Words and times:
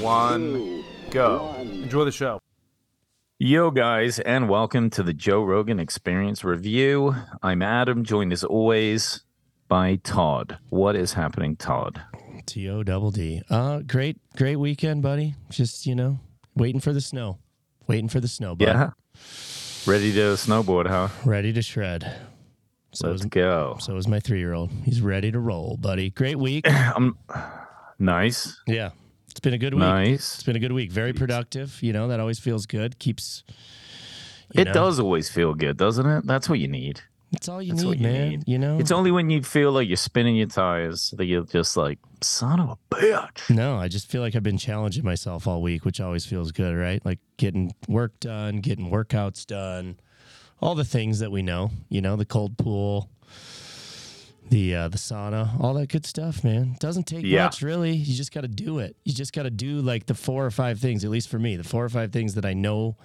One, 0.00 0.82
go. 1.10 1.54
Enjoy 1.60 2.04
the 2.04 2.10
show. 2.12 2.40
Yo, 3.38 3.70
guys, 3.70 4.18
and 4.20 4.48
welcome 4.48 4.88
to 4.90 5.02
the 5.02 5.12
Joe 5.12 5.42
Rogan 5.42 5.78
Experience 5.78 6.42
Review. 6.42 7.14
I'm 7.42 7.60
Adam, 7.60 8.04
joined 8.04 8.32
as 8.32 8.42
always 8.42 9.22
by 9.68 9.96
Todd. 9.96 10.58
What 10.70 10.96
is 10.96 11.12
happening, 11.12 11.54
Todd? 11.56 12.00
T 12.46 12.66
O 12.70 12.82
double 12.82 13.10
D. 13.10 13.42
Uh, 13.50 13.80
great, 13.80 14.16
great 14.36 14.56
weekend, 14.56 15.02
buddy. 15.02 15.34
Just 15.50 15.84
you 15.86 15.94
know, 15.94 16.18
waiting 16.56 16.80
for 16.80 16.94
the 16.94 17.00
snow, 17.02 17.38
waiting 17.86 18.08
for 18.08 18.20
the 18.20 18.28
snow. 18.28 18.54
Bud. 18.54 18.66
Yeah. 18.68 18.90
Ready 19.86 20.12
to 20.14 20.20
snowboard, 20.34 20.86
huh? 20.88 21.08
ready 21.26 21.52
to 21.52 21.60
shred. 21.62 22.10
So 22.92 23.08
Let's 23.10 23.22
is, 23.22 23.26
go. 23.28 23.76
so 23.80 23.96
is 23.96 24.08
my 24.08 24.18
three 24.20 24.38
year 24.38 24.54
old. 24.54 24.70
He's 24.84 25.02
ready 25.02 25.30
to 25.30 25.38
roll, 25.38 25.76
buddy. 25.78 26.08
Great 26.10 26.38
week. 26.38 26.66
Um, 26.96 27.18
nice. 27.98 28.58
yeah, 28.66 28.90
it's 29.30 29.40
been 29.40 29.54
a 29.54 29.58
good 29.58 29.74
week. 29.74 29.80
Nice. 29.80 30.34
It's 30.34 30.42
been 30.42 30.56
a 30.56 30.60
good 30.60 30.72
week. 30.72 30.90
Very 30.90 31.12
productive. 31.12 31.82
You 31.82 31.92
know 31.92 32.08
that 32.08 32.20
always 32.20 32.38
feels 32.38 32.66
good. 32.66 32.98
Keeps. 32.98 33.44
It 34.54 34.64
know, 34.64 34.72
does 34.72 34.98
always 34.98 35.30
feel 35.30 35.54
good, 35.54 35.76
doesn't 35.76 36.06
it? 36.06 36.26
That's 36.26 36.48
what 36.48 36.58
you 36.58 36.68
need. 36.68 37.02
It's 37.32 37.48
all 37.48 37.62
you 37.62 37.74
That's 37.74 37.84
need, 37.84 38.00
you 38.00 38.02
man. 38.02 38.28
need. 38.30 38.48
You 38.48 38.58
know. 38.58 38.78
It's 38.78 38.90
only 38.90 39.12
when 39.12 39.30
you 39.30 39.42
feel 39.42 39.70
like 39.70 39.86
you're 39.86 39.96
spinning 39.96 40.34
your 40.34 40.48
tires 40.48 41.14
that 41.16 41.26
you're 41.26 41.44
just 41.44 41.76
like, 41.76 42.00
son 42.20 42.58
of 42.58 42.70
a 42.70 42.94
bitch. 42.94 43.54
No, 43.54 43.76
I 43.76 43.86
just 43.86 44.10
feel 44.10 44.20
like 44.20 44.34
I've 44.34 44.42
been 44.42 44.58
challenging 44.58 45.04
myself 45.04 45.46
all 45.46 45.62
week, 45.62 45.84
which 45.84 46.00
always 46.00 46.26
feels 46.26 46.50
good, 46.50 46.76
right? 46.76 47.04
Like 47.06 47.20
getting 47.36 47.72
work 47.86 48.18
done, 48.18 48.56
getting 48.56 48.90
workouts 48.90 49.46
done, 49.46 50.00
all 50.60 50.74
the 50.74 50.84
things 50.84 51.20
that 51.20 51.30
we 51.30 51.42
know, 51.42 51.70
you 51.88 52.00
know, 52.00 52.16
the 52.16 52.24
cold 52.24 52.58
pool, 52.58 53.08
the 54.50 54.74
uh, 54.74 54.88
the 54.88 54.98
sauna, 54.98 55.58
all 55.60 55.74
that 55.74 55.88
good 55.88 56.04
stuff, 56.04 56.44
man. 56.44 56.76
Doesn't 56.78 57.04
take 57.06 57.24
Yeah. 57.24 57.44
much, 57.44 57.62
really. 57.62 57.92
You 57.94 58.14
just 58.14 58.32
got 58.32 58.42
to 58.42 58.48
do 58.48 58.78
it. 58.80 58.96
You 59.04 59.12
just 59.14 59.32
got 59.32 59.44
to 59.44 59.50
do 59.50 59.80
like 59.80 60.06
the 60.06 60.14
four 60.14 60.44
or 60.44 60.50
five 60.50 60.78
things, 60.78 61.04
at 61.04 61.10
least 61.10 61.28
for 61.28 61.38
me, 61.38 61.56
the 61.56 61.64
four 61.64 61.84
or 61.84 61.88
five 61.88 62.12
things 62.12 62.34
that 62.34 62.44
I 62.44 62.52
know 62.52 62.96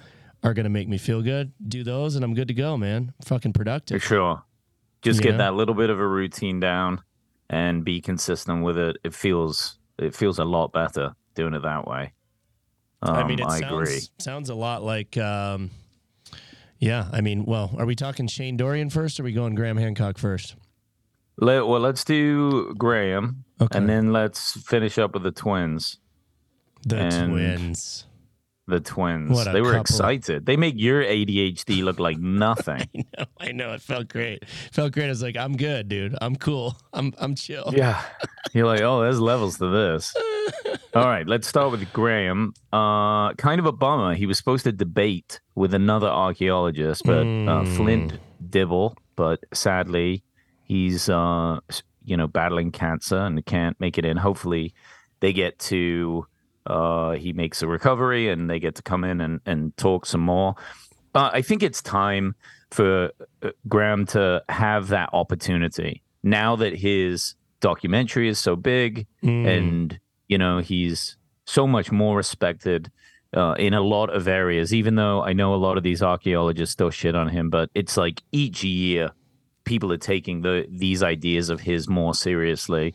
are 0.44 0.54
gonna 0.54 0.70
make 0.70 0.88
me 0.88 0.98
feel 1.00 1.22
good. 1.24 1.54
Do 1.68 1.84
those, 1.84 2.16
and 2.16 2.24
I'm 2.24 2.34
good 2.36 2.50
to 2.50 2.54
go, 2.54 2.78
man. 2.78 3.14
Fucking 3.24 3.54
For 3.54 3.60
productive. 3.60 4.04
sure. 4.04 4.44
Just 5.02 5.20
You 5.20 5.24
get 5.24 5.32
know? 5.34 5.38
that 5.40 5.54
little 5.56 5.74
bit 5.74 5.90
of 5.90 6.00
a 6.00 6.08
routine 6.08 6.60
down 6.60 7.02
and 7.50 7.84
be 7.86 8.00
consistent 8.02 8.64
with 8.64 8.78
it. 8.78 8.98
It 9.04 9.14
feels 9.14 9.80
it 9.98 10.14
feels 10.14 10.38
a 10.40 10.46
lot 10.46 10.72
better 10.74 11.16
doing 11.36 11.54
it 11.54 11.62
that 11.64 11.88
way. 11.88 12.14
Um, 13.02 13.16
I 13.16 13.24
mean, 13.28 13.40
it 13.40 13.46
I 13.46 13.60
sounds, 13.60 13.72
agree. 13.90 14.00
sounds 14.20 14.50
a 14.50 14.56
lot 14.56 14.84
like, 14.84 15.16
um, 15.18 15.70
yeah. 16.80 17.08
I 17.12 17.22
mean, 17.22 17.46
well, 17.46 17.74
are 17.78 17.86
we 17.86 17.96
talking 17.96 18.28
Shane 18.28 18.58
Dorian 18.58 18.90
first? 18.90 19.20
Or 19.20 19.24
are 19.24 19.26
we 19.26 19.32
going 19.32 19.54
Graham 19.56 19.78
Hancock 19.78 20.18
first? 20.18 20.56
Let, 21.38 21.68
well, 21.68 21.82
let's 21.82 22.04
do 22.04 22.74
Graham, 22.78 23.44
Okay. 23.62 23.78
and 23.78 23.90
then 23.90 24.14
let's 24.14 24.54
finish 24.62 24.98
up 24.98 25.14
with 25.14 25.24
the 25.24 25.32
twins. 25.32 25.98
The 26.88 26.98
And- 26.98 27.32
twins. 27.32 28.06
The 28.68 28.80
twins. 28.80 29.46
They 29.46 29.62
were 29.62 29.74
couple. 29.74 29.82
excited. 29.82 30.48
They 30.48 30.58
make 30.58 30.74
your 30.76 31.04
ADHD 31.04 31.84
look 31.84 32.00
like 32.00 32.18
nothing. 32.20 32.82
I 32.96 33.04
know, 33.20 33.26
I 33.40 33.52
know. 33.52 33.74
It 33.74 33.82
felt 33.84 34.08
great. 34.08 34.44
felt 34.72 34.92
great. 34.92 35.06
I 35.06 35.10
was 35.10 35.22
like, 35.22 35.38
I'm 35.38 35.56
good, 35.56 35.88
dude. 35.88 36.16
I'm 36.20 36.36
cool. 36.36 36.76
I'm 36.92 37.14
I'm 37.20 37.36
chill. 37.36 37.72
yeah. 37.76 38.02
You're 38.54 38.66
like, 38.66 38.82
oh, 38.82 39.02
there's 39.04 39.20
levels 39.20 39.60
to 39.60 39.68
this. 39.70 40.16
All 40.96 41.06
right, 41.06 41.28
let's 41.28 41.48
start 41.48 41.70
with 41.72 41.94
Graham. 41.94 42.54
Uh, 42.74 43.34
kind 43.34 43.60
of 43.60 43.68
a 43.68 43.72
bummer. 43.72 44.16
He 44.16 44.26
was 44.26 44.40
supposed 44.40 44.64
to 44.64 44.72
debate 44.72 45.42
with 45.54 45.76
another 45.76 46.08
archaeologist, 46.08 47.04
but 47.06 47.20
uh, 47.20 47.66
Hmm. 47.66 47.76
Flint 47.76 48.14
Dibble. 48.50 48.98
But 49.16 49.42
sadly, 49.54 50.24
he's 50.66 51.08
uh, 51.10 51.60
you 52.04 52.18
know 52.18 52.28
battling 52.28 52.72
cancer 52.72 53.18
and 53.18 53.46
can't 53.46 53.80
make 53.80 53.98
it 53.98 54.06
in. 54.06 54.18
Hopefully, 54.18 54.74
they 55.22 55.32
get 55.34 55.58
to 55.60 56.26
uh, 56.68 57.12
he 57.12 57.32
makes 57.34 57.62
a 57.62 57.68
recovery 57.68 58.30
and 58.30 58.50
they 58.50 58.60
get 58.60 58.76
to 58.76 58.82
come 58.84 59.04
in 59.04 59.22
and 59.22 59.40
and 59.46 59.76
talk 59.78 60.06
some 60.06 60.22
more. 60.22 60.56
Uh, 61.14 61.30
I 61.32 61.42
think 61.42 61.64
it's 61.64 61.82
time 61.82 62.36
for 62.72 63.12
uh, 63.42 63.52
Graham 63.70 64.06
to 64.08 64.44
have 64.50 64.90
that 64.90 65.10
opportunity 65.14 66.02
now 66.24 66.56
that 66.58 66.76
his 66.76 67.36
documentary 67.62 68.28
is 68.28 68.40
so 68.40 68.56
big 68.56 69.08
Mm. 69.24 69.48
and 69.58 70.00
you 70.28 70.38
know 70.38 70.60
he's 70.60 71.18
so 71.46 71.66
much 71.68 71.92
more 71.92 72.18
respected 72.18 72.92
uh, 73.34 73.54
in 73.58 73.74
a 73.74 73.82
lot 73.82 74.10
of 74.10 74.28
areas 74.28 74.74
even 74.74 74.96
though 74.96 75.22
i 75.24 75.34
know 75.34 75.54
a 75.54 75.62
lot 75.68 75.78
of 75.78 75.84
these 75.84 76.02
archaeologists 76.04 76.74
still 76.74 76.90
shit 76.90 77.16
on 77.16 77.28
him 77.30 77.50
but 77.50 77.70
it's 77.76 77.98
like 77.98 78.22
each 78.32 78.64
year 78.64 79.12
people 79.66 79.92
are 79.92 79.98
taking 79.98 80.42
the 80.42 80.66
these 80.70 81.04
ideas 81.04 81.50
of 81.50 81.60
his 81.60 81.88
more 81.90 82.14
seriously. 82.16 82.94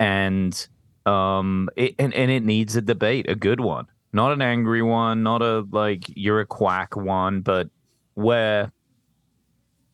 And 0.00 0.66
um 1.04 1.68
it, 1.76 1.94
and, 1.98 2.12
and 2.14 2.30
it 2.30 2.44
needs 2.44 2.74
a 2.76 2.80
debate 2.82 3.28
a 3.28 3.34
good 3.34 3.60
one. 3.60 3.86
Not 4.12 4.32
an 4.32 4.40
angry 4.42 4.82
one 4.82 5.22
not 5.22 5.42
a 5.42 5.66
like 5.70 6.04
you're 6.16 6.40
a 6.40 6.46
quack 6.46 6.96
one 6.96 7.42
but 7.42 7.68
where 8.14 8.72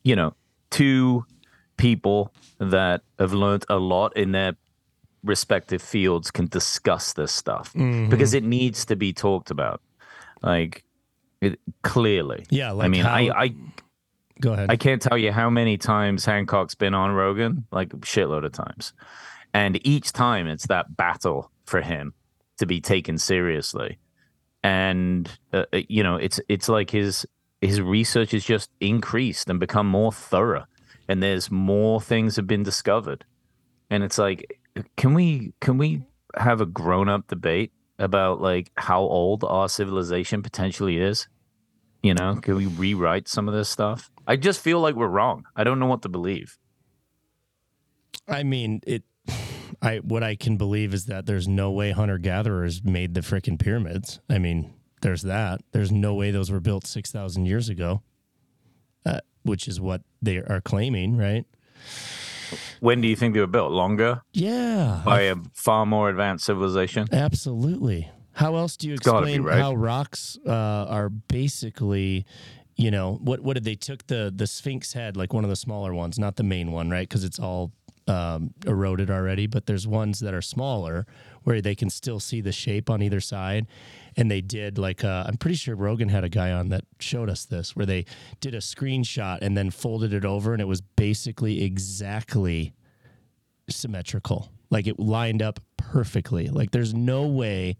you 0.05 0.15
know 0.17 0.35
two 0.71 1.25
people 1.77 2.33
that 2.59 3.03
have 3.19 3.33
learned 3.33 3.65
a 3.69 3.77
lot 3.77 4.17
in 4.17 4.33
their 4.33 4.53
respective 5.25 5.83
fields 5.83 6.31
can 6.31 6.47
discuss 6.47 7.13
this 7.15 7.33
stuff 7.33 7.73
Mhm. 7.75 8.11
because 8.11 8.35
it 8.35 8.45
needs 8.45 8.85
to 8.87 8.97
be 8.97 9.13
talked 9.13 9.51
about 9.51 9.81
like 10.43 10.85
it, 11.41 11.59
clearly. 11.83 12.45
Yeah, 12.51 12.71
like 12.73 12.85
i 12.85 12.89
mean 12.89 13.05
how- 13.05 13.15
I, 13.15 13.45
I 13.45 13.55
Go 14.43 14.53
ahead. 14.53 14.71
i 14.71 14.77
can't 14.77 15.01
tell 15.01 15.17
you 15.17 15.33
how 15.33 15.49
many 15.49 15.79
times 15.79 16.25
hancock's 16.25 16.75
been 16.75 16.95
on 16.95 17.13
rogan 17.13 17.65
like 17.71 17.95
a 17.95 17.99
shitload 17.99 18.45
of 18.45 18.53
times. 18.53 18.93
And 19.55 19.87
each 19.87 20.13
time 20.13 20.47
it's 20.47 20.67
that 20.69 20.97
battle 20.97 21.51
for 21.65 21.81
him 21.81 22.15
to 22.59 22.67
be 22.67 22.81
taken 22.81 23.19
seriously. 23.19 23.99
And 24.63 25.31
uh, 25.53 25.65
uh, 25.73 25.81
you 25.89 26.03
know 26.03 26.17
it's 26.17 26.41
it's 26.49 26.69
like 26.69 26.91
his 26.91 27.27
his 27.61 27.81
research 27.81 28.33
has 28.33 28.45
just 28.45 28.71
increased 28.81 29.49
and 29.51 29.61
become 29.61 29.87
more 29.87 30.13
thorough. 30.13 30.65
And 31.09 31.23
there's 31.23 31.51
more 31.51 32.01
things 32.01 32.37
have 32.37 32.47
been 32.47 32.63
discovered. 32.63 33.25
And 33.91 34.03
it's 34.03 34.19
like 34.19 34.61
can 34.97 35.15
we 35.15 35.53
can 35.61 35.79
we 35.79 36.03
have 36.37 36.61
a 36.61 36.67
grown-up 36.67 37.27
debate 37.27 37.73
about 37.99 38.41
like 38.41 38.71
how 38.77 39.01
old 39.01 39.45
our 39.45 39.69
civilization 39.69 40.43
potentially 40.43 40.99
is 40.99 41.29
you 42.03 42.15
know 42.15 42.37
can 42.37 42.57
we 42.57 42.67
rewrite 42.67 43.29
some 43.29 43.49
of 43.49 43.55
this 43.55 43.69
stuff 43.69 44.11
i 44.27 44.37
just 44.37 44.61
feel 44.61 44.81
like 44.81 44.95
we're 44.95 45.07
wrong 45.07 45.45
i 45.57 45.65
don't 45.65 45.79
know 45.79 45.87
what 45.87 46.03
to 46.03 46.09
believe 46.09 46.59
I 48.29 48.43
mean, 48.43 48.81
it. 48.87 49.05
I 49.83 49.97
what 49.97 50.23
I 50.23 50.37
can 50.37 50.57
believe 50.57 50.95
is 50.95 51.07
that 51.07 51.27
there's 51.27 51.49
no 51.49 51.71
way 51.71 51.91
hunter 51.91 52.19
gatherers 52.19 52.85
made 52.85 53.15
the 53.15 53.21
freaking 53.21 53.59
pyramids. 53.59 54.21
I 54.31 54.39
mean, 54.39 54.73
there's 55.01 55.23
that. 55.23 55.63
There's 55.73 55.91
no 55.91 56.15
way 56.15 56.31
those 56.31 56.51
were 56.51 56.61
built 56.61 56.87
six 56.87 57.11
thousand 57.11 57.47
years 57.47 57.69
ago, 57.69 58.03
uh, 59.05 59.21
which 59.43 59.67
is 59.67 59.81
what 59.81 60.03
they 60.21 60.37
are 60.39 60.61
claiming, 60.65 61.17
right? 61.17 61.45
when 62.81 63.01
do 63.01 63.09
you 63.09 63.17
think 63.17 63.33
they 63.33 63.41
were 63.41 63.47
built 63.47 63.73
longer 63.73 64.21
Yeah, 64.35 65.01
by 65.07 65.23
a 65.23 65.37
far 65.55 65.87
more 65.87 66.11
advanced 66.11 66.45
civilization 66.45 67.09
Absolutely. 67.11 68.11
Be 68.39 68.45
else 68.45 68.77
do 68.77 68.89
you 68.89 68.93
be 68.93 68.97
explain 68.97 69.43
right. 69.43 69.59
how 69.59 69.75
rocks 69.75 70.39
uh, 70.47 70.51
are 70.51 71.09
basically, 71.09 72.27
you 72.77 72.91
know, 72.91 73.19
what 73.23 73.41
what 73.41 73.55
did 73.55 73.65
they 73.65 73.75
took 73.75 74.07
the 74.07 74.33
the 74.35 74.47
Sphinx 74.47 74.93
head, 74.93 75.17
like 75.17 75.33
one 75.33 75.45
of 75.45 75.51
the 75.51 75.57
smaller 75.57 75.95
ones, 75.95 76.19
not 76.19 76.37
the 76.37 76.43
main 76.43 76.73
one, 76.73 76.91
right? 76.91 77.09
Because 77.09 77.25
it's 77.25 77.39
all 77.39 77.73
um, 78.09 78.55
eroded 78.67 79.11
already. 79.11 79.47
But 79.47 79.67
there's 79.67 79.87
ones 79.87 80.21
that 80.21 80.35
are 80.35 80.43
smaller 80.43 81.07
where 81.45 81.61
they 81.61 81.75
can 81.75 81.91
still 81.91 82.21
see 82.21 82.41
the 82.41 82.53
shape 82.53 82.89
on 82.89 83.03
either 83.03 83.21
side. 83.21 83.67
And 84.17 84.31
they 84.31 84.41
did 84.41 84.79
like 84.79 85.05
uh, 85.05 85.25
I'm 85.27 85.37
pretty 85.37 85.57
sure 85.57 85.75
Rogan 85.75 86.09
had 86.09 86.25
a 86.25 86.29
guy 86.29 86.53
on 86.53 86.69
that 86.69 86.85
showed 87.01 87.31
us 87.31 87.45
this, 87.45 87.75
where 87.75 87.87
they 87.87 88.05
did 88.41 88.55
a 88.55 88.59
screenshot 88.59 89.39
and 89.41 89.57
then 89.57 89.71
folded 89.71 90.13
it 90.13 90.25
over, 90.25 90.53
and 90.53 90.61
it 90.61 90.67
was 90.69 90.81
basically 90.81 91.63
exactly 91.65 92.75
symmetrical. 93.69 94.51
Like 94.71 94.87
it 94.87 94.99
lined 94.99 95.43
up 95.43 95.61
perfectly. 95.77 96.49
Like 96.49 96.71
there's 96.71 96.95
no 96.95 97.27
way. 97.27 97.77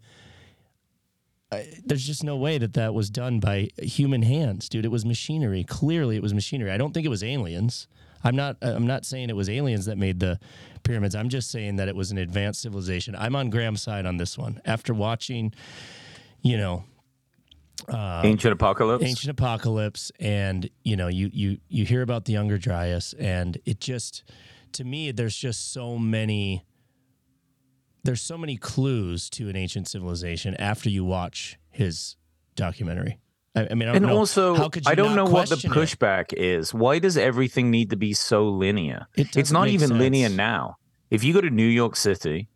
I, 1.53 1.67
there's 1.85 2.05
just 2.05 2.23
no 2.23 2.35
way 2.35 2.57
that 2.57 2.73
that 2.73 2.93
was 2.93 3.09
done 3.09 3.39
by 3.39 3.69
human 3.81 4.21
hands, 4.23 4.69
dude. 4.69 4.85
It 4.85 4.91
was 4.91 5.05
machinery. 5.05 5.63
Clearly, 5.63 6.15
it 6.15 6.21
was 6.21 6.33
machinery. 6.33 6.71
I 6.71 6.77
don't 6.77 6.93
think 6.93 7.05
it 7.05 7.09
was 7.09 7.23
aliens. 7.23 7.87
I'm 8.23 8.35
not 8.35 8.57
I'm 8.61 8.87
not 8.87 9.05
saying 9.05 9.29
it 9.29 9.35
was 9.35 9.49
aliens 9.49 9.85
that 9.85 9.97
made 9.97 10.19
the 10.19 10.39
pyramids. 10.83 11.13
I'm 11.15 11.29
just 11.29 11.51
saying 11.51 11.75
that 11.77 11.87
it 11.89 11.95
was 11.95 12.11
an 12.11 12.17
advanced 12.17 12.61
civilization. 12.61 13.15
I'm 13.17 13.35
on 13.35 13.49
Graham's 13.49 13.81
side 13.81 14.05
on 14.05 14.17
this 14.17 14.37
one. 14.37 14.61
After 14.65 14.93
watching, 14.93 15.53
you 16.41 16.57
know, 16.57 16.85
uh, 17.89 18.21
Ancient 18.23 18.53
apocalypse. 18.53 19.03
ancient 19.03 19.31
apocalypse 19.31 20.11
and 20.19 20.69
you 20.83 20.95
know 20.95 21.07
you 21.07 21.29
you 21.33 21.57
you 21.67 21.85
hear 21.85 22.01
about 22.01 22.23
the 22.25 22.31
younger 22.31 22.57
dryas 22.57 23.13
and 23.19 23.57
it 23.65 23.81
just 23.81 24.23
to 24.71 24.83
me 24.85 25.11
there's 25.11 25.35
just 25.35 25.73
so 25.73 25.97
many 25.97 26.63
there's 28.03 28.21
so 28.21 28.37
many 28.37 28.57
clues 28.57 29.29
to 29.31 29.49
an 29.49 29.55
ancient 29.55 29.87
civilization 29.87 30.55
after 30.55 30.89
you 30.89 31.03
watch 31.05 31.57
his 31.69 32.15
documentary 32.55 33.19
i, 33.55 33.67
I 33.71 33.73
mean 33.73 33.89
I 33.89 33.93
don't 33.93 33.95
and 33.97 34.05
know, 34.07 34.17
also, 34.17 34.55
how 34.55 34.69
could 34.69 34.85
you 34.85 34.91
I 34.91 34.95
don't 34.95 35.15
know 35.15 35.25
what 35.25 35.49
the 35.49 35.55
pushback 35.55 36.33
is. 36.33 36.73
Why 36.73 36.99
does 36.99 37.17
everything 37.17 37.71
need 37.71 37.89
to 37.91 37.95
be 37.95 38.13
so 38.13 38.47
linear? 38.49 39.07
It 39.15 39.35
it's 39.37 39.51
not 39.51 39.67
even 39.67 39.97
linear 39.97 40.29
now. 40.29 40.75
If 41.09 41.23
you 41.23 41.33
go 41.33 41.41
to 41.41 41.49
New 41.49 41.67
York 41.67 41.95
City, 41.95 42.49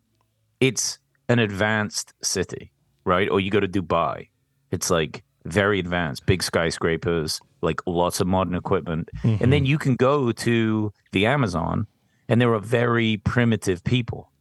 it's 0.60 0.98
an 1.30 1.40
advanced 1.40 2.14
city, 2.24 2.72
right? 3.06 3.30
Or 3.30 3.40
you 3.40 3.52
go 3.52 3.60
to 3.60 3.68
Dubai, 3.68 4.30
it's 4.72 4.90
like 4.90 5.24
very 5.46 5.80
advanced, 5.80 6.26
big 6.26 6.42
skyscrapers, 6.42 7.40
like 7.62 7.80
lots 7.86 8.20
of 8.20 8.28
modern 8.28 8.56
equipment. 8.56 9.10
And 9.24 9.32
Mm-hmm. 9.32 9.50
then 9.52 9.66
you 9.66 9.78
can 9.78 9.96
go 9.96 10.32
to 10.32 10.92
the 11.12 11.26
Amazon, 11.26 11.88
and 12.28 12.42
there 12.42 12.54
are 12.54 12.60
very 12.60 13.18
primitive 13.18 13.84
people 13.84 14.32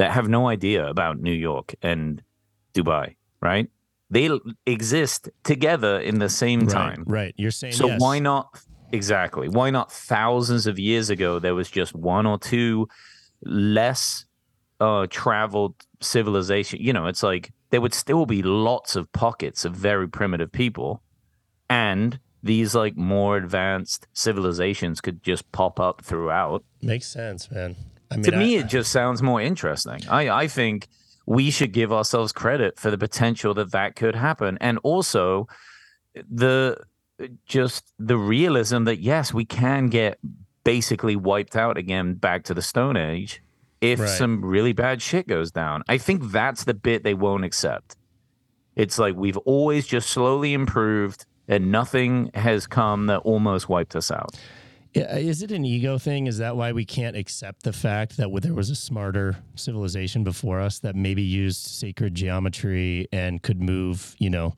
that 0.00 0.12
have 0.12 0.30
no 0.30 0.48
idea 0.48 0.86
about 0.86 1.20
New 1.20 1.34
York 1.34 1.74
and 1.82 2.22
Dubai, 2.72 3.16
right? 3.42 3.68
They 4.08 4.30
exist 4.64 5.28
together 5.44 6.00
in 6.00 6.18
the 6.18 6.30
same 6.30 6.60
right, 6.60 6.70
time. 6.70 7.04
right 7.06 7.34
you're 7.36 7.50
saying 7.50 7.74
So 7.74 7.86
yes. 7.86 8.00
why 8.00 8.18
not 8.18 8.46
exactly? 8.92 9.50
Why 9.50 9.68
not 9.68 9.92
thousands 9.92 10.66
of 10.66 10.78
years 10.78 11.10
ago 11.10 11.38
there 11.38 11.54
was 11.54 11.70
just 11.70 11.94
one 11.94 12.24
or 12.24 12.38
two 12.38 12.88
less 13.44 14.24
uh 14.80 15.06
traveled 15.10 15.74
civilization. 16.00 16.80
You 16.80 16.94
know, 16.94 17.06
it's 17.06 17.22
like 17.22 17.52
there 17.68 17.82
would 17.82 17.92
still 17.92 18.24
be 18.24 18.42
lots 18.42 18.96
of 18.96 19.12
pockets 19.12 19.66
of 19.66 19.74
very 19.74 20.08
primitive 20.08 20.50
people 20.50 21.02
and 21.68 22.18
these 22.42 22.74
like 22.74 22.96
more 22.96 23.36
advanced 23.36 24.06
civilizations 24.14 25.02
could 25.02 25.22
just 25.22 25.52
pop 25.52 25.78
up 25.78 26.02
throughout. 26.02 26.64
makes 26.80 27.06
sense 27.06 27.50
man 27.50 27.76
i 28.10 28.16
mean 28.16 28.24
to 28.24 28.32
me 28.32 28.56
I- 28.56 28.60
it 28.60 28.68
just 28.68 28.90
sounds 28.92 29.22
more 29.22 29.40
interesting. 29.40 30.00
I 30.08 30.28
I 30.28 30.48
think 30.48 30.88
we 31.26 31.50
should 31.50 31.72
give 31.72 31.92
ourselves 31.92 32.32
credit 32.32 32.78
for 32.78 32.90
the 32.90 32.98
potential 32.98 33.54
that 33.54 33.70
that 33.72 33.94
could 33.96 34.16
happen 34.16 34.58
and 34.60 34.78
also 34.82 35.46
the 36.30 36.76
just 37.46 37.92
the 37.98 38.16
realism 38.16 38.84
that 38.84 39.00
yes 39.00 39.32
we 39.34 39.44
can 39.44 39.88
get 39.88 40.18
basically 40.64 41.16
wiped 41.16 41.54
out 41.56 41.76
again 41.76 42.14
back 42.14 42.42
to 42.44 42.54
the 42.54 42.62
stone 42.62 42.96
age 42.96 43.42
if 43.80 43.98
Right. 44.00 44.08
some 44.08 44.44
really 44.44 44.72
bad 44.72 45.00
shit 45.02 45.26
goes 45.28 45.50
down 45.52 45.82
i 45.88 45.98
think 45.98 46.30
that's 46.32 46.64
the 46.64 46.74
bit 46.74 47.02
they 47.04 47.14
won't 47.14 47.44
accept 47.44 47.96
it's 48.76 48.98
like 48.98 49.14
we've 49.16 49.36
always 49.38 49.86
just 49.86 50.10
slowly 50.10 50.52
improved 50.54 51.26
and 51.48 51.70
nothing 51.70 52.30
has 52.34 52.66
come 52.66 53.06
that 53.06 53.18
almost 53.18 53.68
wiped 53.68 53.94
us 53.94 54.10
out 54.10 54.30
Yeah, 54.94 55.16
Is 55.16 55.42
it 55.42 55.52
an 55.52 55.64
ego 55.64 55.98
thing? 55.98 56.26
Is 56.26 56.38
that 56.38 56.56
why 56.56 56.72
we 56.72 56.84
can't 56.84 57.16
accept 57.16 57.62
the 57.62 57.72
fact 57.72 58.16
that 58.16 58.28
there 58.42 58.54
was 58.54 58.70
a 58.70 58.74
smarter 58.74 59.36
civilization 59.54 60.24
before 60.24 60.60
us 60.60 60.80
that 60.80 60.96
maybe 60.96 61.22
used 61.22 61.64
sacred 61.64 62.14
geometry 62.14 63.06
and 63.12 63.40
could 63.40 63.62
move, 63.62 64.16
you 64.18 64.30
know, 64.30 64.54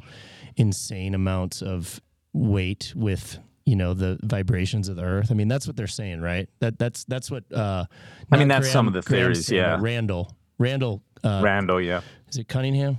insane 0.56 1.14
amounts 1.14 1.60
of 1.60 2.00
weight 2.32 2.94
with, 2.96 3.38
you 3.66 3.76
know, 3.76 3.92
the 3.92 4.18
vibrations 4.22 4.88
of 4.88 4.96
the 4.96 5.04
earth? 5.04 5.30
I 5.30 5.34
mean, 5.34 5.48
that's 5.48 5.66
what 5.66 5.76
they're 5.76 5.86
saying, 5.86 6.22
right? 6.22 6.48
That 6.60 6.78
that's 6.78 7.04
that's 7.04 7.30
what. 7.30 7.44
Uh, 7.52 7.84
I 8.30 8.38
mean, 8.38 8.48
that's 8.48 8.70
some 8.70 8.86
of 8.86 8.94
the 8.94 9.02
theories, 9.02 9.50
yeah. 9.50 9.76
Randall, 9.80 10.34
Randall, 10.58 11.02
uh, 11.24 11.40
randall 11.44 11.80
yeah 11.80 12.00
is 12.30 12.38
it 12.38 12.48
Cunningham? 12.48 12.98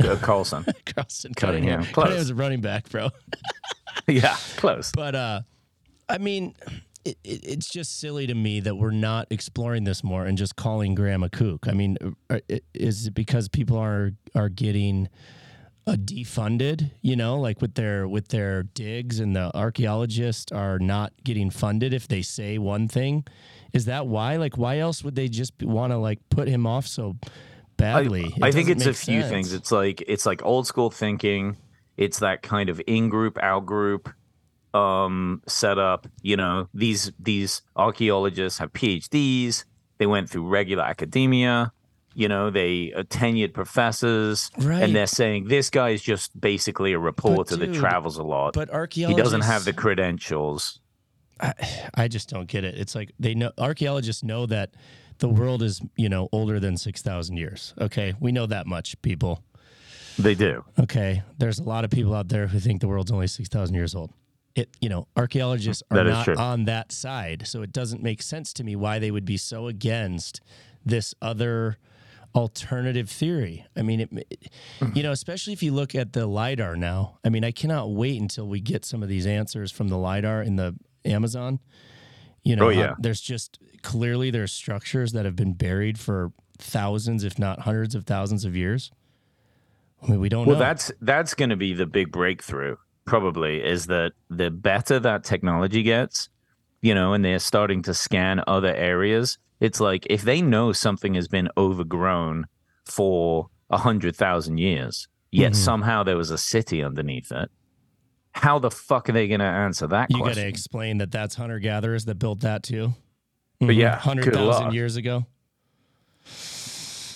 uh, 0.00 0.16
carlson 0.20 0.64
Carlson 0.86 1.32
Cunningham, 1.34 1.76
Cunningham. 1.76 1.92
close. 1.94 2.04
Cunningham's 2.04 2.30
a 2.30 2.34
running 2.34 2.60
back, 2.60 2.88
bro. 2.90 3.08
yeah 4.06 4.36
close 4.56 4.92
But 4.94 5.14
uh, 5.14 5.40
I 6.08 6.18
mean, 6.18 6.54
it, 7.04 7.18
it, 7.22 7.44
it's 7.44 7.68
just 7.68 8.00
silly 8.00 8.26
to 8.26 8.34
me 8.34 8.60
that 8.60 8.76
we're 8.76 8.90
not 8.90 9.26
exploring 9.30 9.84
this 9.84 10.02
more 10.02 10.24
and 10.24 10.38
just 10.38 10.56
calling 10.56 10.94
Graham 10.94 11.22
a 11.22 11.28
kook. 11.28 11.68
I 11.68 11.72
mean, 11.72 11.96
uh, 12.30 12.40
is 12.72 13.06
it 13.06 13.14
because 13.14 13.48
people 13.48 13.76
are 13.78 14.12
are 14.34 14.48
getting 14.48 15.08
uh, 15.86 15.92
defunded? 15.92 16.90
You 17.02 17.16
know, 17.16 17.38
like 17.38 17.60
with 17.60 17.74
their 17.74 18.08
with 18.08 18.28
their 18.28 18.62
digs, 18.62 19.20
and 19.20 19.36
the 19.36 19.54
archaeologists 19.54 20.50
are 20.52 20.78
not 20.78 21.12
getting 21.22 21.50
funded 21.50 21.92
if 21.92 22.08
they 22.08 22.22
say 22.22 22.58
one 22.58 22.88
thing. 22.88 23.24
Is 23.72 23.86
that 23.86 24.06
why? 24.06 24.36
Like, 24.36 24.56
why 24.56 24.78
else 24.78 25.02
would 25.04 25.14
they 25.14 25.28
just 25.28 25.52
want 25.62 25.92
to 25.92 25.98
like 25.98 26.20
put 26.30 26.48
him 26.48 26.66
off 26.66 26.86
so 26.86 27.16
badly? 27.76 28.26
It 28.36 28.42
I, 28.42 28.48
I 28.48 28.50
think 28.52 28.68
it's 28.68 28.86
a 28.86 28.94
few 28.94 29.20
sense. 29.20 29.30
things. 29.30 29.52
It's 29.52 29.72
like 29.72 30.02
it's 30.06 30.26
like 30.26 30.44
old 30.44 30.66
school 30.66 30.90
thinking. 30.90 31.56
It's 31.96 32.18
that 32.20 32.42
kind 32.42 32.70
of 32.70 32.80
in 32.88 33.08
group, 33.08 33.38
out 33.40 33.66
group 33.66 34.08
um 34.74 35.42
setup. 35.46 36.06
You 36.22 36.36
know, 36.36 36.68
these 36.74 37.12
these 37.18 37.62
archaeologists 37.76 38.58
have 38.58 38.72
PhDs. 38.72 39.64
They 39.98 40.06
went 40.06 40.28
through 40.28 40.46
regular 40.48 40.82
academia. 40.84 41.72
You 42.16 42.28
know, 42.28 42.50
they 42.50 42.92
are 42.94 43.02
tenured 43.02 43.54
professors, 43.54 44.50
Right. 44.58 44.82
and 44.84 44.94
they're 44.94 45.06
saying 45.08 45.48
this 45.48 45.68
guy 45.70 45.90
is 45.90 46.00
just 46.02 46.38
basically 46.40 46.92
a 46.92 46.98
reporter 46.98 47.56
that 47.56 47.74
travels 47.74 48.18
a 48.18 48.22
lot. 48.22 48.54
but 48.54 48.70
archaeologists, 48.70 49.18
he 49.18 49.22
doesn't 49.22 49.40
have 49.52 49.64
the 49.64 49.72
credentials. 49.72 50.78
I 51.94 52.06
just 52.06 52.28
don't 52.28 52.46
get 52.46 52.62
it. 52.64 52.76
It's 52.76 52.94
like 52.94 53.10
they 53.18 53.34
know 53.34 53.50
archaeologists 53.58 54.22
know 54.22 54.46
that 54.46 54.74
the 55.18 55.28
world 55.28 55.62
is, 55.62 55.80
you 55.96 56.08
know, 56.08 56.28
older 56.30 56.60
than 56.60 56.76
6,000 56.76 57.36
years. 57.36 57.74
Okay. 57.80 58.14
We 58.20 58.30
know 58.30 58.46
that 58.46 58.66
much, 58.66 59.00
people. 59.02 59.42
They 60.16 60.36
do. 60.36 60.64
Okay. 60.78 61.22
There's 61.38 61.58
a 61.58 61.64
lot 61.64 61.84
of 61.84 61.90
people 61.90 62.14
out 62.14 62.28
there 62.28 62.46
who 62.46 62.60
think 62.60 62.80
the 62.80 62.88
world's 62.88 63.10
only 63.10 63.26
6,000 63.26 63.74
years 63.74 63.94
old. 63.96 64.12
It, 64.54 64.68
you 64.80 64.88
know, 64.88 65.08
archaeologists 65.16 65.82
are 65.90 66.04
not 66.04 66.24
true. 66.24 66.36
on 66.36 66.64
that 66.66 66.92
side. 66.92 67.46
So 67.46 67.62
it 67.62 67.72
doesn't 67.72 68.02
make 68.02 68.22
sense 68.22 68.52
to 68.54 68.64
me 68.64 68.76
why 68.76 68.98
they 69.00 69.10
would 69.10 69.24
be 69.24 69.36
so 69.36 69.66
against 69.66 70.40
this 70.86 71.12
other 71.20 71.78
alternative 72.36 73.08
theory. 73.10 73.64
I 73.76 73.82
mean, 73.82 74.00
it, 74.00 74.50
you 74.94 75.02
know, 75.02 75.12
especially 75.12 75.52
if 75.54 75.62
you 75.62 75.72
look 75.72 75.94
at 75.94 76.12
the 76.12 76.26
LIDAR 76.26 76.76
now. 76.76 77.18
I 77.24 77.30
mean, 77.30 77.44
I 77.44 77.50
cannot 77.50 77.90
wait 77.90 78.20
until 78.20 78.46
we 78.46 78.60
get 78.60 78.84
some 78.84 79.02
of 79.02 79.08
these 79.08 79.26
answers 79.26 79.72
from 79.72 79.88
the 79.88 79.98
LIDAR 79.98 80.42
in 80.42 80.56
the 80.56 80.76
Amazon. 81.04 81.58
You 82.44 82.56
know, 82.56 82.66
Oh, 82.66 82.70
yeah. 82.70 82.94
there's 82.98 83.20
just 83.20 83.58
clearly 83.82 84.30
there's 84.30 84.52
structures 84.52 85.12
that 85.12 85.24
have 85.24 85.34
been 85.36 85.54
buried 85.54 85.98
for 85.98 86.32
thousands, 86.58 87.24
if 87.24 87.38
not 87.38 87.60
hundreds 87.60 87.94
of 87.94 88.04
thousands 88.04 88.44
of 88.44 88.54
years. 88.56 88.90
I 90.02 90.08
mean, 90.10 90.20
we 90.20 90.28
don't 90.28 90.46
Well, 90.46 90.56
know. 90.56 90.60
that's 90.60 90.92
that's 91.00 91.34
going 91.34 91.50
to 91.50 91.56
be 91.56 91.72
the 91.72 91.86
big 91.86 92.12
breakthrough. 92.12 92.76
Probably 93.06 93.62
is 93.62 93.86
that 93.86 94.12
the 94.30 94.50
better 94.50 94.98
that 94.98 95.24
technology 95.24 95.82
gets, 95.82 96.28
you 96.80 96.94
know, 96.94 97.12
and 97.12 97.24
they're 97.24 97.38
starting 97.38 97.82
to 97.82 97.94
scan 97.94 98.42
other 98.46 98.74
areas. 98.74 99.38
It's 99.60 99.78
like 99.80 100.06
if 100.08 100.22
they 100.22 100.40
know 100.42 100.72
something 100.72 101.14
has 101.14 101.28
been 101.28 101.48
overgrown 101.56 102.46
for 102.86 103.48
a 103.70 103.78
hundred 103.78 104.16
thousand 104.16 104.58
years, 104.58 105.06
yet 105.30 105.52
Mhm. 105.52 105.56
somehow 105.56 106.02
there 106.02 106.16
was 106.16 106.30
a 106.30 106.38
city 106.38 106.82
underneath 106.82 107.30
it. 107.30 107.50
How 108.32 108.58
the 108.58 108.70
fuck 108.70 109.08
are 109.08 109.12
they 109.12 109.28
going 109.28 109.40
to 109.40 109.46
answer 109.46 109.86
that 109.88 110.10
you 110.10 110.18
got 110.18 110.34
to 110.34 110.46
explain 110.46 110.98
that 110.98 111.10
that's 111.12 111.34
hunter 111.36 111.58
gatherers 111.60 112.04
that 112.06 112.16
built 112.18 112.40
that 112.40 112.62
too. 112.62 112.94
But 113.60 113.74
yeah, 113.76 113.96
hundred 113.96 114.34
thousand 114.34 114.72
years 114.74 114.96
ago. 114.96 115.26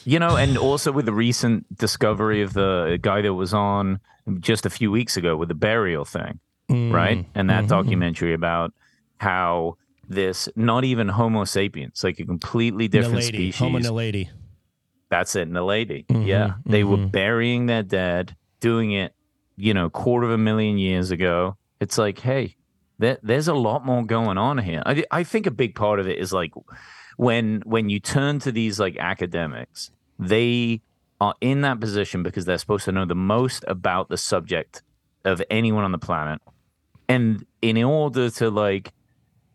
You 0.08 0.18
know, 0.18 0.36
and 0.36 0.56
also 0.56 0.90
with 0.90 1.04
the 1.04 1.12
recent 1.12 1.66
discovery 1.76 2.40
of 2.40 2.54
the 2.54 2.98
guy 3.02 3.20
that 3.20 3.34
was 3.34 3.52
on 3.52 4.00
just 4.40 4.64
a 4.64 4.70
few 4.70 4.90
weeks 4.90 5.18
ago 5.18 5.36
with 5.36 5.48
the 5.48 5.54
burial 5.68 6.04
thing. 6.06 6.40
right? 6.70 7.24
And 7.34 7.48
that 7.48 7.64
Mhm. 7.64 7.68
documentary 7.68 8.34
about 8.34 8.72
how 9.18 9.76
this 10.08 10.48
not 10.54 10.84
even 10.84 11.08
Homo 11.08 11.44
sapiens, 11.44 12.02
like 12.04 12.18
a 12.20 12.24
completely 12.26 12.88
different 12.88 13.24
Naledi, 13.24 13.36
species. 13.36 13.58
Homo 13.58 13.78
naledi. 13.78 14.28
That's 15.10 15.34
it, 15.36 15.50
Naledi. 15.50 16.06
Mhm, 16.06 16.26
Yeah, 16.26 16.54
they 16.66 16.84
were 16.84 16.98
mhm. 16.98 17.10
burying 17.12 17.66
their 17.66 17.82
dead, 17.82 18.36
doing 18.60 18.92
it, 18.92 19.12
you 19.56 19.72
know, 19.74 19.88
quarter 19.90 20.26
of 20.26 20.32
a 20.32 20.38
million 20.38 20.76
years 20.78 21.10
ago. 21.10 21.56
It's 21.80 21.96
like, 21.98 22.18
hey, 22.20 22.56
there, 22.98 23.18
there's 23.22 23.48
a 23.48 23.54
lot 23.54 23.84
more 23.86 24.04
going 24.04 24.36
on 24.38 24.58
here. 24.58 24.82
I, 24.84 25.04
I 25.10 25.22
think 25.24 25.46
a 25.46 25.50
big 25.50 25.74
part 25.74 26.00
of 26.00 26.06
it 26.08 26.18
is 26.18 26.32
like 26.32 26.52
when 27.16 27.62
when 27.64 27.88
you 27.88 27.98
turn 28.00 28.38
to 28.40 28.52
these 28.52 28.78
like 28.78 28.96
academics, 28.98 29.90
they 30.18 30.82
are 31.20 31.34
in 31.40 31.62
that 31.62 31.80
position 31.80 32.22
because 32.22 32.44
they're 32.44 32.58
supposed 32.58 32.84
to 32.84 32.92
know 32.92 33.04
the 33.04 33.14
most 33.14 33.64
about 33.66 34.08
the 34.08 34.16
subject 34.16 34.82
of 35.24 35.42
anyone 35.50 35.84
on 35.84 35.92
the 35.92 35.98
planet, 35.98 36.40
and 37.08 37.44
in 37.62 37.76
order 37.82 38.30
to 38.30 38.50
like 38.50 38.92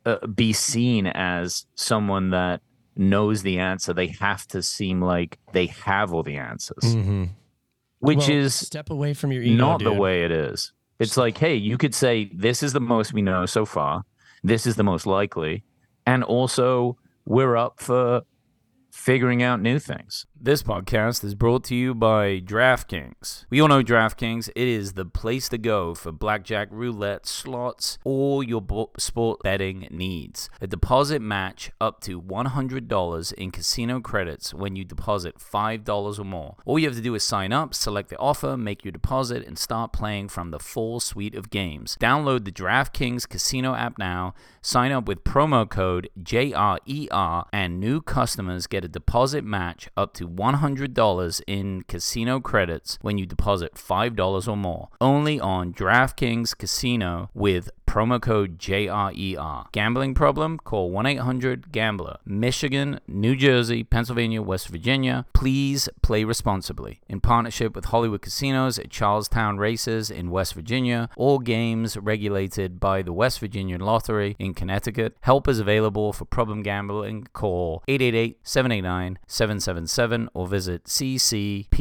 uh, 0.06 0.26
be 0.28 0.52
seen 0.54 1.08
as 1.08 1.66
someone 1.76 2.32
that 2.32 2.62
knows 2.98 3.42
the 3.44 3.58
answer, 3.60 3.94
they 3.94 4.08
have 4.08 4.46
to 4.48 4.62
seem 4.62 5.02
like 5.02 5.40
they 5.54 5.68
have 5.68 6.14
all 6.14 6.24
the 6.24 6.36
answers, 6.36 6.84
Mhm. 6.84 7.30
which 8.00 8.18
Well, 8.28 8.32
is 8.32 8.54
step 8.54 8.90
away 8.90 9.14
from 9.14 9.32
your 9.32 9.42
ego, 9.42 9.56
not 9.56 9.82
the 9.82 9.94
way 9.94 10.26
it 10.26 10.32
is. 10.32 10.74
It's 11.00 11.16
like, 11.18 11.38
hey, 11.38 11.56
you 11.56 11.78
could 11.78 11.96
say 11.96 12.30
this 12.36 12.62
is 12.62 12.74
the 12.74 12.82
most 12.82 13.14
we 13.14 13.22
know 13.22 13.46
so 13.46 13.66
far. 13.66 14.04
this 14.46 14.68
is 14.68 14.76
the 14.76 14.84
most 14.84 15.06
likely. 15.08 15.64
And 16.06 16.22
also, 16.22 16.98
we're 17.26 17.56
up 17.56 17.80
for 17.80 18.24
figuring 18.94 19.42
out 19.42 19.60
new 19.60 19.80
things. 19.80 20.28
This 20.40 20.62
podcast 20.62 21.24
is 21.24 21.34
brought 21.34 21.64
to 21.66 21.76
you 21.76 21.96
by 21.96 22.40
DraftKings. 22.40 23.46
We 23.50 23.60
all 23.60 23.68
know 23.68 23.82
DraftKings. 23.82 24.50
It 24.50 24.68
is 24.68 24.94
the 24.94 25.06
place 25.06 25.50
to 25.50 25.58
go 25.58 25.96
for 25.96 26.12
blackjack, 26.12 26.68
roulette, 26.70 27.26
slots, 27.26 27.98
all 28.04 28.44
your 28.44 28.62
sport 29.00 29.42
betting 29.42 29.88
needs. 29.90 30.50
A 30.62 30.68
deposit 30.68 31.22
match 31.22 31.72
up 31.82 32.02
to 32.02 32.22
$100 32.22 33.34
in 33.34 33.52
casino 33.52 34.00
credits 34.00 34.54
when 34.54 34.76
you 34.76 34.86
deposit 34.86 35.38
$5 35.40 36.20
or 36.20 36.24
more. 36.24 36.58
All 36.66 36.78
you 36.78 36.88
have 36.88 36.96
to 36.96 37.02
do 37.02 37.16
is 37.16 37.24
sign 37.24 37.52
up, 37.52 37.74
select 37.74 38.10
the 38.10 38.18
offer, 38.18 38.56
make 38.56 38.86
your 38.86 38.92
deposit, 38.92 39.48
and 39.48 39.58
start 39.58 39.92
playing 39.92 40.30
from 40.30 40.52
the 40.52 40.60
full 40.60 41.00
suite 41.00 41.36
of 41.36 41.50
games. 41.50 41.98
Download 42.00 42.46
the 42.46 42.52
DraftKings 42.52 43.28
Casino 43.28 43.74
app 43.74 43.98
now, 43.98 44.36
sign 44.64 44.92
up 44.92 45.08
with 45.08 45.24
promo 45.24 45.70
code 45.70 46.10
JRER, 46.20 47.46
and 47.54 47.80
new 47.80 48.02
customers 48.02 48.66
get 48.66 48.86
a 48.86 48.88
deposit 48.88 49.44
match 49.44 49.90
up 49.96 50.14
to 50.14 50.28
$100 50.28 51.42
in 51.46 51.84
casino 51.84 52.40
credits 52.40 52.98
when 53.02 53.18
you 53.18 53.26
deposit 53.26 53.76
$5 53.76 54.48
or 54.48 54.58
more. 54.58 54.90
Only 55.00 55.40
on 55.40 55.74
DraftKings 55.74 56.58
Casino 56.58 57.30
with 57.34 57.70
promo 57.94 58.20
code 58.20 58.58
JRER. 58.58 59.72
Gambling 59.72 60.16
problem? 60.16 60.58
Call 60.58 60.90
1 60.90 61.06
800 61.06 61.72
Gambler. 61.72 62.18
Michigan, 62.26 63.00
New 63.08 63.36
Jersey, 63.36 63.84
Pennsylvania, 63.84 64.42
West 64.42 64.68
Virginia. 64.70 65.28
Please 65.34 65.88
play 66.02 66.24
responsibly. 66.24 67.02
In 67.08 67.22
partnership 67.22 67.76
with 67.76 67.86
Hollywood 67.86 68.24
Casinos 68.24 68.80
at 68.80 68.90
Charles 68.90 69.28
Town 69.28 69.60
Races 69.60 70.10
in 70.10 70.32
West 70.32 70.56
Virginia, 70.56 71.08
all 71.16 71.38
games 71.38 71.96
regulated 71.96 72.80
by 72.80 73.04
the 73.04 73.14
West 73.14 73.40
Virginia 73.40 73.78
Lottery 73.78 74.36
in 74.40 74.56
Connecticut. 74.56 75.16
Help 75.22 75.48
is 75.48 75.60
available 75.60 76.14
for 76.14 76.26
problem 76.26 76.64
gambling. 76.64 77.28
Call 77.32 77.84
888 77.88 78.40
789 78.42 79.20
777 79.28 80.30
or 80.34 80.48
visit 80.48 80.86
ccpg.org. 80.86 81.76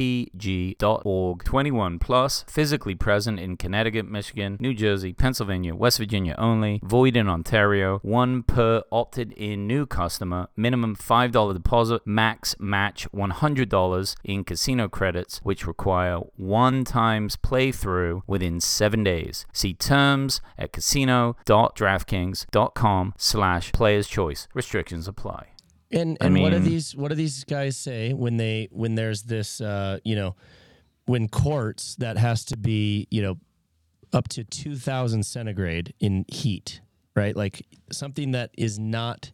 21 1.42 1.98
plus, 1.98 2.44
physically 2.46 2.94
present 2.94 3.40
in 3.40 3.56
Connecticut, 3.56 4.06
Michigan, 4.06 4.58
New 4.60 4.74
Jersey, 4.74 5.14
Pennsylvania, 5.14 5.74
West 5.74 6.01
Virginia 6.02 6.34
only, 6.36 6.80
void 6.82 7.16
in 7.16 7.28
Ontario, 7.28 8.00
one 8.02 8.42
per 8.42 8.82
opted 8.90 9.30
in 9.34 9.68
new 9.68 9.86
customer, 9.86 10.48
minimum 10.56 10.96
$5 10.96 11.54
deposit, 11.54 12.02
max 12.04 12.56
match 12.58 13.08
$100 13.12 14.16
in 14.24 14.42
casino 14.42 14.88
credits, 14.88 15.38
which 15.44 15.64
require 15.64 16.16
one 16.34 16.82
times 16.82 17.36
playthrough 17.36 18.22
within 18.26 18.58
seven 18.58 19.04
days. 19.04 19.46
See 19.52 19.74
terms 19.74 20.40
at 20.58 20.72
casino.draftkings.com 20.72 23.14
slash 23.16 23.70
players 23.70 24.08
choice. 24.08 24.48
Restrictions 24.54 25.06
apply. 25.06 25.50
And 25.92 26.18
I 26.20 26.26
and 26.26 26.42
what 26.42 26.50
do 26.50 26.58
these 26.58 26.96
what 26.96 27.10
do 27.10 27.14
these 27.14 27.44
guys 27.44 27.76
say 27.76 28.12
when 28.12 28.38
they 28.38 28.68
when 28.72 28.96
there's 28.96 29.22
this 29.22 29.60
uh, 29.60 30.00
you 30.02 30.16
know 30.16 30.34
when 31.04 31.28
courts 31.28 31.94
that 31.96 32.16
has 32.16 32.46
to 32.46 32.56
be 32.56 33.06
you 33.10 33.20
know 33.22 33.36
up 34.12 34.28
to 34.28 34.44
2000 34.44 35.24
centigrade 35.24 35.94
in 36.00 36.24
heat, 36.28 36.80
right? 37.14 37.36
Like 37.36 37.66
something 37.90 38.32
that 38.32 38.50
is 38.56 38.78
not 38.78 39.32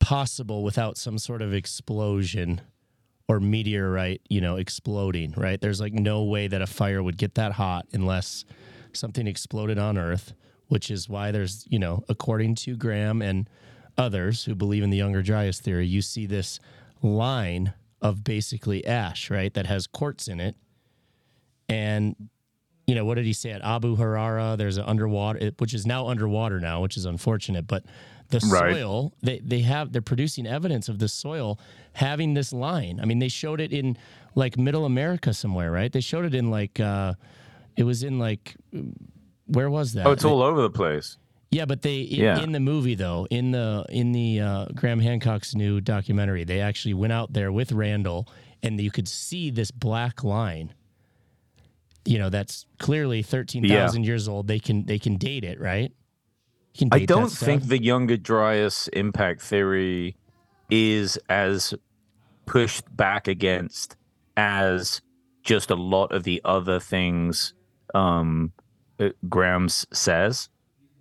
possible 0.00 0.62
without 0.62 0.98
some 0.98 1.18
sort 1.18 1.42
of 1.42 1.54
explosion 1.54 2.60
or 3.28 3.40
meteorite, 3.40 4.20
you 4.28 4.40
know, 4.40 4.56
exploding, 4.56 5.32
right? 5.36 5.60
There's 5.60 5.80
like 5.80 5.94
no 5.94 6.24
way 6.24 6.46
that 6.46 6.60
a 6.60 6.66
fire 6.66 7.02
would 7.02 7.16
get 7.16 7.36
that 7.36 7.52
hot 7.52 7.86
unless 7.92 8.44
something 8.92 9.26
exploded 9.26 9.78
on 9.78 9.96
Earth, 9.96 10.34
which 10.68 10.90
is 10.90 11.08
why 11.08 11.30
there's, 11.30 11.64
you 11.68 11.78
know, 11.78 12.04
according 12.08 12.54
to 12.56 12.76
Graham 12.76 13.22
and 13.22 13.48
others 13.96 14.44
who 14.44 14.54
believe 14.54 14.82
in 14.82 14.90
the 14.90 14.96
Younger 14.96 15.22
Dryas 15.22 15.60
theory, 15.60 15.86
you 15.86 16.02
see 16.02 16.26
this 16.26 16.60
line 17.00 17.72
of 18.02 18.24
basically 18.24 18.84
ash, 18.86 19.30
right, 19.30 19.54
that 19.54 19.66
has 19.66 19.86
quartz 19.86 20.28
in 20.28 20.40
it. 20.40 20.56
And, 21.68 22.28
you 22.86 22.94
know, 22.94 23.04
what 23.04 23.14
did 23.14 23.24
he 23.24 23.32
say 23.32 23.50
at 23.50 23.62
Abu 23.62 23.96
Hureyra? 23.96 24.56
There's 24.58 24.76
an 24.76 24.84
underwater, 24.84 25.50
which 25.58 25.72
is 25.74 25.86
now 25.86 26.06
underwater 26.08 26.60
now, 26.60 26.80
which 26.82 26.96
is 26.96 27.04
unfortunate, 27.06 27.66
but 27.66 27.84
the 28.30 28.40
Right. 28.50 28.74
soil 28.74 29.12
they, 29.22 29.38
they 29.44 29.60
have 29.60 29.92
they're 29.92 30.00
producing 30.02 30.46
evidence 30.46 30.88
of 30.88 30.98
the 30.98 31.08
soil 31.08 31.60
having 31.92 32.32
this 32.32 32.54
line 32.54 32.98
i 33.00 33.04
mean 33.04 33.18
they 33.18 33.28
showed 33.28 33.60
it 33.60 33.70
in 33.70 33.98
like 34.34 34.56
middle 34.56 34.86
america 34.86 35.34
somewhere 35.34 35.70
right 35.70 35.92
they 35.92 36.00
showed 36.00 36.24
it 36.24 36.34
in 36.34 36.50
like 36.50 36.80
uh 36.80 37.12
it 37.76 37.84
was 37.84 38.02
in 38.02 38.18
like 38.18 38.56
where 39.46 39.68
was 39.68 39.92
that 39.92 40.06
Oh, 40.06 40.12
it's 40.12 40.24
all 40.24 40.42
over 40.42 40.62
the 40.62 40.70
place. 40.70 41.18
yeah 41.50 41.66
but 41.66 41.82
they 41.82 42.00
in, 42.00 42.20
Yeah. 42.22 42.38
in 42.40 42.52
the 42.52 42.60
movie 42.60 42.94
though 42.94 43.26
in 43.30 43.50
the 43.52 43.84
in 43.90 44.12
the 44.12 44.40
uh, 44.40 44.66
graham 44.74 45.00
hancock's 45.00 45.54
new 45.54 45.82
documentary 45.82 46.44
they 46.44 46.60
actually 46.60 46.94
went 46.94 47.12
out 47.12 47.34
there 47.34 47.52
with 47.52 47.72
randall 47.72 48.26
and 48.62 48.80
you 48.80 48.90
could 48.90 49.06
see 49.06 49.50
this 49.50 49.70
black 49.70 50.24
line 50.24 50.72
you 52.04 52.18
know 52.18 52.30
that's 52.30 52.66
clearly 52.78 53.22
13,000 53.22 54.04
years 54.04 54.28
old 54.28 54.46
they 54.46 54.58
can 54.58 54.84
they 54.86 54.98
can 54.98 55.16
date 55.16 55.44
it 55.44 55.60
right? 55.60 55.92
I 56.90 56.98
date 56.98 57.08
that 57.08 57.14
don't 57.14 57.28
think 57.30 57.64
the 57.64 57.82
younger 57.82 58.16
Dryas 58.16 58.88
impact 58.92 59.42
theory 59.42 60.16
is 60.70 61.18
as 61.28 61.74
pushed 62.46 62.84
back 62.96 63.28
against 63.28 63.96
as 64.36 65.00
just 65.42 65.70
a 65.70 65.76
lot 65.76 66.12
of 66.12 66.24
the 66.24 66.40
other 66.44 66.80
things 66.80 67.54
um 67.94 68.52
uh, 69.00 69.10
Graham 69.28 69.68
says. 69.68 70.48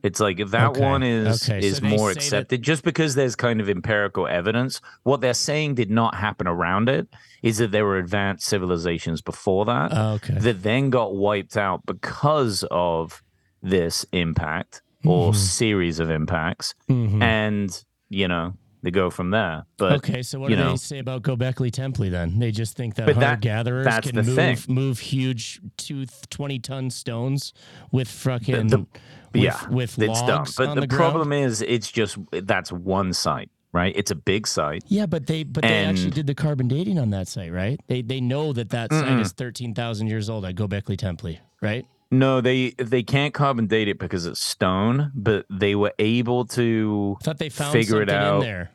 It's 0.03 0.19
like 0.19 0.39
if 0.41 0.51
that 0.51 0.71
Okay, 0.71 0.81
one 0.81 1.01
is 1.01 1.49
okay, 1.49 1.65
is 1.65 1.79
they 1.79 1.87
more 1.89 2.09
say 2.09 2.13
that- 2.15 2.17
accepted 2.17 2.61
just 2.61 2.83
because 2.83 3.15
there's 3.15 3.35
kind 3.37 3.61
of 3.61 3.69
empirical 3.69 4.27
evidence. 4.27 4.81
What 5.03 5.21
they're 5.21 5.33
saying 5.33 5.75
did 5.75 5.89
not 5.89 6.15
happen 6.15 6.45
around 6.45 6.89
it 6.89 7.07
is 7.41 7.57
that 7.59 7.71
there 7.71 7.85
were 7.85 7.97
advanced 7.97 8.45
civilizations 8.45 9.21
before 9.21 9.63
that 9.65 9.93
okay 9.93 10.35
that 10.39 10.61
then 10.63 10.89
got 10.89 11.15
wiped 11.15 11.55
out 11.57 11.85
because 11.85 12.65
of 12.69 13.23
this 13.61 14.05
impact 14.11 14.81
or 15.05 15.31
Mhm. 15.31 15.35
series 15.35 15.99
of 15.99 16.09
impacts 16.09 16.75
Mhm. 16.89 17.21
and 17.21 17.83
you 18.09 18.27
know 18.27 18.53
they 18.81 18.91
go 18.91 19.09
from 19.09 19.31
there 19.31 19.63
but 19.77 19.93
okay, 19.93 20.21
so 20.21 20.37
what 20.39 20.49
do 20.49 20.57
know- 20.57 20.71
they 20.71 20.75
say 20.77 20.99
about 20.99 21.21
Gobekli 21.23 21.71
Tepe 21.71 22.09
then? 22.09 22.39
They 22.39 22.51
just 22.51 22.75
think 22.75 22.95
that 22.95 23.07
hunter 23.15 23.37
gatherers 23.39 23.85
that's 23.85 24.07
can 24.11 24.17
move 24.25 24.35
thing. 24.35 24.57
move 24.67 24.99
huge 24.99 25.61
two 25.77 26.05
20 26.29 26.59
ton 26.59 26.89
stones 26.89 27.53
with 27.93 28.09
fucking 28.09 28.67
the- 28.67 28.85
with, 29.33 29.43
yeah 29.43 29.67
with 29.69 29.99
it's 29.99 30.21
dumb 30.23 30.45
but 30.57 30.67
on 30.69 30.75
the, 30.75 30.81
the, 30.81 30.87
problem 30.95 31.31
is 31.33 31.61
it's 31.61 31.91
just 31.91 32.17
that's 32.31 32.71
one 32.71 33.13
site 33.13 33.49
right 33.71 33.93
it's 33.95 34.11
a 34.11 34.15
big 34.15 34.45
site 34.47 34.83
Yeah, 34.87 35.05
but 35.07 35.25
they 35.27 35.43
but 35.43 35.63
they 35.63 35.85
actually 35.85 36.11
did 36.11 36.27
the 36.27 36.35
carbon 36.35 36.67
dating 36.67 36.99
on 36.99 37.09
that 37.11 37.27
site, 37.27 37.51
right? 37.51 37.79
They 37.87 38.01
they 38.01 38.21
know 38.21 38.53
that 38.53 38.69
that 38.69 38.91
site 38.93 39.05
Mm-mm. 39.07 39.21
is 39.21 39.31
13,000 39.31 40.07
years 40.07 40.29
old 40.29 40.45
at 40.45 40.55
Gobekli 40.55 40.97
Tepe, 40.97 41.39
right? 41.61 41.85
no 42.11 42.41
they 42.41 42.69
they 42.77 43.01
can't 43.01 43.33
carbon 43.33 43.65
date 43.65 43.87
it 43.87 43.97
because 43.97 44.27
it's 44.27 44.39
stone 44.39 45.11
but 45.15 45.47
they 45.49 45.73
were 45.73 45.93
able 45.97 46.45
to 46.45 47.17
I 47.21 47.23
thought 47.23 47.39
they 47.39 47.49
found 47.49 47.73
Figure 47.73 48.03
it 48.03 48.09
out. 48.11 48.41
there. 48.41 48.69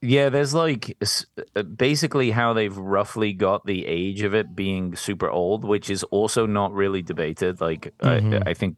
Yeah, 0.00 0.28
there's 0.28 0.52
like 0.54 0.96
uh, 1.56 1.62
basically 1.62 2.30
how 2.30 2.52
they've 2.52 2.76
roughly 2.76 3.32
got 3.32 3.64
the 3.64 3.86
age 3.86 4.20
of 4.22 4.34
it 4.34 4.54
being 4.54 4.96
super 4.96 5.30
old, 5.30 5.64
which 5.64 5.88
is 5.88 6.02
also 6.04 6.46
not 6.46 6.72
really 6.74 7.00
debated. 7.02 7.60
Like 7.60 7.92
Mhm. 8.02 8.46
I, 8.46 8.50
I 8.50 8.54
think 8.54 8.76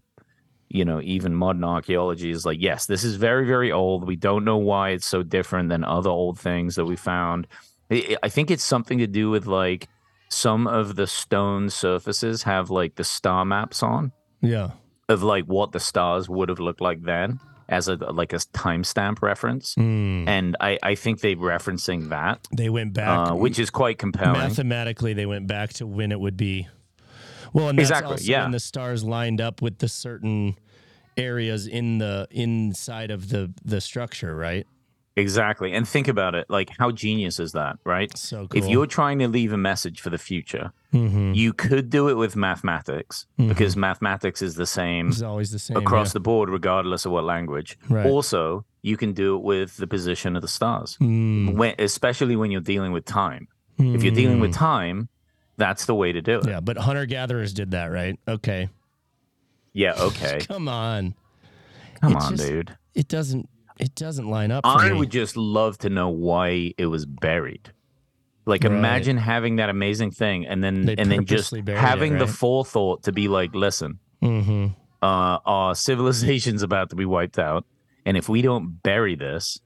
you 0.69 0.85
know 0.85 1.01
even 1.03 1.35
modern 1.35 1.65
archaeology 1.65 2.31
is 2.31 2.45
like 2.45 2.59
yes, 2.61 2.87
this 2.87 3.05
is 3.05 3.17
very 3.17 3.47
very 3.47 3.71
old. 3.73 4.07
We 4.07 4.17
don't 4.17 4.45
know 4.45 4.59
why 4.59 4.91
it's 4.91 5.07
so 5.07 5.23
different 5.23 5.69
than 5.69 5.85
other 5.85 6.11
old 6.11 6.39
things 6.39 6.75
that 6.77 6.85
we 6.85 6.97
found. 6.97 7.47
I 7.91 8.17
I 8.23 8.29
think 8.29 8.51
it's 8.51 8.65
something 8.65 8.99
to 8.99 9.07
do 9.07 9.31
with 9.31 9.47
like 9.47 9.89
some 10.29 10.67
of 10.67 10.97
the 10.97 11.07
stone 11.07 11.71
surfaces 11.71 12.43
have 12.43 12.69
like 12.71 12.97
the 12.97 13.05
star 13.05 13.45
maps 13.45 13.83
on 13.83 14.11
Yeah. 14.43 14.71
of 15.09 15.23
like 15.23 15.45
what 15.45 15.71
the 15.71 15.79
stars 15.81 16.29
would 16.29 16.49
have 16.49 16.59
looked 16.59 16.81
like 16.81 17.03
then 17.03 17.39
as 17.69 17.87
a 17.89 17.95
like 17.95 18.33
a 18.33 18.37
timestamp 18.53 19.23
reference. 19.23 19.75
Hmm. 19.75 20.25
And 20.29 20.57
I, 20.61 20.79
I 20.83 20.95
think 20.97 21.21
they're 21.21 21.37
referencing 21.37 22.09
that, 22.11 22.41
They 22.57 22.69
went 22.71 22.93
back 22.93 23.31
uh, 23.31 23.35
which 23.37 23.59
is 23.61 23.71
quite 23.71 23.99
compelling. 23.99 24.39
mathematically 24.39 25.15
they 25.15 25.27
went 25.27 25.47
back 25.47 25.73
to 25.75 25.87
when 25.87 26.11
it 26.13 26.19
would 26.19 26.37
be 26.37 26.67
well 27.57 27.69
and 27.69 27.79
that's 27.79 27.91
Exactly, 27.91 28.13
also 28.13 28.25
yeah. 28.25 28.43
when 28.43 28.53
the 28.53 28.61
stars 28.61 29.03
lined 29.03 29.41
up 29.41 29.63
with 29.63 29.79
the 29.79 29.89
certain 29.89 30.57
areas 31.17 31.67
in 31.67 31.99
the 31.99 32.29
inside 32.31 33.11
of 33.11 33.31
the 33.31 33.53
the 33.65 33.81
structure 33.81 34.37
right 34.37 34.67
Exactly. 35.19 35.73
And 35.73 35.89
think 35.89 36.09
about 36.09 36.35
it. 36.35 36.45
Like, 36.51 36.71
how 36.79 36.91
genius 36.91 37.41
is 37.41 37.53
that, 37.53 37.79
right? 37.85 38.15
so 38.17 38.47
cool 38.47 38.63
If 38.63 38.69
you're 38.69 38.87
trying 38.87 39.19
to 39.21 39.29
leave 39.29 39.51
a 39.53 39.57
message 39.57 40.03
for 40.03 40.11
the 40.11 40.19
future, 40.19 40.73
mm-hmm. 40.93 41.33
you 41.33 41.55
could 41.55 41.89
do 41.89 42.11
it 42.11 42.15
with 42.15 42.37
mathematics 42.37 43.27
because 43.39 43.77
mathematics 43.77 44.43
is 44.43 44.57
the 44.57 44.67
same 44.67 45.09
it's 45.09 45.23
always 45.23 45.51
the 45.51 45.59
same 45.59 45.79
across 45.79 46.11
yeah. 46.11 46.15
the 46.15 46.21
board, 46.21 46.51
regardless 46.51 47.07
of 47.07 47.13
what 47.13 47.25
language. 47.25 47.79
Right. 47.89 48.05
Also, 48.05 48.67
you 48.83 48.99
can 48.99 49.15
do 49.15 49.37
it 49.37 49.43
with 49.43 49.79
the 49.79 49.87
position 49.87 50.37
of 50.37 50.43
the 50.43 50.49
stars, 50.49 50.99
Mm, 51.01 51.55
when, 51.55 51.75
especially 51.79 52.37
when 52.37 52.51
you're 52.51 52.61
dealing 52.61 52.93
with 52.93 53.07
time. 53.07 53.49
If 53.79 54.03
you're 54.03 54.15
dealing 54.15 54.41
with 54.41 54.53
mm. 54.53 54.59
time, 54.59 55.09
that's 55.57 55.87
the 55.87 55.95
way 55.95 56.13
to 56.13 56.21
do 56.23 56.39
it. 56.39 56.47
yeah 56.49 56.61
but 56.61 56.77
hunter 56.77 57.07
gatherers 57.07 57.53
did 57.53 57.71
that 57.73 57.87
right 57.87 58.19
okay 58.29 58.69
Yeah, 59.73 59.95
okay. 59.99 60.39
come 60.49 60.69
on 60.69 61.15
Come 62.01 62.17
on, 62.17 62.37
just- 62.37 62.49
dude. 62.49 62.77
it 62.95 63.09
doesn't 63.09 63.49
it 63.79 63.95
doesn't 63.95 64.29
line 64.31 64.51
up. 64.53 64.65
For 64.65 64.71
I 64.71 64.91
me. 64.91 64.99
would 64.99 65.11
just 65.11 65.37
love 65.37 65.77
to 65.79 65.91
know 65.91 66.09
why 66.09 66.73
it 66.79 66.87
was 66.87 67.05
buried. 67.05 67.73
Like 68.47 68.65
Right. 68.65 68.73
imagine 68.73 69.19
having 69.19 69.57
that 69.57 69.69
amazing 69.69 70.13
thing 70.13 70.47
and 70.47 70.65
then 70.65 70.87
They 70.87 70.95
and 70.97 71.11
then 71.13 71.27
just 71.27 71.51
buried 71.53 71.69
it, 71.69 71.77
having 71.79 72.17
the 72.17 72.27
forethought 72.27 73.03
to 73.03 73.13
be 73.13 73.29
like, 73.29 73.55
listen, 73.55 73.99
Mhm. 74.23 74.75
uh, 75.03 75.39
our 75.45 75.75
civilization's 75.75 76.63
about 76.63 76.89
to 76.91 76.97
be 76.97 77.05
wiped 77.05 77.39
out, 77.39 77.67
and 78.07 78.17
if 78.17 78.29
we 78.31 78.41
don't 78.41 78.83
bury 78.83 79.15
this, 79.15 79.61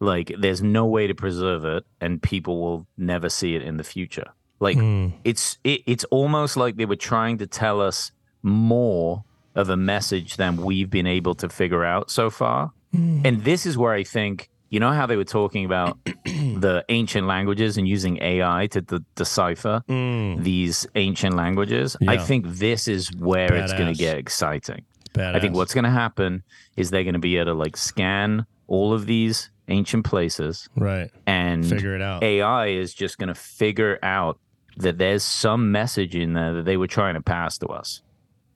like, 0.00 0.32
there's 0.38 0.62
no 0.62 0.86
way 0.86 1.06
to 1.06 1.14
preserve 1.14 1.64
it, 1.66 1.84
and 2.00 2.22
people 2.22 2.58
will 2.62 2.86
never 2.96 3.28
see 3.28 3.54
it 3.54 3.60
in 3.62 3.76
the 3.76 3.84
future. 3.84 4.28
Like, 4.62 4.76
Mm. 4.78 5.12
it's 5.24 5.58
it, 5.64 5.80
it's 5.86 6.04
almost 6.18 6.56
like 6.56 6.76
they 6.76 6.86
were 6.86 7.02
trying 7.12 7.36
to 7.38 7.46
tell 7.46 7.80
us 7.80 8.12
more 8.42 9.24
of 9.54 9.68
a 9.68 9.76
message 9.76 10.36
than 10.36 10.56
we've 10.68 10.88
been 10.90 11.06
able 11.06 11.34
to 11.42 11.48
figure 11.48 11.84
out 11.84 12.10
so 12.10 12.30
far. 12.30 12.70
Mm. 12.94 13.26
And 13.26 13.44
this 13.44 13.66
is 13.66 13.76
where 13.76 13.92
I 13.92 14.04
think 14.04 14.48
you 14.70 14.80
know 14.80 14.92
how 14.92 15.04
they 15.06 15.16
were 15.16 15.24
talking 15.40 15.64
about 15.66 15.98
the 16.24 16.82
ancient 16.88 17.26
languages 17.26 17.76
and 17.76 17.86
using 17.86 18.16
AI 18.22 18.68
to 18.68 18.80
de- 18.80 19.04
decipher 19.16 19.82
Mm. 19.88 20.42
these 20.42 20.86
ancient 20.94 21.34
languages. 21.36 21.96
I 22.08 22.16
think 22.16 22.46
this 22.48 22.88
is 22.88 23.10
where 23.18 23.52
it's 23.52 23.72
going 23.74 23.92
to 23.92 23.98
get 23.98 24.16
exciting. 24.16 24.82
I 25.18 25.40
think 25.40 25.54
what's 25.54 25.74
going 25.74 25.84
to 25.84 25.90
happen 26.04 26.42
is 26.76 26.90
they're 26.90 27.04
going 27.04 27.20
to 27.22 27.26
be 27.30 27.36
able 27.36 27.52
to 27.52 27.54
like 27.64 27.76
scan 27.76 28.46
all 28.66 28.94
of 28.94 29.04
these 29.04 29.50
ancient 29.68 30.04
places 30.06 30.68
right. 30.74 31.10
and 31.26 31.66
Figure 31.66 31.94
it 31.94 32.00
out. 32.02 32.22
AI 32.22 32.68
is 32.68 32.94
just 32.94 33.18
going 33.18 33.28
to 33.28 33.34
figure 33.34 33.98
out 34.02 34.38
that 34.78 34.98
there's 34.98 35.22
some 35.22 35.72
message 35.72 36.14
in 36.14 36.32
there 36.32 36.54
that 36.54 36.64
they 36.64 36.76
were 36.76 36.86
trying 36.86 37.14
to 37.14 37.20
pass 37.22 37.58
to 37.58 37.66
us. 37.68 38.02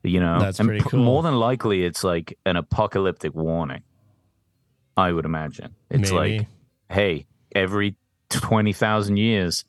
You 0.03 0.19
know, 0.19 0.39
That's 0.39 0.59
and 0.59 0.69
pretty 0.69 0.83
cool. 0.83 0.99
more 1.03 1.21
than 1.23 1.35
likely, 1.35 1.83
it's 1.83 2.03
like 2.03 2.37
an 2.45 2.55
apocalyptic 2.55 3.33
warning. 3.35 3.83
I 4.95 5.11
would 5.11 5.25
imagine 5.25 5.75
it's 5.89 6.11
Maybe. 6.11 6.39
like, 6.39 6.47
hey, 6.89 7.25
every 7.53 7.95
twenty 8.29 8.73
thousand 8.73 9.17
years, 9.17 9.65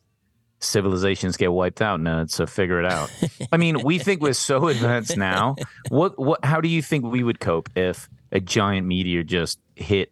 civilizations 0.59 1.37
get 1.37 1.51
wiped 1.51 1.81
out, 1.81 1.99
nerds. 1.99 2.31
So 2.31 2.45
figure 2.45 2.79
it 2.79 2.85
out. 2.91 3.11
I 3.51 3.57
mean, 3.57 3.83
we 3.83 3.99
think 3.99 4.21
we're 4.21 4.33
so 4.33 4.67
advanced 4.67 5.17
now. 5.17 5.55
What, 5.89 6.17
what? 6.17 6.43
How 6.45 6.61
do 6.61 6.67
you 6.69 6.81
think 6.81 7.05
we 7.05 7.23
would 7.23 7.39
cope 7.39 7.69
if 7.75 8.09
a 8.31 8.39
giant 8.39 8.87
meteor 8.87 9.23
just 9.23 9.59
hit? 9.75 10.11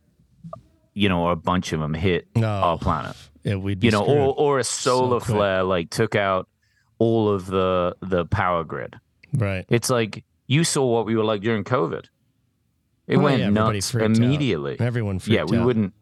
You 0.94 1.10
know, 1.10 1.22
or 1.26 1.32
a 1.32 1.36
bunch 1.36 1.74
of 1.74 1.80
them 1.80 1.94
hit 1.94 2.28
No. 2.36 2.48
our 2.48 2.78
planet 2.80 3.16
It, 3.48 3.62
we'd 3.62 3.84
you 3.84 3.92
know, 3.92 4.04
screwed. 4.04 4.18
or 4.18 4.34
or 4.38 4.60
a 4.60 4.64
solar 4.64 5.20
quick. 5.20 5.36
flare 5.36 5.64
like 5.64 5.90
took 5.90 6.16
out 6.16 6.48
all 7.00 7.30
of 7.30 7.46
the 7.48 7.96
the 8.02 8.26
power 8.26 8.64
grid. 8.64 8.96
right. 9.34 9.66
It's 9.70 9.90
like 9.90 10.24
you 10.48 10.64
saw 10.64 10.86
what 10.86 11.06
we 11.06 11.16
were 11.16 11.24
like 11.24 11.42
during 11.42 11.64
COVID. 11.64 12.06
It 13.08 13.18
Oh, 13.18 13.20
went 13.22 13.40
yeah, 13.40 13.50
nuts 13.50 13.92
freaked 13.92 14.10
out. 14.12 14.18
immediately. 14.18 14.76
Everyone 14.80 15.20
freaked 15.20 15.36
Yeah, 15.38 15.44
we 15.46 15.58
out. 15.58 15.66
wouldn't. 15.66 15.94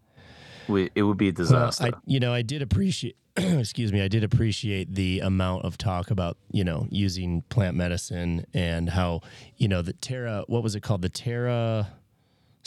We, 0.67 0.89
it 0.95 1.03
would 1.03 1.17
be 1.17 1.27
a 1.29 1.31
Well, 1.31 1.35
disaster. 1.45 1.85
I, 1.85 1.91
you 2.07 2.19
know, 2.19 2.33
I 2.33 2.41
did 2.41 2.61
appreciate. 2.63 3.15
excuse 3.37 3.91
me. 3.93 4.01
I 4.01 4.07
did 4.07 4.23
appreciate 4.23 4.95
the 4.95 5.19
amount 5.19 5.65
of 5.65 5.77
talk 5.77 6.09
about 6.09 6.37
you 6.51 6.63
know 6.63 6.87
using 6.89 7.43
plant 7.49 7.75
medicine 7.77 8.45
and 8.53 8.89
how 8.89 9.21
you 9.57 9.67
know 9.67 9.81
the 9.83 9.93
Terra. 9.93 10.43
What 10.47 10.63
was 10.63 10.73
it 10.75 10.81
called? 10.81 11.01
The 11.03 11.09
Terra 11.09 11.91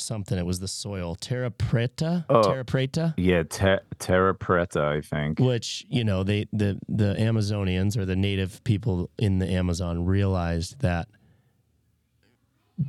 something. 0.01 0.39
It 0.39 0.47
was 0.47 0.61
the 0.61 0.69
soil 0.69 1.15
Terra 1.15 1.51
Preta. 1.51 2.25
Oh. 2.29 2.43
Terra 2.43 2.65
Preta. 2.65 3.15
yeah, 3.17 3.43
te- 3.43 3.85
Terra 3.99 4.35
Preta, 4.35 4.81
I 4.81 5.01
think. 5.01 5.39
Which 5.39 5.85
you 5.89 6.05
know 6.05 6.23
they 6.23 6.47
the 6.53 6.79
the 6.89 7.15
Amazonians 7.19 7.97
or 7.97 8.05
the 8.05 8.17
native 8.17 8.63
people 8.65 9.11
in 9.19 9.39
the 9.39 9.49
Amazon 9.49 10.05
realized 10.05 10.81
that 10.81 11.09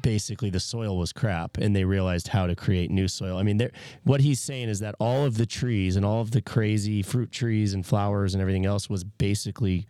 basically 0.01 0.49
the 0.49 0.59
soil 0.59 0.97
was 0.97 1.11
crap 1.11 1.57
and 1.57 1.75
they 1.75 1.83
realized 1.83 2.27
how 2.27 2.45
to 2.45 2.55
create 2.55 2.91
new 2.91 3.07
soil. 3.07 3.37
I 3.37 3.43
mean, 3.43 3.59
what 4.03 4.21
he's 4.21 4.39
saying 4.39 4.69
is 4.69 4.79
that 4.81 4.95
all 4.99 5.25
of 5.25 5.37
the 5.37 5.45
trees 5.45 5.95
and 5.95 6.05
all 6.05 6.21
of 6.21 6.31
the 6.31 6.41
crazy 6.41 7.01
fruit 7.01 7.31
trees 7.31 7.73
and 7.73 7.85
flowers 7.85 8.33
and 8.35 8.41
everything 8.41 8.65
else 8.65 8.89
was 8.89 9.03
basically 9.03 9.87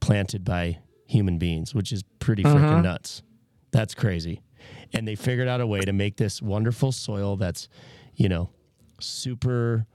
planted 0.00 0.44
by 0.44 0.78
human 1.06 1.38
beings, 1.38 1.74
which 1.74 1.92
is 1.92 2.02
pretty 2.18 2.42
freaking 2.42 2.60
mm-hmm. 2.60 2.82
nuts. 2.82 3.22
That's 3.70 3.94
crazy. 3.94 4.40
And 4.94 5.06
they 5.06 5.14
figured 5.14 5.48
out 5.48 5.60
a 5.60 5.66
way 5.66 5.80
to 5.80 5.92
make 5.92 6.16
this 6.16 6.40
wonderful 6.40 6.92
soil 6.92 7.36
that's, 7.36 7.68
you 8.14 8.28
know, 8.28 8.50
super 9.00 9.86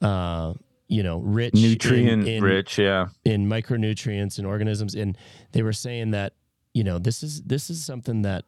uh, 0.00 0.54
you 0.88 1.02
know, 1.02 1.18
rich 1.18 1.54
in- 1.54 1.62
Nutrient 1.62 2.26
in, 2.26 2.42
rich, 2.42 2.78
yeah. 2.78 3.08
in 3.24 3.46
micronutrients 3.46 4.38
and 4.38 4.46
organisms. 4.46 4.94
And 4.94 5.18
they 5.52 5.62
were 5.62 5.72
saying 5.72 6.12
that 6.12 6.32
you 6.74 6.84
know 6.84 6.98
this 6.98 7.22
is 7.22 7.42
this 7.42 7.70
is 7.70 7.84
something 7.84 8.22
that 8.22 8.44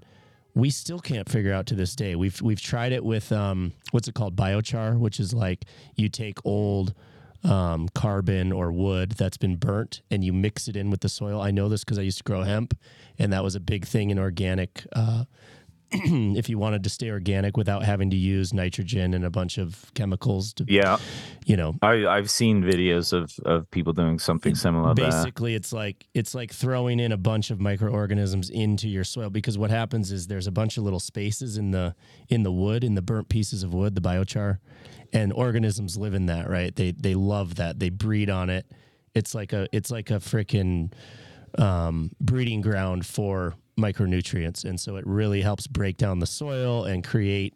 we 0.55 0.71
still 0.71 1.01
can't 1.01 1.29
figure 1.29 1.53
out 1.53 1.67
to 1.67 1.75
this 1.75 1.97
day. 1.97 2.15
We've 2.15 2.41
we've 2.41 2.61
tried 2.61 2.93
it 2.93 3.05
with 3.05 3.33
um 3.33 3.73
what's 3.91 4.09
it 4.09 4.15
called? 4.15 4.37
Biochar 4.37 4.99
which 4.99 5.19
is 5.19 5.35
like 5.35 5.65
you 5.97 6.09
take 6.09 6.39
old 6.45 6.95
um, 7.43 7.89
carbon 7.95 8.53
or 8.53 8.71
wood 8.71 9.13
that's 9.13 9.39
been 9.39 9.57
burnt 9.57 10.03
and 10.11 10.23
you 10.23 10.33
mix 10.33 10.69
it 10.69 10.77
in 10.77 10.91
with 10.91 11.01
the 11.01 11.09
soil. 11.09 11.41
I 11.41 11.51
know 11.51 11.71
this 11.71 11.83
because 11.85 11.99
i 11.99 12.03
used 12.03 12.19
to 12.19 12.25
grow 12.25 12.43
hemp 12.43 12.77
and 13.19 13.33
that 13.33 13.43
was 13.43 13.55
a 13.55 13.61
big 13.61 13.87
thing 13.87 14.11
in 14.11 14.19
organic 14.19 14.87
uh, 14.93 15.25
if 16.37 16.49
you 16.49 16.59
wanted 16.59 16.85
to 16.85 16.91
stay 16.91 17.11
organic 17.11 17.57
without 17.57 17.85
having 17.85 18.11
to 18.11 18.17
use 18.17 18.53
nitrogen 18.53 19.15
and 19.15 19.25
a 19.25 19.31
bunch 19.31 19.59
of 19.59 19.91
chemicals 19.95 20.53
to 20.55 20.65
Yeah, 20.69 20.99
you 21.47 21.57
know. 21.57 21.75
I, 21.83 22.07
I've 22.07 22.31
seen 22.31 22.63
videos 22.63 23.13
of, 23.13 23.39
of 23.45 23.71
people 23.71 23.93
doing 23.93 24.19
something 24.19 24.55
similar 24.55 24.95
basically 24.95 25.55
it's 25.55 25.73
like 25.73 26.07
it's 26.15 26.35
like 26.35 26.53
throwing 26.53 27.01
in 27.01 27.13
a 27.13 27.17
bunch 27.17 27.51
of 27.51 27.61
microorganisms 27.61 28.51
into 28.51 28.89
your 28.89 29.05
soil 29.05 29.31
because 29.31 29.57
what 29.57 29.71
happens 29.71 30.13
is 30.13 30.27
there's 30.27 30.47
a 30.47 30.53
bunch 30.53 30.77
of 30.77 30.85
little 30.85 31.01
spaces 31.01 31.57
in 31.57 31.71
the 31.71 31.95
in 32.29 32.43
the 32.43 32.53
wood 32.53 32.85
in 32.85 32.95
the 32.95 33.03
burnt 33.03 33.29
pieces 33.29 33.63
of 33.63 33.73
wood 33.73 33.95
the 33.95 34.01
biochar 34.01 34.59
and 35.13 35.33
organisms 35.33 35.97
live 35.97 36.15
in 36.15 36.27
that 36.27 36.49
right? 36.49 36.75
They 36.75 36.93
they 36.93 37.15
love 37.15 37.57
that. 37.57 37.79
They 37.79 37.91
breed 37.91 38.31
on 38.31 38.51
it. 38.51 38.67
It's 39.15 39.35
like 39.35 39.53
a 39.53 39.69
it's 39.73 39.91
like 39.91 40.11
a 40.11 40.15
freaking 40.15 40.93
um, 41.59 42.13
breeding 42.21 42.61
ground 42.61 43.07
for 43.07 43.55
micronutrients. 43.81 44.65
And 44.65 44.79
so 44.79 44.97
it 44.97 45.07
really 45.07 45.43
helps 45.43 45.67
break 45.67 45.97
down 45.97 46.19
the 46.19 46.27
soil 46.27 46.85
and 46.85 47.03
create 47.05 47.55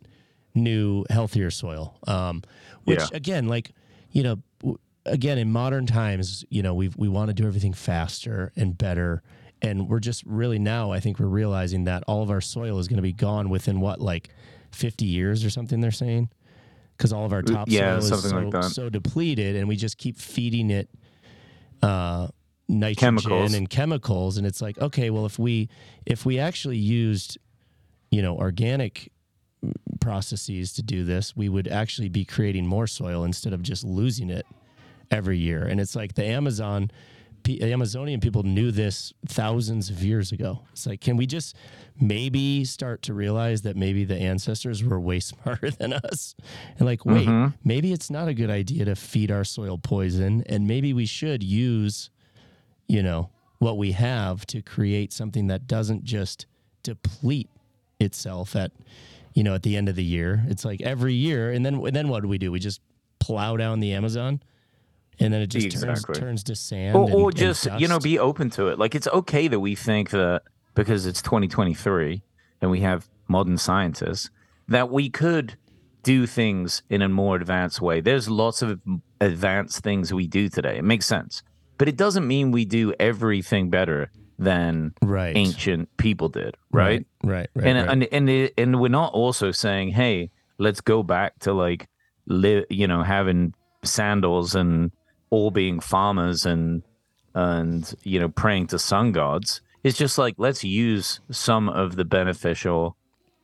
new 0.54 1.04
healthier 1.10 1.50
soil. 1.50 1.98
Um, 2.06 2.42
which 2.84 2.98
Yeah. 3.10 3.16
again 3.16 3.48
like 3.48 3.72
you 4.10 4.22
know 4.22 4.36
w- 4.60 4.78
again 5.06 5.38
in 5.38 5.50
modern 5.50 5.86
times 5.86 6.44
you 6.48 6.62
know 6.62 6.74
we 6.74 6.90
we 6.96 7.08
want 7.08 7.28
to 7.28 7.34
do 7.34 7.46
everything 7.46 7.72
faster 7.72 8.52
and 8.56 8.76
better. 8.78 9.22
And 9.62 9.88
we're 9.88 10.00
just 10.00 10.22
really 10.26 10.58
now 10.58 10.90
i 10.92 11.00
think 11.00 11.18
we're 11.18 11.26
realizing 11.26 11.84
that 11.84 12.02
all 12.06 12.22
of 12.22 12.30
our 12.30 12.40
soil 12.42 12.78
is 12.78 12.86
going 12.88 12.98
to 12.98 13.02
be 13.02 13.12
gone 13.14 13.48
within 13.48 13.80
what 13.80 14.00
like 14.00 14.28
50 14.72 15.04
years 15.06 15.44
or 15.44 15.50
something 15.50 15.80
they're 15.80 15.90
saying? 15.92 16.28
Because 16.96 17.12
all 17.12 17.24
of 17.24 17.32
our 17.32 17.42
topsoil 17.42 17.74
yeah, 17.76 17.96
is 17.96 18.08
so, 18.08 18.16
like 18.36 18.52
so 18.68 18.88
depleted 18.88 19.56
and 19.56 19.66
we 19.68 19.76
just 19.76 19.96
keep 19.98 20.16
feeding 20.18 20.70
it 20.70 20.88
uh 21.82 22.28
nitrogen 22.66 23.18
Chemicals. 23.18 23.54
and 23.54 23.68
chemicals 23.68 24.38
and 24.38 24.46
it's 24.46 24.62
like 24.62 24.78
okay 24.78 25.10
well 25.10 25.26
if 25.26 25.38
we 25.38 25.68
if 26.06 26.24
we 26.24 26.38
actually 26.38 26.78
used 26.78 27.36
you 28.10 28.22
know 28.22 28.38
organic 28.38 29.12
processes 30.00 30.72
to 30.74 30.82
do 30.82 31.04
this, 31.04 31.36
we 31.36 31.48
would 31.48 31.68
actually 31.68 32.08
be 32.08 32.24
creating 32.24 32.66
more 32.66 32.86
soil 32.86 33.24
instead 33.24 33.52
of 33.52 33.62
just 33.62 33.84
losing 33.84 34.30
it 34.30 34.46
every 35.10 35.38
year. 35.38 35.62
And 35.62 35.80
it's 35.80 35.96
like 35.96 36.14
the 36.14 36.24
Amazon, 36.24 36.90
P- 37.42 37.62
Amazonian 37.62 38.20
people 38.20 38.42
knew 38.42 38.70
this 38.70 39.12
thousands 39.26 39.90
of 39.90 40.02
years 40.02 40.32
ago. 40.32 40.60
It's 40.72 40.86
like, 40.86 41.00
can 41.00 41.16
we 41.16 41.26
just 41.26 41.56
maybe 42.00 42.64
start 42.64 43.02
to 43.02 43.14
realize 43.14 43.62
that 43.62 43.76
maybe 43.76 44.04
the 44.04 44.16
ancestors 44.16 44.82
were 44.82 45.00
way 45.00 45.20
smarter 45.20 45.70
than 45.70 45.92
us? 45.92 46.34
And 46.78 46.86
like, 46.86 47.04
wait, 47.04 47.26
mm-hmm. 47.26 47.56
maybe 47.64 47.92
it's 47.92 48.10
not 48.10 48.28
a 48.28 48.34
good 48.34 48.50
idea 48.50 48.84
to 48.84 48.96
feed 48.96 49.30
our 49.30 49.44
soil 49.44 49.78
poison, 49.78 50.42
and 50.46 50.66
maybe 50.66 50.92
we 50.92 51.06
should 51.06 51.42
use, 51.42 52.10
you 52.86 53.02
know, 53.02 53.30
what 53.58 53.78
we 53.78 53.92
have 53.92 54.46
to 54.46 54.60
create 54.62 55.12
something 55.12 55.46
that 55.46 55.66
doesn't 55.66 56.04
just 56.04 56.46
deplete 56.82 57.48
itself 58.00 58.54
at 58.56 58.72
you 59.32 59.42
know 59.42 59.54
at 59.54 59.62
the 59.62 59.76
end 59.76 59.88
of 59.88 59.96
the 59.96 60.04
year. 60.04 60.44
It's 60.48 60.64
like 60.64 60.80
every 60.82 61.14
year 61.14 61.50
and 61.50 61.64
then 61.64 61.76
and 61.76 61.94
then 61.96 62.08
what 62.08 62.22
do 62.22 62.28
we 62.28 62.38
do? 62.38 62.52
We 62.52 62.58
just 62.60 62.80
plow 63.20 63.56
down 63.56 63.80
the 63.80 63.92
amazon 63.94 64.42
and 65.18 65.32
then 65.32 65.40
it 65.40 65.46
just 65.46 65.66
Exactly. 65.66 66.14
turns 66.14 66.20
turns 66.20 66.44
to 66.44 66.56
sand 66.56 66.96
or, 66.96 67.04
and- 67.06 67.14
or 67.14 67.28
and 67.28 67.36
just 67.36 67.66
you 67.78 67.88
know 67.88 67.98
be 67.98 68.18
open 68.18 68.50
to 68.50 68.68
it. 68.68 68.78
Like 68.78 68.94
it's 68.94 69.06
okay 69.08 69.48
that 69.48 69.60
we 69.60 69.74
think 69.74 70.10
that 70.10 70.42
because 70.74 71.06
it's 71.06 71.22
2023 71.22 72.22
and 72.60 72.70
we 72.70 72.80
have 72.80 73.08
modern 73.28 73.56
scientists 73.56 74.28
that 74.68 74.90
we 74.90 75.08
could 75.08 75.56
do 76.02 76.26
things 76.26 76.82
in 76.90 77.00
a 77.00 77.08
more 77.08 77.36
advanced 77.36 77.80
way. 77.80 78.00
There's 78.00 78.28
lots 78.28 78.60
of 78.60 78.78
advanced 79.20 79.78
things 79.82 80.12
we 80.12 80.26
do 80.26 80.48
today. 80.50 80.76
It 80.78 80.84
makes 80.84 81.06
sense 81.06 81.42
but 81.78 81.88
it 81.88 81.96
doesn't 81.96 82.26
mean 82.26 82.50
we 82.50 82.64
do 82.64 82.94
everything 82.98 83.70
better 83.70 84.10
than 84.38 84.92
right 85.00 85.36
ancient 85.36 85.88
people 85.96 86.28
did 86.28 86.56
right, 86.72 87.06
right 87.22 87.48
right 87.54 87.66
and 87.66 87.78
right. 87.78 87.88
and 87.88 88.04
and 88.04 88.28
it, 88.28 88.54
and 88.58 88.80
we're 88.80 88.88
not 88.88 89.12
also 89.12 89.50
saying, 89.50 89.90
hey, 89.90 90.30
let's 90.58 90.80
go 90.80 91.02
back 91.02 91.38
to 91.40 91.52
like 91.52 91.88
live, 92.26 92.64
you 92.70 92.86
know, 92.86 93.02
having 93.02 93.54
sandals 93.82 94.54
and 94.54 94.90
all 95.30 95.50
being 95.50 95.80
farmers 95.80 96.46
and 96.46 96.82
and 97.34 97.94
you 98.02 98.18
know 98.20 98.28
praying 98.28 98.66
to 98.68 98.78
sun 98.78 99.12
gods. 99.12 99.60
It's 99.82 99.98
just 99.98 100.16
like 100.16 100.34
let's 100.38 100.64
use 100.64 101.20
some 101.30 101.68
of 101.68 101.96
the 101.96 102.04
beneficial 102.04 102.96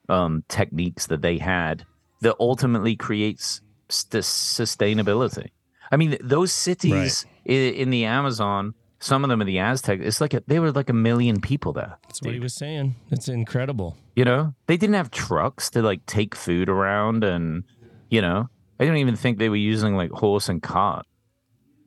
um, 0.08 0.44
techniques 0.48 1.06
that 1.06 1.22
they 1.22 1.38
had 1.38 1.84
that 2.22 2.36
ultimately 2.40 2.96
creates 2.96 3.60
st- 3.88 4.24
sustainability. 4.24 5.50
I 5.92 5.96
mean, 5.96 6.16
those 6.20 6.52
cities 6.52 7.26
in, 7.44 7.90
the 7.90 8.04
Amazon, 8.04 8.74
some 8.98 9.24
of 9.24 9.30
them 9.30 9.40
in 9.40 9.46
the 9.46 9.58
Aztec, 9.58 10.00
it's 10.00 10.20
like 10.20 10.34
a, 10.34 10.42
they 10.46 10.58
were 10.58 10.72
like 10.72 10.88
a 10.90 10.94
million 10.94 11.40
people 11.40 11.72
there. 11.72 11.98
That's 12.06 12.20
what 12.22 12.34
he 12.34 12.40
was 12.40 12.54
saying. 12.54 12.96
It's 13.10 13.28
incredible. 13.28 13.96
You 14.16 14.24
know, 14.24 14.54
they 14.66 14.76
didn't 14.76 14.94
have 14.96 15.10
trucks 15.10 15.70
to 15.70 15.82
like 15.82 16.04
take 16.06 16.34
food 16.34 16.68
around, 16.68 17.24
and 17.24 17.64
you 18.10 18.20
know, 18.20 18.48
I 18.78 18.84
don't 18.84 18.96
even 18.98 19.16
think 19.16 19.38
they 19.38 19.48
were 19.48 19.56
using 19.56 19.96
like 19.96 20.10
horse 20.10 20.48
and 20.48 20.62
cart. 20.62 21.06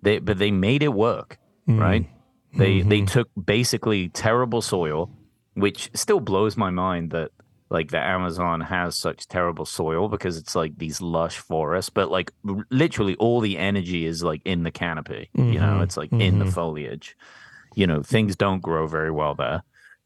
They, 0.01 0.19
but 0.19 0.37
they 0.37 0.51
made 0.51 0.83
it 0.83 0.93
work, 0.93 1.37
Mm. 1.67 1.79
right? 1.79 2.09
They 2.57 2.81
they 2.81 2.97
Mm-hmm. 2.99 3.05
took 3.05 3.29
basically 3.45 4.09
terrible 4.09 4.61
soil, 4.61 5.09
which 5.53 5.89
still 5.93 6.19
blows 6.19 6.57
my 6.57 6.69
mind 6.71 7.11
that 7.11 7.31
like 7.73 7.89
the 7.91 7.99
Amazon 7.99 8.61
has 8.61 8.95
such 8.95 9.27
terrible 9.27 9.65
soil 9.65 10.07
because 10.07 10.37
it's 10.37 10.55
like 10.55 10.77
these 10.77 11.01
lush 11.01 11.37
forests, 11.39 11.89
but 11.89 12.09
like 12.11 12.31
literally 12.69 13.15
all 13.15 13.41
the 13.41 13.57
energy 13.57 14.05
is 14.05 14.23
like 14.23 14.41
in 14.45 14.63
the 14.63 14.71
canopy. 14.71 15.29
You 15.33 15.59
know, 15.59 15.79
Mhm. 15.79 15.83
it's 15.83 15.97
like 15.97 16.11
in 16.13 16.39
the 16.39 16.45
Mhm. 16.45 16.53
foliage. 16.53 17.17
You 17.75 17.87
know, 17.87 18.03
things 18.03 18.35
don't 18.35 18.61
grow 18.61 18.85
very 18.87 19.09
well 19.11 19.33
there. 19.35 19.63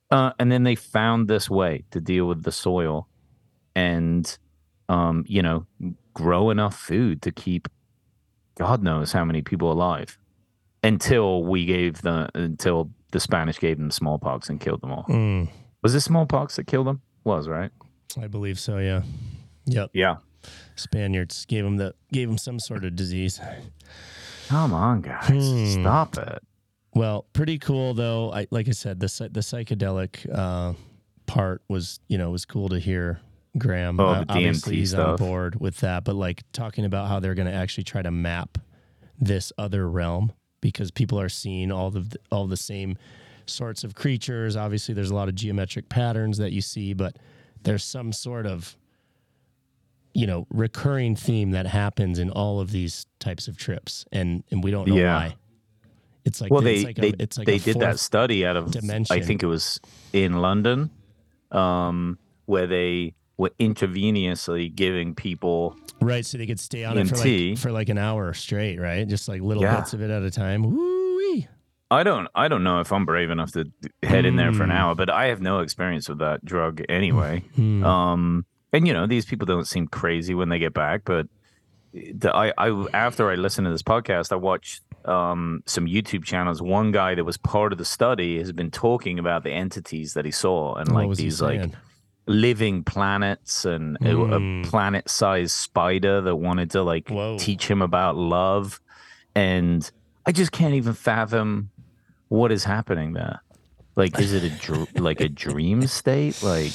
Uh, 0.10 0.32
and 0.40 0.50
then 0.52 0.64
they 0.64 0.76
found 0.76 1.28
this 1.28 1.50
way 1.50 1.84
to 1.92 2.00
deal 2.00 2.26
with 2.26 2.44
the 2.44 2.52
soil 2.52 3.10
and 3.76 4.38
um, 4.90 5.26
you 5.28 5.42
know, 5.42 5.66
grow 6.14 6.50
enough 6.50 6.74
food 6.80 7.22
to 7.24 7.32
keep 7.32 7.68
God 8.58 8.82
knows 8.82 9.12
how 9.12 9.26
many 9.26 9.42
people 9.42 9.70
alive 9.72 10.18
until 10.82 11.44
we 11.44 11.66
gave 11.66 12.02
the 12.02 12.30
until 12.34 12.90
the 13.12 13.20
Spanish 13.20 13.60
gave 13.60 13.78
them 13.78 13.92
smallpox 13.92 14.50
and 14.50 14.60
killed 14.62 14.82
them 14.82 14.92
all. 14.94 15.04
Mm, 15.10 15.50
Was 15.84 15.94
it 15.94 16.00
smallpox 16.02 16.56
that 16.56 16.68
killed 16.68 16.88
them? 16.88 17.02
Was 17.28 17.50
right? 17.50 17.72
I 18.22 18.28
believe 18.28 18.58
so. 18.58 18.78
Yeah. 18.78 19.02
Yep. 19.66 19.90
Yeah. 19.94 20.16
Spaniards 20.78 21.44
gave 21.46 21.66
him 21.66 21.76
the 21.76 21.94
gave 22.14 22.30
him 22.30 22.38
some 22.38 22.58
sort 22.58 22.86
of 22.86 22.96
disease. 22.96 23.42
Come 24.48 24.74
on, 24.74 25.02
guys, 25.02 25.28
Hmm. 25.28 25.82
stop 25.82 26.18
it. 26.18 26.42
Well, 26.96 27.26
pretty 27.34 27.60
cool 27.60 27.94
though. 27.94 28.32
I 28.32 28.48
like 28.50 28.70
I 28.70 28.72
said, 28.72 29.02
the 29.02 29.08
the 29.30 29.42
psychedelic 29.42 30.26
uh, 30.34 30.74
part 31.26 31.62
was 31.68 32.00
you 32.08 32.18
know 32.18 32.32
was 32.32 32.46
cool 32.46 32.70
to 32.70 32.80
hear. 32.80 33.20
Graham, 33.58 34.00
Oh, 34.00 34.06
Uh, 34.06 34.26
obviously 34.30 34.76
he's 34.78 34.94
on 34.94 35.16
board 35.18 35.60
with 35.60 35.78
that, 35.80 36.04
but 36.06 36.16
like 36.16 36.44
talking 36.54 36.86
about 36.86 37.08
how 37.10 37.20
they're 37.20 37.34
going 37.36 37.48
to 37.48 37.54
actually 37.54 37.86
try 37.86 38.04
to 38.04 38.12
map 38.12 38.58
this 39.20 39.52
other 39.58 39.90
realm 39.90 40.32
because 40.62 40.92
people 40.92 41.20
are 41.20 41.28
seeing 41.30 41.72
all 41.72 41.90
the, 41.90 42.06
all 42.32 42.46
the 42.46 42.56
same 42.58 42.98
sorts 43.50 43.84
of 43.84 43.96
creatures. 43.96 44.56
Obviously, 44.56 44.94
there's 44.94 45.10
a 45.12 45.16
lot 45.16 45.28
of 45.30 45.36
geometric 45.36 45.90
patterns 45.90 46.38
that 46.38 46.52
you 46.52 46.62
see, 46.62 46.94
but 46.94 47.16
there's 47.64 47.84
some 47.84 48.12
sort 48.14 48.46
of 48.46 48.76
you 50.14 50.26
know 50.26 50.48
recurring 50.50 51.16
theme 51.16 51.52
that 51.52 51.68
happens 51.68 52.18
in 52.20 52.30
all 52.32 52.60
of 52.60 52.72
these 52.72 53.06
types 53.20 53.48
of 53.48 53.58
trips, 53.58 54.06
and 54.12 54.44
and 54.52 54.64
we 54.64 54.72
don't 54.72 54.88
know 54.88 54.96
Yeah. 54.98 55.16
why. 55.18 55.36
It's 56.26 56.42
like 56.42 56.52
Well, 56.52 56.62
they 56.62 56.84
like 56.84 56.98
a- 56.98 57.02
they 57.02 57.14
it's 57.20 57.38
like 57.38 57.48
they 57.48 57.58
did 57.60 57.80
that 57.80 58.00
study 58.00 58.46
out 58.46 58.58
of 58.58 58.72
dimension. 58.72 59.16
I 59.16 59.22
think 59.22 59.44
it 59.44 59.48
was 59.48 59.80
in 60.14 60.34
London, 60.42 60.90
um, 61.52 62.18
where 62.46 62.68
they 62.68 63.14
were 63.38 63.52
intravenously 63.60 64.74
giving 64.76 65.14
people 65.16 65.76
Right, 66.02 66.26
so 66.26 66.38
they 66.38 66.46
could 66.46 66.60
stay 66.60 66.84
on 66.84 66.98
it 66.98 67.08
for 67.08 67.16
like 67.18 67.58
for 67.58 67.72
like 67.72 67.90
an 67.90 67.98
hour 67.98 68.34
straight, 68.34 68.80
right? 68.80 69.08
Just 69.08 69.28
like 69.28 69.42
little 69.42 69.64
Yeah. 69.64 69.78
bits 69.80 69.94
of 69.94 70.02
it 70.02 70.10
at 70.10 70.22
a 70.24 70.30
time. 70.32 70.64
Woo-wee. 70.64 71.48
I 71.90 72.04
don't 72.04 72.28
I 72.36 72.48
don't 72.48 72.64
know 72.64 72.80
if 72.82 72.92
I'm 72.92 73.06
brave 73.06 73.30
enough 73.30 73.52
to 73.54 73.66
head 74.04 74.26
in 74.26 74.36
there 74.36 74.52
for 74.54 74.64
an 74.64 74.70
Mm. 74.70 74.76
hour, 74.76 74.96
but 74.96 75.10
I 75.10 75.28
have 75.28 75.42
no 75.42 75.60
experience 75.60 76.10
with 76.10 76.20
that 76.20 76.44
drug 76.44 76.82
anyway. 76.90 77.44
Hmm. 77.56 77.84
Um, 77.84 78.46
and 78.74 78.86
you 78.88 78.94
know, 78.94 79.08
these 79.08 79.26
people 79.26 79.46
don't 79.46 79.66
seem 79.68 79.88
crazy 79.88 80.34
when 80.36 80.50
they 80.50 80.60
get 80.60 80.74
back, 80.74 81.02
but 81.06 81.28
the, 81.94 82.36
I, 82.36 82.52
I 82.58 82.86
after 82.94 83.32
I 83.32 83.36
listened 83.36 83.66
to 83.66 83.72
this 83.72 83.82
podcast, 83.84 84.32
I 84.34 84.36
watched 84.36 84.82
um, 85.06 85.64
some 85.66 85.86
YouTube 85.86 86.26
channels. 86.26 86.62
One 86.62 86.92
guy 86.92 87.16
that 87.16 87.24
was 87.24 87.38
part 87.38 87.72
of 87.72 87.78
the 87.78 87.86
study 87.86 88.38
has 88.40 88.52
been 88.52 88.70
talking 88.70 89.18
about 89.20 89.44
the 89.44 89.52
entities 89.52 90.14
that 90.16 90.26
he 90.26 90.32
saw 90.32 90.76
and 90.76 90.90
What 90.92 91.08
like 91.08 91.18
these 91.18 91.42
like 91.42 91.72
living 92.26 92.84
planets 92.84 93.64
and 93.64 93.96
a- 94.02 94.14
Mm. 94.14 94.66
a 94.66 94.70
planet-sized 94.70 95.52
spider 95.56 96.20
that 96.20 96.36
wanted 96.36 96.72
to 96.72 96.84
like 96.84 97.08
Whoa. 97.10 97.38
teach 97.38 97.72
him 97.72 97.82
about 97.82 98.18
love, 98.18 98.82
and 99.34 99.90
I 100.26 100.34
just 100.34 100.52
can't 100.52 100.74
even 100.74 100.94
fathom 100.94 101.70
what 102.30 102.52
is 102.52 102.64
happening 102.64 103.14
there. 103.14 103.42
Like, 103.96 104.20
is 104.20 104.34
it 104.34 104.44
a 104.44 104.50
dr- 104.50 104.96
like 105.00 105.22
a 105.22 105.30
dream 105.30 105.88
state? 105.88 106.42
Like, 106.44 106.74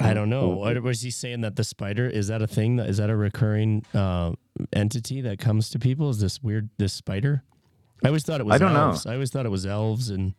I 0.00 0.14
don't 0.14 0.30
know. 0.30 0.48
What 0.48 0.82
was 0.82 1.02
he 1.02 1.10
saying 1.10 1.42
that 1.42 1.56
the 1.56 1.64
spider 1.64 2.06
is 2.06 2.28
that 2.28 2.40
a 2.40 2.46
thing? 2.46 2.76
That 2.76 2.88
is 2.88 2.96
that 2.96 3.10
a 3.10 3.16
recurring 3.16 3.84
uh, 3.92 4.32
entity 4.72 5.20
that 5.20 5.38
comes 5.38 5.68
to 5.70 5.78
people? 5.78 6.08
Is 6.10 6.20
this 6.20 6.42
weird? 6.42 6.70
This 6.78 6.92
spider? 6.92 7.42
I 8.02 8.08
always 8.08 8.24
thought 8.24 8.40
it 8.40 8.46
was. 8.46 8.54
I 8.54 8.58
don't 8.58 8.72
know. 8.72 8.88
elves. 8.88 9.04
I 9.04 9.14
always 9.14 9.30
thought 9.30 9.44
it 9.44 9.50
was 9.50 9.66
elves 9.66 10.08
and 10.08 10.34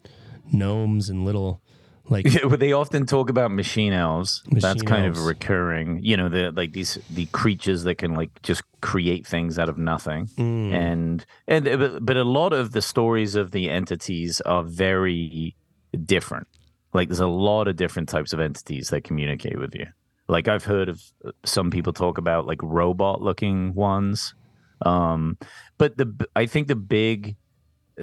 gnomes 0.51 1.09
and 1.09 1.23
little 1.23 1.61
like 2.09 2.25
Yeah, 2.25 2.47
but 2.47 2.59
they 2.59 2.73
often 2.73 3.05
talk 3.05 3.29
about 3.29 3.51
machine 3.51 3.93
elves. 3.93 4.43
That's 4.51 4.81
kind 4.81 5.05
elves. 5.05 5.19
of 5.19 5.25
recurring. 5.25 5.99
You 6.03 6.17
know, 6.17 6.29
the 6.29 6.51
like 6.51 6.73
these 6.73 6.97
the 7.09 7.25
creatures 7.27 7.83
that 7.83 7.95
can 7.95 8.13
like 8.13 8.41
just 8.41 8.63
create 8.81 9.25
things 9.25 9.57
out 9.59 9.69
of 9.69 9.77
nothing. 9.77 10.27
Mm. 10.37 10.73
And 10.73 11.25
and 11.47 11.67
uh, 11.67 11.77
but, 11.77 12.05
but 12.05 12.17
a 12.17 12.23
lot 12.23 12.53
of 12.53 12.71
the 12.71 12.81
stories 12.81 13.35
of 13.35 13.51
the 13.51 13.69
entities 13.69 14.41
are 14.41 14.63
very 14.63 15.55
different. 16.05 16.47
Like 16.93 17.07
there's 17.09 17.19
a 17.19 17.27
lot 17.27 17.67
of 17.67 17.75
different 17.75 18.09
types 18.09 18.33
of 18.33 18.39
entities 18.39 18.89
that 18.89 19.03
communicate 19.03 19.57
with 19.59 19.73
you. 19.75 19.87
Like 20.27 20.47
I've 20.47 20.65
heard 20.65 20.89
of 20.89 21.01
uh, 21.25 21.31
some 21.45 21.71
people 21.71 21.93
talk 21.93 22.17
about 22.17 22.45
like 22.45 22.61
robot 22.61 23.21
looking 23.21 23.73
ones. 23.73 24.33
Um 24.85 25.37
but 25.77 25.97
the 25.97 26.27
I 26.35 26.45
think 26.45 26.67
the 26.67 26.75
big 26.75 27.35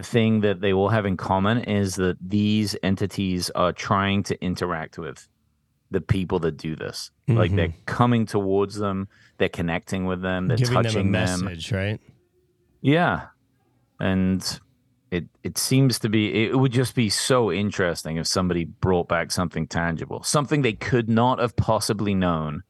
thing 0.02 0.40
that 0.40 0.61
they 0.61 0.72
all 0.72 0.88
have 0.88 1.06
in 1.06 1.16
common 1.16 1.58
is 1.58 1.96
that 1.96 2.16
these 2.20 2.76
entities 2.82 3.50
are 3.50 3.72
trying 3.72 4.22
to 4.24 4.42
interact 4.42 4.98
with 4.98 5.28
the 5.90 6.00
people 6.00 6.38
that 6.40 6.56
do 6.56 6.76
this. 6.76 7.11
Like 7.28 7.54
they're 7.54 7.74
coming 7.87 8.26
towards 8.26 8.76
them, 8.76 9.08
they're 9.38 9.48
connecting 9.48 10.06
with 10.06 10.22
them, 10.22 10.48
they're 10.48 10.56
giving 10.56 10.74
them 10.74 10.82
touching 10.84 11.12
them. 11.12 11.44
message, 11.44 11.72
right? 11.72 12.00
Yeah. 12.80 13.26
And 14.00 14.61
it 15.11 15.24
it 15.42 15.56
seems 15.56 15.98
to 16.00 16.08
be 16.08 16.44
it 16.44 16.58
would 16.58 16.72
just 16.72 16.94
be 16.94 17.08
so 17.08 17.50
interesting 17.50 18.18
if 18.18 18.26
somebody 18.26 18.64
brought 18.64 19.08
back 19.08 19.30
something 19.30 19.66
tangible, 19.66 20.22
something 20.22 20.62
they 20.62 20.74
could 20.74 21.08
not 21.08 21.38
have 21.38 21.56
possibly 21.56 22.14
known 22.14 22.62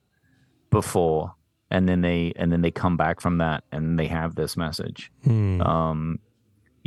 before 0.70 1.34
and 1.70 1.88
then 1.88 2.00
they 2.00 2.32
and 2.36 2.52
then 2.52 2.62
they 2.62 2.70
come 2.70 2.96
back 2.96 3.20
from 3.20 3.38
that 3.38 3.64
and 3.72 3.98
they 3.98 4.06
have 4.06 4.34
this 4.34 4.56
message. 4.56 5.10
Hmm. 5.24 5.60
Um 5.62 6.18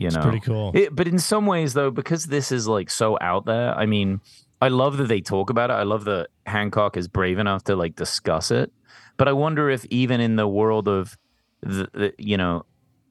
you 0.02 0.10
know. 0.10 0.22
pretty 0.22 0.40
cool. 0.40 0.72
It, 0.74 0.96
but 0.96 1.08
in 1.08 1.20
some 1.20 1.46
ways, 1.46 1.74
though, 1.74 1.92
because 1.92 2.26
this 2.26 2.52
is 2.52 2.68
like 2.68 2.90
so 2.90 3.18
out 3.22 3.46
there, 3.46 3.74
I 3.76 3.86
mean, 3.86 4.22
I 4.62 4.68
love 4.68 4.98
that 4.98 5.08
they 5.08 5.22
talk 5.22 5.50
about 5.50 5.70
it. 5.70 5.74
I 5.74 5.84
love 5.84 6.06
that 6.06 6.28
Hancock 6.46 6.98
is 6.98 7.08
brave 7.08 7.40
enough 7.40 7.64
to 7.66 7.76
like 7.76 7.96
discuss 7.96 8.52
it. 8.52 8.72
But 9.18 9.28
I 9.28 9.34
wonder 9.34 9.70
if 9.70 9.86
even 9.86 10.22
in 10.22 10.36
the 10.36 10.48
world 10.48 10.88
of 10.88 11.18
the, 11.62 11.88
the 11.94 12.14
you 12.18 12.38
know 12.38 12.66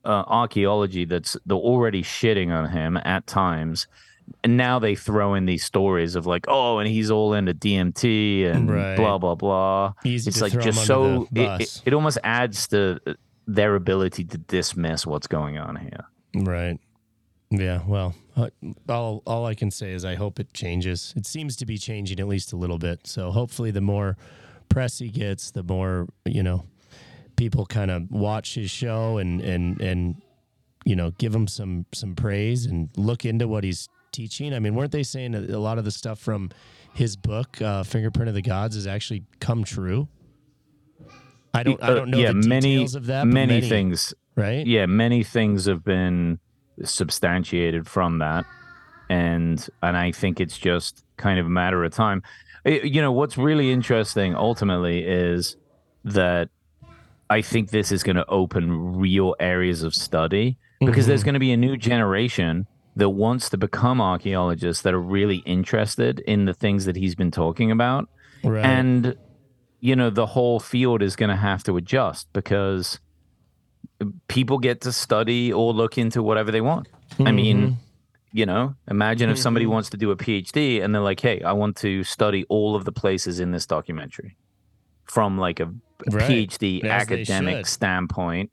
uh, 0.05 0.25
archaeology, 0.27 1.05
that's 1.05 1.37
they're 1.47 1.57
already 1.57 2.03
shitting 2.03 2.51
on 2.51 2.71
him 2.71 2.97
at 3.05 3.27
times. 3.27 3.87
And 4.45 4.57
now 4.57 4.79
they 4.79 4.95
throw 4.95 5.35
in 5.35 5.47
these 5.47 5.65
stories 5.65 6.15
of 6.15 6.25
like, 6.25 6.45
oh, 6.47 6.79
and 6.79 6.89
he's 6.89 7.11
all 7.11 7.35
into 7.35 7.53
DMT 7.53 8.47
and 8.47 8.71
Right. 8.71 8.97
blah 8.97 9.19
blah 9.19 9.35
blah. 9.35 9.93
Easy 10.05 10.29
it's 10.29 10.41
like 10.41 10.59
just 10.61 10.87
so 10.87 11.27
it, 11.35 11.63
it, 11.63 11.83
it 11.87 11.93
almost 11.95 12.19
adds 12.23 12.69
to 12.69 13.01
their 13.49 13.75
ability 13.75 14.25
to 14.25 14.39
dismiss 14.39 15.05
what's 15.05 15.27
going 15.27 15.59
on 15.59 15.77
here. 15.77 16.05
Right. 16.35 16.79
Yeah. 17.51 17.81
Well, 17.87 18.15
uh, 18.37 18.51
all 18.89 19.23
all 19.27 19.45
I 19.47 19.55
can 19.55 19.71
say 19.71 19.93
is 19.93 20.05
I 20.05 20.15
hope 20.15 20.39
it 20.39 20.53
changes. 20.55 21.13
It 21.17 21.27
seems 21.27 21.57
to 21.57 21.67
be 21.67 21.79
changing 21.79 22.21
at 22.21 22.29
least 22.29 22.53
a 22.53 22.57
little 22.57 22.79
bit. 22.79 23.07
So 23.07 23.31
hopefully, 23.33 23.71
the 23.73 23.81
more 23.81 24.17
press 24.69 24.99
he 25.01 25.09
gets, 25.09 25.51
the 25.51 25.63
more 25.65 26.07
you 26.25 26.43
know 26.43 26.65
people 27.37 27.67
kind 27.67 27.91
of 27.91 28.11
watch 28.11 28.55
his 28.55 28.71
show 28.71 29.19
and 29.19 29.41
and 29.41 29.81
and 29.81 30.23
you 30.85 30.95
know 30.95 31.11
give 31.19 31.35
him 31.35 31.49
some 31.49 31.87
some 31.93 32.15
praise 32.15 32.67
and 32.67 32.89
look 32.97 33.25
into 33.25 33.49
what 33.49 33.65
he's 33.65 33.89
teaching. 34.13 34.55
I 34.55 34.61
mean, 34.61 34.77
weren't 34.77 34.93
they 34.93 35.03
saying 35.03 35.33
that 35.33 35.51
a 35.51 35.59
lot 35.59 35.79
of 35.79 35.85
the 35.85 35.91
stuff 35.91 36.21
from 36.21 36.51
his 36.95 37.17
book, 37.17 37.61
uh, 37.61 37.83
Fingerprint 37.83 38.29
of 38.29 38.35
the 38.35 38.43
Gods, 38.43 38.77
has 38.77 38.87
actually 38.87 39.25
come 39.41 39.65
true? 39.65 40.07
I 41.53 41.65
don't. 41.65 41.83
I 41.83 41.89
Uh, 41.89 41.95
don't 41.95 42.11
know 42.11 42.19
yeah, 42.19 42.29
the 42.33 42.47
many 42.49 42.77
of 42.85 43.07
that. 43.07 43.23
but 43.23 43.27
many 43.33 43.61
things 43.61 44.15
right? 44.41 44.67
yeah 44.67 44.87
many 44.87 45.23
things 45.23 45.67
have 45.67 45.85
been 45.85 46.39
substantiated 46.83 47.87
from 47.87 48.19
that 48.19 48.45
and 49.09 49.69
and 49.83 49.97
i 49.97 50.11
think 50.11 50.41
it's 50.41 50.59
just 50.59 51.05
kind 51.17 51.39
of 51.39 51.47
a 51.47 51.51
matter 51.51 51.85
of 51.85 51.93
time 51.93 52.23
It- 52.65 52.85
you 52.85 53.01
know 53.03 53.13
what's 53.13 53.37
really 53.37 53.71
interesting 53.71 54.35
ultimately 54.35 55.05
is 55.05 55.57
that 56.05 56.49
i 57.29 57.43
think 57.43 57.71
this 57.71 57.93
is 57.93 58.03
going 58.03 58.17
to 58.17 58.27
open 58.27 58.97
real 58.97 59.35
areas 59.39 59.83
of 59.83 59.95
study 59.95 60.57
because 60.81 61.07
there's 61.07 61.21
mm-hmm. 61.21 61.27
going 61.27 61.35
to 61.35 61.41
be 61.41 61.53
a 61.53 61.57
new 61.57 61.77
generation 61.77 62.67
that 62.97 63.11
wants 63.11 63.51
to 63.51 63.59
become 63.59 64.01
archaeologists 64.01 64.83
that 64.83 64.95
are 64.95 65.01
really 65.01 65.39
interested 65.39 66.21
in 66.21 66.47
the 66.47 66.55
things 66.55 66.87
that 66.87 66.97
he's 66.97 67.15
been 67.15 67.31
talking 67.31 67.71
about 67.71 68.09
Right. 68.43 68.65
and 68.65 69.17
you 69.81 69.97
know, 69.97 70.11
the 70.11 70.27
whole 70.27 70.61
field 70.61 71.03
is 71.03 71.17
going 71.17 71.31
to 71.31 71.37
have 71.37 71.65
to 71.65 71.77
adjust 71.77 72.29
because 72.33 73.01
people 74.29 74.59
get 74.59 74.83
to 74.83 74.93
study 74.93 75.53
or 75.53 75.73
look 75.73 75.99
into 75.99 76.23
whatever 76.23 76.51
they 76.51 76.61
want. 76.61 76.89
I 77.19 77.33
mean, 77.33 77.61
mm-hmm. 77.61 77.75
you 78.33 78.47
know, 78.47 78.75
imagine 78.89 79.31
if 79.31 79.39
somebody 79.39 79.67
mm-hmm. 79.67 79.75
wants 79.75 79.91
to 79.91 79.97
do 79.97 80.11
a 80.11 80.17
PhD 80.17 80.83
and 80.83 80.95
they're 80.95 81.03
like, 81.03 81.21
"Hey, 81.21 81.43
I 81.43 81.53
want 81.53 81.77
to 81.79 82.05
study 82.05 82.45
all 82.49 82.77
of 82.77 82.85
the 82.85 82.93
places 82.93 83.41
in 83.41 83.51
this 83.51 83.67
documentary 83.67 84.37
from 85.05 85.39
like 85.39 85.61
a 85.61 85.73
Right. 86.11 86.49
PhD 86.49 86.83
As 86.83 87.03
academic 87.03 87.67
standpoint." 87.67 88.51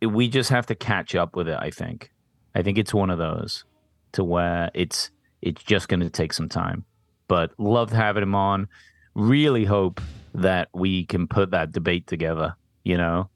We 0.00 0.28
just 0.28 0.50
have 0.50 0.66
to 0.66 0.74
catch 0.74 1.14
up 1.14 1.36
with 1.36 1.48
it, 1.48 1.58
I 1.58 1.70
think. 1.70 2.10
I 2.54 2.62
think 2.62 2.78
it's 2.78 2.92
one 2.92 3.10
of 3.10 3.18
those 3.18 3.64
to 4.12 4.24
where 4.24 4.70
it's 4.74 5.10
it's 5.42 5.62
just 5.62 5.88
going 5.88 6.00
to 6.00 6.10
take 6.10 6.32
some 6.32 6.48
time. 6.48 6.84
But 7.28 7.52
loved 7.58 7.92
having 7.92 8.22
him 8.22 8.34
on. 8.34 8.68
Really 9.14 9.64
hope 9.64 10.00
that 10.34 10.68
we 10.74 11.04
can 11.04 11.26
put 11.26 11.50
that 11.52 11.72
debate 11.72 12.06
together, 12.06 12.54
you 12.84 12.96
know, 12.96 13.30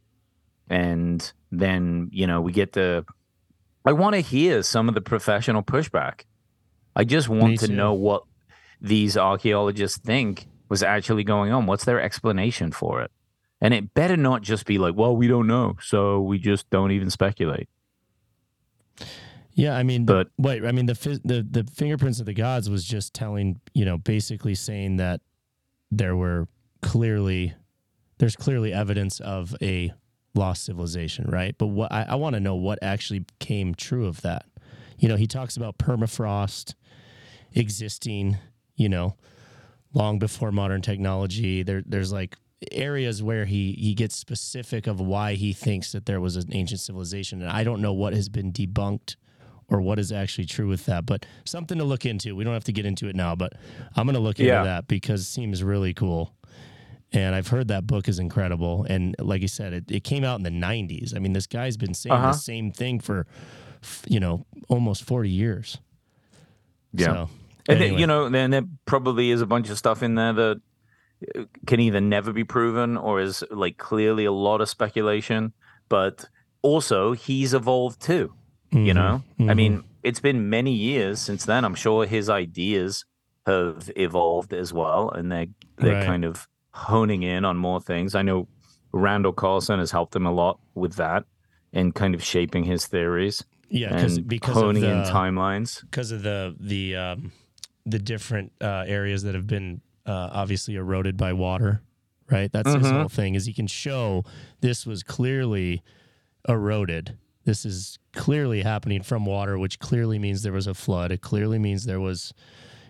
and 0.70 1.33
then 1.52 2.09
you 2.12 2.26
know 2.26 2.40
we 2.40 2.52
get 2.52 2.72
to. 2.74 3.04
I 3.85 3.92
want 3.92 4.14
to 4.14 4.20
hear 4.20 4.62
some 4.62 4.88
of 4.88 4.94
the 4.94 5.00
professional 5.00 5.62
pushback. 5.62 6.22
I 6.96 7.04
just 7.04 7.28
want 7.28 7.61
to 7.61 7.68
know 7.68 7.92
what 7.94 8.24
these 8.80 9.16
archaeologists 9.16 9.98
think 9.98 10.46
was 10.68 10.83
actually 10.83 11.24
going 11.24 11.52
on. 11.52 11.66
What's 11.66 11.85
their 11.85 12.00
explanation 12.00 12.72
for 12.72 13.02
it? 13.02 13.11
And 13.61 13.74
it 13.74 13.92
better 13.92 14.16
not 14.16 14.42
just 14.42 14.64
be 14.64 14.78
like, 14.78 14.94
well, 14.96 15.14
we 15.16 15.28
don't 15.28 15.46
know, 15.46 15.76
so 15.83 16.20
we 16.20 16.38
just 16.38 16.70
don't 16.70 16.92
even 16.92 17.11
speculate. 17.11 17.68
Yeah, 19.54 19.76
I 19.76 19.83
mean, 19.83 20.04
But- 20.06 20.30
the, 20.38 20.42
wait, 20.42 20.64
I 20.64 20.72
mean 20.72 20.87
the 20.87 20.94
the 21.24 21.46
the 21.48 21.64
fingerprints 21.70 22.20
of 22.20 22.26
the 22.26 22.33
gods 22.35 22.70
was 22.70 22.85
just 22.85 23.12
telling, 23.12 23.61
you 23.74 23.85
know, 23.85 23.98
basically 23.98 24.54
saying 24.54 24.96
that 24.96 25.20
there 25.90 26.16
were 26.16 26.48
clearly 26.83 27.54
there's 28.18 28.37
clearly 28.37 28.72
evidence 28.72 29.18
of 29.20 29.54
a 29.61 29.92
lost 30.34 30.64
civilization, 30.64 31.26
right? 31.28 31.54
But 31.58 31.68
what 31.68 31.90
I, 31.92 32.02
I 32.10 32.14
want 32.16 32.34
to 32.34 32.40
know 32.40 32.54
what 32.56 32.78
actually 32.82 33.24
came 33.38 33.74
true 33.74 34.06
of 34.06 34.20
that. 34.22 34.46
You 34.98 35.08
know, 35.08 35.16
he 35.16 35.26
talks 35.26 35.56
about 35.56 35.78
permafrost 35.78 36.74
existing, 37.52 38.36
you 38.76 38.88
know, 38.88 39.16
long 39.92 40.18
before 40.18 40.52
modern 40.52 40.82
technology. 40.82 41.62
There 41.62 41.82
there's 41.86 42.12
like 42.12 42.36
areas 42.72 43.22
where 43.22 43.46
he 43.46 43.72
he 43.72 43.94
gets 43.94 44.14
specific 44.16 44.86
of 44.86 45.00
why 45.00 45.34
he 45.34 45.52
thinks 45.52 45.92
that 45.92 46.06
there 46.06 46.20
was 46.20 46.36
an 46.36 46.50
ancient 46.52 46.80
civilization 46.80 47.40
and 47.40 47.50
I 47.50 47.64
don't 47.64 47.80
know 47.80 47.94
what 47.94 48.12
has 48.12 48.28
been 48.28 48.52
debunked 48.52 49.16
or 49.68 49.80
what 49.80 49.98
is 49.98 50.10
actually 50.12 50.46
true 50.46 50.66
with 50.68 50.84
that, 50.86 51.06
but 51.06 51.24
something 51.44 51.78
to 51.78 51.84
look 51.84 52.04
into. 52.04 52.34
We 52.34 52.42
don't 52.44 52.54
have 52.54 52.64
to 52.64 52.72
get 52.72 52.84
into 52.84 53.06
it 53.06 53.14
now, 53.14 53.36
but 53.36 53.52
I'm 53.94 54.04
going 54.04 54.14
to 54.16 54.20
look 54.20 54.40
into 54.40 54.50
Yeah. 54.52 54.64
that 54.64 54.88
because 54.88 55.20
it 55.20 55.26
seems 55.26 55.62
really 55.62 55.94
cool. 55.94 56.34
And 57.12 57.35
I've 57.35 57.49
heard 57.49 57.68
that 57.68 57.87
book 57.87 58.09
is 58.09 58.18
incredible. 58.18 58.87
And 58.88 59.16
like 59.18 59.42
you 59.42 59.49
said, 59.49 59.73
it, 59.73 59.90
it 59.90 60.05
came 60.05 60.23
out 60.25 60.38
in 60.38 60.44
the 60.44 60.51
90s. 60.51 61.14
I 61.14 61.18
mean, 61.18 61.33
this 61.33 61.46
guy's 61.46 61.77
been 61.77 61.94
saying 61.94 62.14
Uh-huh. 62.14 62.33
the 62.33 62.38
same 62.38 62.70
thing 62.70 63.01
for, 63.01 63.27
you 64.07 64.20
know, 64.20 64.46
almost 64.68 65.03
40 65.05 65.29
years. 65.29 65.79
Yeah. 66.92 67.07
So, 67.07 67.29
And 67.68 67.83
anyway. 67.83 68.01
you 68.01 68.07
know, 68.07 68.29
then 68.29 68.51
there 68.51 68.62
probably 68.87 69.31
is 69.31 69.40
a 69.40 69.46
bunch 69.46 69.70
of 69.70 69.79
stuff 69.79 70.03
in 70.03 70.14
there 70.14 70.33
that 70.33 70.61
uh, 71.37 71.44
can 71.66 71.81
either 71.81 72.01
never 72.01 72.33
be 72.33 72.44
proven 72.44 72.96
or 72.96 73.20
is 73.20 73.44
like 73.51 73.77
clearly 73.77 74.25
a 74.25 74.33
lot 74.33 74.61
of 74.61 74.68
speculation. 74.68 75.53
But 75.88 76.27
also, 76.62 77.12
he's 77.12 77.55
evolved 77.55 78.01
too. 78.01 78.35
You 78.73 78.92
Mhm, 78.92 78.94
know, 78.94 79.23
I 79.40 79.42
mhm. 79.42 79.57
mean, 79.57 79.85
it's 80.05 80.20
been 80.20 80.49
many 80.49 80.73
years 80.73 81.18
since 81.18 81.44
then. 81.44 81.64
I'm 81.64 81.75
sure 81.75 82.07
his 82.07 82.31
ideas 82.31 83.05
have 83.46 83.90
evolved 83.96 84.53
as 84.53 84.73
well, 84.73 85.11
and 85.11 85.33
they're 85.33 85.46
they're 85.77 85.94
Right. 85.96 86.07
kind 86.07 86.25
of 86.25 86.46
honing 86.72 87.22
in 87.22 87.44
on 87.44 87.56
more 87.56 87.80
things. 87.80 88.14
I 88.14 88.22
know 88.22 88.48
Randall 88.92 89.33
Carlson 89.33 89.78
has 89.78 89.90
helped 89.90 90.14
him 90.16 90.26
a 90.26 90.33
lot 90.33 90.59
with 90.74 90.94
that 90.96 91.24
and 91.72 91.94
kind 91.94 92.14
of 92.14 92.22
shaping 92.24 92.64
his 92.64 92.87
theories 92.87 93.44
yeah, 93.68 93.90
cause, 94.00 94.16
and 94.16 94.26
because 94.28 94.54
honing 94.54 94.83
of 94.85 94.90
in 94.90 95.02
timelines. 95.02 95.80
because 95.83 96.11
of 96.11 96.22
the 96.22 96.56
the 96.59 96.96
um, 96.96 97.33
the 97.87 97.98
different 97.98 98.52
uh, 98.61 98.85
areas 98.87 99.22
that 99.22 99.35
have 99.35 99.46
been 99.46 99.80
uh, 100.06 100.30
obviously 100.33 100.74
eroded 100.74 101.16
by 101.16 101.33
water, 101.33 101.83
right? 102.30 102.50
That's 102.50 102.72
his 102.72 102.83
Mhm. 102.83 102.98
whole 102.98 103.09
thing 103.09 103.35
is 103.37 103.46
he 103.46 103.52
can 103.52 103.66
show 103.68 104.24
this 104.61 104.85
was 104.87 105.02
clearly 105.02 105.83
eroded. 106.48 107.16
This 107.44 107.64
is 107.64 107.98
clearly 108.12 108.62
happening 108.62 109.02
from 109.02 109.24
water, 109.24 109.59
which 109.59 109.78
clearly 109.78 110.18
means 110.18 110.42
there 110.42 110.52
was 110.52 110.66
a 110.66 110.74
flood. 110.74 111.11
It 111.12 111.20
clearly 111.20 111.59
means 111.59 111.85
there 111.85 112.00
was, 112.00 112.33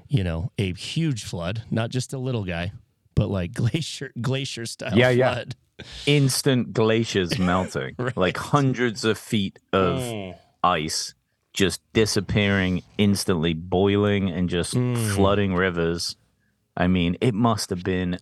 you 0.09 0.25
know, 0.25 0.51
a 0.59 0.73
huge 0.75 1.25
flood, 1.25 1.62
not 1.71 1.90
just 1.90 2.12
a 2.12 2.19
little 2.19 2.45
guy, 2.45 2.73
but 3.21 3.29
like 3.31 3.53
glacier 3.63 4.11
glacier 4.21 4.65
style 4.67 4.97
Yeah, 4.97 5.11
yeah. 5.11 5.33
flood. 5.35 5.55
instant 6.07 6.73
glaciers 6.81 7.39
melting, 7.39 7.95
Right. 7.99 8.17
like 8.17 8.37
hundreds 8.37 9.05
of 9.05 9.17
feet 9.19 9.59
of 9.73 9.99
Mm. 10.01 10.37
ice 10.65 11.15
just 11.53 11.81
disappearing 11.93 12.83
instantly, 12.97 13.53
boiling 13.55 14.31
and 14.31 14.49
just 14.49 14.73
Mm. 14.75 14.97
flooding 15.15 15.53
rivers. 15.55 16.17
I 16.77 16.87
mean, 16.87 17.17
it 17.21 17.35
must 17.35 17.71
have 17.71 17.83
been 17.83 18.19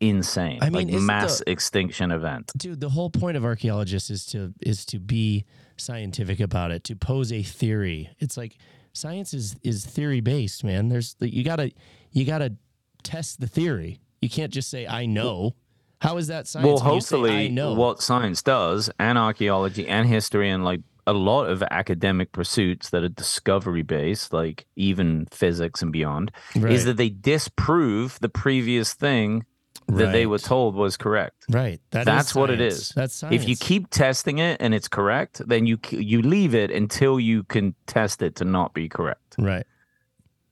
insane. 0.00 0.58
I 0.62 0.70
mean, 0.70 0.88
like 0.92 1.02
mass 1.02 1.38
the- 1.38 1.50
extinction 1.50 2.10
event. 2.12 2.52
dude 2.56 2.80
the 2.80 2.90
whole 2.90 3.10
point 3.10 3.36
of 3.36 3.44
archaeologists 3.44 4.10
is 4.10 4.24
to 4.26 4.54
is 4.60 4.84
to 4.86 4.98
be 5.00 5.44
scientific 5.76 6.38
about 6.40 6.70
it 6.70 6.84
to 6.84 6.94
pose 6.96 7.32
a 7.32 7.42
theory 7.42 8.10
it's 8.18 8.36
like 8.36 8.56
science 8.92 9.32
is 9.34 9.56
is 9.62 9.84
theory 9.86 10.20
based 10.20 10.62
man 10.64 10.88
there's 10.88 11.16
you 11.20 11.42
gotta 11.44 11.70
you 12.12 12.24
gotta 12.24 12.50
test 13.02 13.40
the 13.40 13.46
theory 13.48 13.98
you 14.20 14.28
can't 14.28 14.52
just 14.52 14.68
say 14.70 14.86
i 14.86 15.06
know. 15.06 15.54
How 16.00 16.16
is 16.16 16.28
that 16.28 16.46
science 16.46 16.64
Well, 16.64 16.78
when 16.78 16.94
you 16.94 17.00
say, 17.00 17.16
I 17.16 17.18
hopefully, 17.20 17.48
know 17.48 17.74
what 17.74 18.00
science 18.02 18.40
does, 18.42 18.88
and 19.00 19.18
archaeology 19.18 19.88
and 19.88 20.06
history, 20.06 20.48
and 20.48 20.64
like 20.64 20.80
a 21.08 21.12
lot 21.12 21.46
of 21.46 21.62
academic 21.70 22.30
pursuits 22.32 22.90
that 22.90 23.02
are 23.02 23.08
discovery 23.08 23.82
based, 23.82 24.32
like 24.32 24.66
even 24.76 25.26
physics 25.32 25.82
and 25.82 25.90
beyond, 25.90 26.30
right, 26.54 26.70
is 26.72 26.84
that 26.84 26.98
they 26.98 27.08
disprove 27.08 28.18
the 28.20 28.28
previous 28.28 28.92
thing 28.94 29.44
that 29.88 30.12
they 30.12 30.26
were 30.26 30.38
told 30.38 30.74
was 30.74 30.96
correct. 30.98 31.46
right. 31.48 31.80
That 31.92 32.00
is 32.00 32.04
That's 32.04 32.34
what 32.34 32.50
it 32.50 32.60
is. 32.60 32.90
that's 32.90 33.14
science 33.14 33.34
If 33.42 33.48
you 33.48 33.56
keep 33.56 33.88
testing 33.88 34.38
it 34.38 34.58
and 34.60 34.74
it's 34.74 34.86
correct, 34.86 35.40
then 35.48 35.66
you 35.66 35.78
you 35.90 36.20
leave 36.22 36.54
it 36.54 36.70
until 36.70 37.18
you 37.18 37.42
can 37.44 37.74
test 37.86 38.20
it 38.22 38.36
to 38.36 38.44
not 38.44 38.74
be 38.74 38.88
correct. 38.88 39.34
right. 39.38 39.66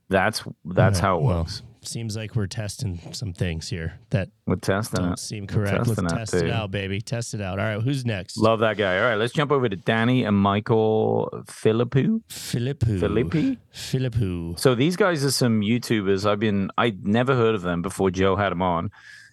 That's 0.08 0.42
that's 0.64 0.98
Alright, 0.98 1.00
how 1.02 1.18
it 1.18 1.22
well, 1.22 1.38
works. 1.40 1.62
Seems 1.86 2.16
like 2.16 2.34
we're 2.34 2.46
testing 2.46 3.00
some 3.12 3.32
things 3.32 3.68
here 3.68 3.98
that 4.10 4.28
We're 4.46 4.56
testing 4.56 5.02
don't 5.02 5.12
it. 5.12 5.18
seem 5.18 5.46
correct 5.46 5.86
let's 5.86 6.12
test 6.12 6.34
it, 6.34 6.46
it 6.46 6.50
out 6.50 6.70
baby 6.70 7.00
test 7.00 7.34
it 7.34 7.40
out 7.40 7.58
all 7.58 7.64
right 7.66 7.82
who's 7.82 8.04
next 8.04 8.36
Love 8.38 8.60
that 8.60 8.76
guy. 8.76 8.98
All 8.98 9.04
right, 9.04 9.16
let's 9.16 9.32
jump 9.32 9.50
over 9.52 9.68
to 9.68 9.76
Danny 9.76 10.24
and 10.24 10.36
Michael 10.36 11.30
Philippou. 11.46 12.22
Philippu 12.28 13.00
Philippi. 13.00 13.58
Philippu 13.72 14.58
So 14.58 14.74
these 14.74 14.96
guys 14.96 15.24
are 15.24 15.30
some 15.30 15.60
YouTubers. 15.60 16.28
I've 16.28 16.38
been 16.40 16.70
I'd 16.78 17.06
never 17.06 17.34
heard 17.34 17.54
of 17.54 17.62
them 17.62 17.82
before 17.82 18.10
Joe 18.10 18.36
had 18.36 18.50
them 18.50 18.62
on. 18.62 18.90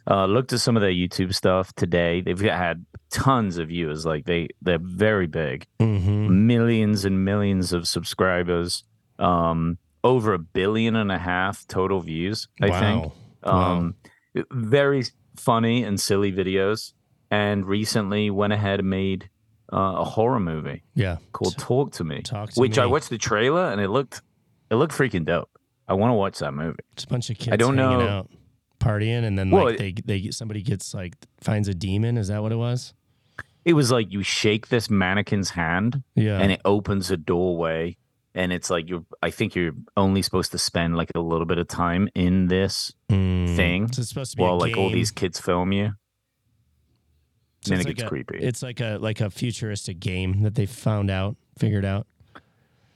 Uh, 0.09 0.25
looked 0.25 0.51
at 0.51 0.59
some 0.59 0.75
of 0.75 0.81
their 0.81 0.91
YouTube 0.91 1.33
stuff 1.33 1.73
today. 1.75 2.19
They've 2.21 2.39
had 2.39 2.85
tons 3.09 3.57
of 3.57 3.69
viewers. 3.69 4.05
Like 4.05 4.25
they 4.25 4.49
they're 4.61 4.79
very 4.81 5.27
big. 5.27 5.65
mm-hmm. 5.79 6.45
millions 6.47 7.05
and 7.05 7.23
millions 7.23 7.71
of 7.71 7.87
subscribers, 7.87 8.83
um, 9.19 9.77
over 10.03 10.33
a 10.33 10.39
billion 10.39 10.95
and 10.95 11.11
a 11.11 11.17
half 11.17 11.65
total 11.67 11.99
views. 12.01 12.47
I 12.61 12.79
think. 12.79 13.13
Wow. 13.43 13.51
Um, 13.51 13.95
very 14.51 15.03
funny 15.35 15.83
and 15.83 15.99
silly 15.99 16.31
videos. 16.31 16.93
And 17.31 17.65
recently 17.65 18.29
went 18.29 18.53
ahead 18.53 18.79
and 18.81 18.89
made 18.91 19.29
uh, 19.71 19.95
a 19.97 20.03
horror 20.03 20.39
movie 20.39 20.83
Yeah. 20.93 21.17
called 21.31 21.57
Talk 21.57 21.91
to 21.93 22.03
Me, 22.03 22.21
Talk 22.21 22.51
to 22.51 22.59
which 22.59 22.77
I 22.77 22.85
watched 22.85 23.09
the 23.09 23.17
trailer 23.17 23.71
and 23.71 23.81
it 23.81 23.89
looked 23.89 24.21
it 24.69 24.75
looked 24.75 24.93
freaking 24.93 25.25
dope. 25.25 25.49
I 25.87 25.95
want 25.95 26.11
to 26.11 26.13
watch 26.15 26.37
that 26.39 26.53
movie. 26.53 26.77
It's 26.91 27.05
a 27.05 27.07
bunch 27.07 27.31
of 27.31 27.37
kids 27.39 27.53
I 27.53 27.55
don't 27.55 27.75
hanging 27.77 27.99
know- 27.99 28.07
out, 28.07 28.29
partying, 28.79 29.23
and 29.23 29.37
then 29.39 29.49
Well, 29.49 29.65
like 29.65 29.77
they 29.77 29.93
they 30.05 30.29
somebody 30.29 30.61
gets 30.61 30.93
like 30.93 31.15
finds 31.41 31.67
a 31.67 31.73
demon. 31.73 32.17
Is 32.19 32.27
that 32.27 32.43
what 32.43 32.51
it 32.51 32.57
was? 32.57 32.93
It 33.65 33.73
was 33.73 33.89
like 33.91 34.11
you 34.11 34.21
shake 34.21 34.67
this 34.67 34.89
mannequin's 34.91 35.49
hand 35.51 36.03
Yeah. 36.15 36.37
and 36.37 36.51
it 36.51 36.61
opens 36.65 37.09
a 37.09 37.17
doorway 37.17 37.97
and 38.35 38.51
it's 38.51 38.69
like 38.69 38.89
you're 38.89 39.05
i 39.21 39.29
think 39.29 39.55
you're 39.55 39.73
only 39.97 40.21
supposed 40.21 40.51
to 40.51 40.57
spend 40.57 40.95
like 40.97 41.11
a 41.15 41.19
little 41.19 41.45
bit 41.45 41.57
of 41.57 41.67
time 41.67 42.09
in 42.15 42.47
this 42.47 42.93
Mm. 43.09 43.55
thing 43.55 43.91
So 43.91 43.99
it's 44.01 44.09
supposed 44.09 44.31
to 44.31 44.37
be 44.37 44.43
while 44.43 44.57
like 44.59 44.75
all 44.77 44.89
these 44.89 45.11
kids 45.11 45.39
film 45.39 45.71
you. 45.71 45.93
So 47.61 47.69
then 47.69 47.79
it's 47.79 47.85
it 47.85 47.89
like 47.89 47.95
gets 47.97 48.05
a- 48.05 48.09
creepy. 48.09 48.37
It's 48.39 48.63
like 48.63 48.79
a 48.81 48.97
like 48.99 49.21
a 49.21 49.29
futuristic 49.29 49.99
game 49.99 50.41
that 50.41 50.55
they 50.55 50.65
found 50.65 51.09
out, 51.11 51.35
figured 51.57 51.85
out. 51.85 52.07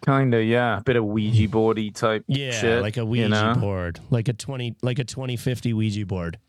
kind 0.01 0.33
of 0.33 0.43
yeah. 0.43 0.79
A 0.79 0.81
bit 0.81 0.95
of 0.95 1.05
ouija 1.05 1.47
boardy 1.51 1.91
type 1.91 2.23
Yeah, 2.27 2.51
shit, 2.51 2.81
like 2.81 2.97
a 2.97 3.05
Ouija 3.05 3.23
you 3.23 3.29
know? 3.29 3.55
board, 3.55 3.99
like 4.09 4.27
a 4.27 4.33
twenty 4.33 4.75
like 4.81 4.99
a 4.99 5.03
twenty 5.05 5.37
fifty 5.37 5.71
Ouija 5.73 6.05
board. 6.05 6.39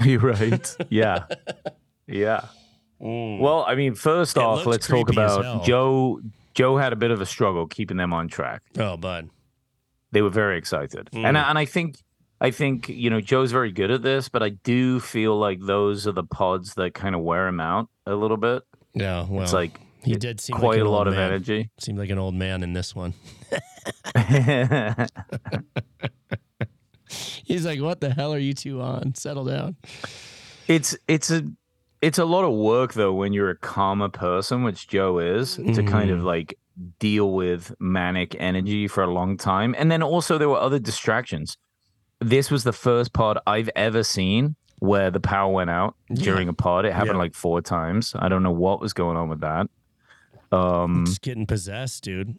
you're 0.00 0.20
right. 0.20 0.76
Yeah. 0.88 1.24
Yeah. 2.06 2.46
Well 2.98 3.64
i 3.68 3.74
mean 3.74 3.94
first 3.94 4.36
It 4.36 4.42
off 4.42 4.66
let's 4.66 4.86
talk 4.86 5.08
about 5.10 5.64
joe 5.64 6.20
joe 6.54 6.76
had 6.76 6.92
a 6.92 6.96
bit 6.96 7.10
of 7.10 7.20
a 7.20 7.26
struggle 7.26 7.66
keeping 7.66 7.96
them 7.96 8.12
on 8.12 8.28
track 8.28 8.62
Oh, 8.78 8.96
bud. 8.96 9.28
they 10.12 10.22
were 10.22 10.30
very 10.30 10.56
excited 10.58 11.08
Mm. 11.12 11.24
and 11.26 11.38
I- 11.38 11.48
and 11.50 11.58
I 11.58 11.64
think 11.66 11.96
I 12.40 12.50
think 12.50 12.88
you 12.88 13.10
know 13.10 13.20
Joe's 13.20 13.52
very 13.52 13.70
good 13.72 13.90
at 13.92 14.02
this, 14.02 14.28
but 14.28 14.42
I 14.42 14.50
do 14.50 14.98
feel 15.00 15.38
like 15.38 15.60
those 15.60 16.06
are 16.06 16.12
the 16.12 16.24
pods 16.24 16.74
that 16.74 16.92
kind 16.92 17.14
of 17.14 17.22
wear 17.22 17.46
him 17.48 17.60
out 17.60 17.88
a 18.06 18.14
little 18.16 18.36
bit. 18.36 18.64
Yeah, 18.92 19.24
well, 19.30 19.44
it's 19.44 19.52
like 19.54 19.80
he 20.02 20.14
did 20.16 20.40
seem 20.40 20.56
quite 20.56 20.78
like 20.80 20.86
a 20.86 20.88
lot 20.90 21.06
old 21.06 21.14
of 21.14 21.14
energy. 21.18 21.70
Seemed 21.78 21.96
like 21.98 22.10
an 22.10 22.18
old 22.18 22.34
man 22.34 22.62
in 22.62 22.72
this 22.74 22.94
one. 22.94 23.14
He's 27.44 27.64
like, 27.64 27.80
"What 27.80 28.00
the 28.00 28.10
hell 28.10 28.34
are 28.34 28.38
you 28.38 28.52
two 28.52 28.80
on? 28.80 29.14
Settle 29.14 29.44
down." 29.44 29.76
it's 30.66 30.96
it's 31.06 31.30
a 31.30 31.44
it's 32.06 32.18
a 32.18 32.24
lot 32.24 32.44
of 32.44 32.52
work 32.52 32.94
though 32.94 33.12
when 33.12 33.32
you're 33.32 33.50
a 33.50 33.56
calmer 33.56 34.08
person, 34.08 34.62
which 34.64 34.88
Joe 34.88 35.18
is, 35.18 35.56
to 35.56 35.82
kind 35.82 36.10
of 36.10 36.20
Mhm. 36.20 36.24
like 36.24 36.58
deal 36.98 37.32
with 37.32 37.72
manic 37.78 38.36
energy 38.38 38.88
for 38.88 39.02
a 39.02 39.10
long 39.12 39.36
time. 39.36 39.74
And 39.78 39.90
then 39.90 40.02
also 40.02 40.38
there 40.38 40.48
were 40.48 40.58
other 40.60 40.78
distractions. 40.78 41.56
This 42.20 42.50
was 42.50 42.64
the 42.64 42.72
first 42.72 43.12
pod 43.12 43.38
I've 43.46 43.70
ever 43.76 44.02
seen 44.02 44.56
where 44.80 45.10
the 45.10 45.20
power 45.20 45.52
went 45.52 45.70
out 45.70 45.94
Yeah. 46.10 46.24
during 46.24 46.48
a 46.48 46.52
pod. 46.52 46.84
It 46.84 46.92
happened 46.92 47.14
Yeah. 47.16 47.26
like 47.26 47.34
four 47.34 47.60
times. 47.62 48.14
I 48.18 48.28
don't 48.28 48.42
know 48.42 48.50
what 48.64 48.80
was 48.80 48.92
going 48.92 49.16
on 49.16 49.28
with 49.28 49.40
that. 49.40 49.68
Um 50.52 51.04
Just 51.06 51.22
getting 51.22 51.46
possessed, 51.46 52.04
dude. 52.04 52.36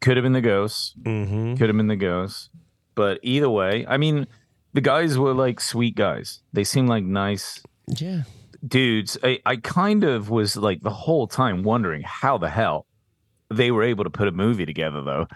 could 0.00 0.16
have 0.16 0.24
been 0.24 0.32
the 0.32 0.40
ghosts. 0.40 0.94
Mm-hmm. 1.02 1.54
Could 1.56 1.68
have 1.68 1.76
been 1.76 1.86
the 1.88 1.96
ghosts. 1.96 2.50
But 2.94 3.18
either 3.22 3.48
way, 3.50 3.86
I 3.88 3.96
mean, 3.96 4.26
the 4.74 4.80
guys 4.80 5.18
were 5.18 5.32
like 5.34 5.60
sweet 5.60 5.94
guys. 5.96 6.42
They 6.52 6.64
seemed 6.64 6.88
like 6.88 7.04
nice 7.04 7.62
Yeah. 7.96 8.22
dudes. 8.66 9.16
I, 9.22 9.40
I 9.46 9.56
kind 9.56 10.04
of 10.04 10.30
was 10.30 10.56
like 10.56 10.82
the 10.82 10.90
whole 10.90 11.26
time 11.26 11.62
wondering 11.62 12.02
how 12.02 12.38
the 12.38 12.50
hell 12.50 12.86
they 13.50 13.70
were 13.70 13.82
able 13.82 14.04
to 14.04 14.10
put 14.10 14.28
a 14.28 14.32
movie 14.32 14.66
together, 14.66 15.02
though. 15.02 15.26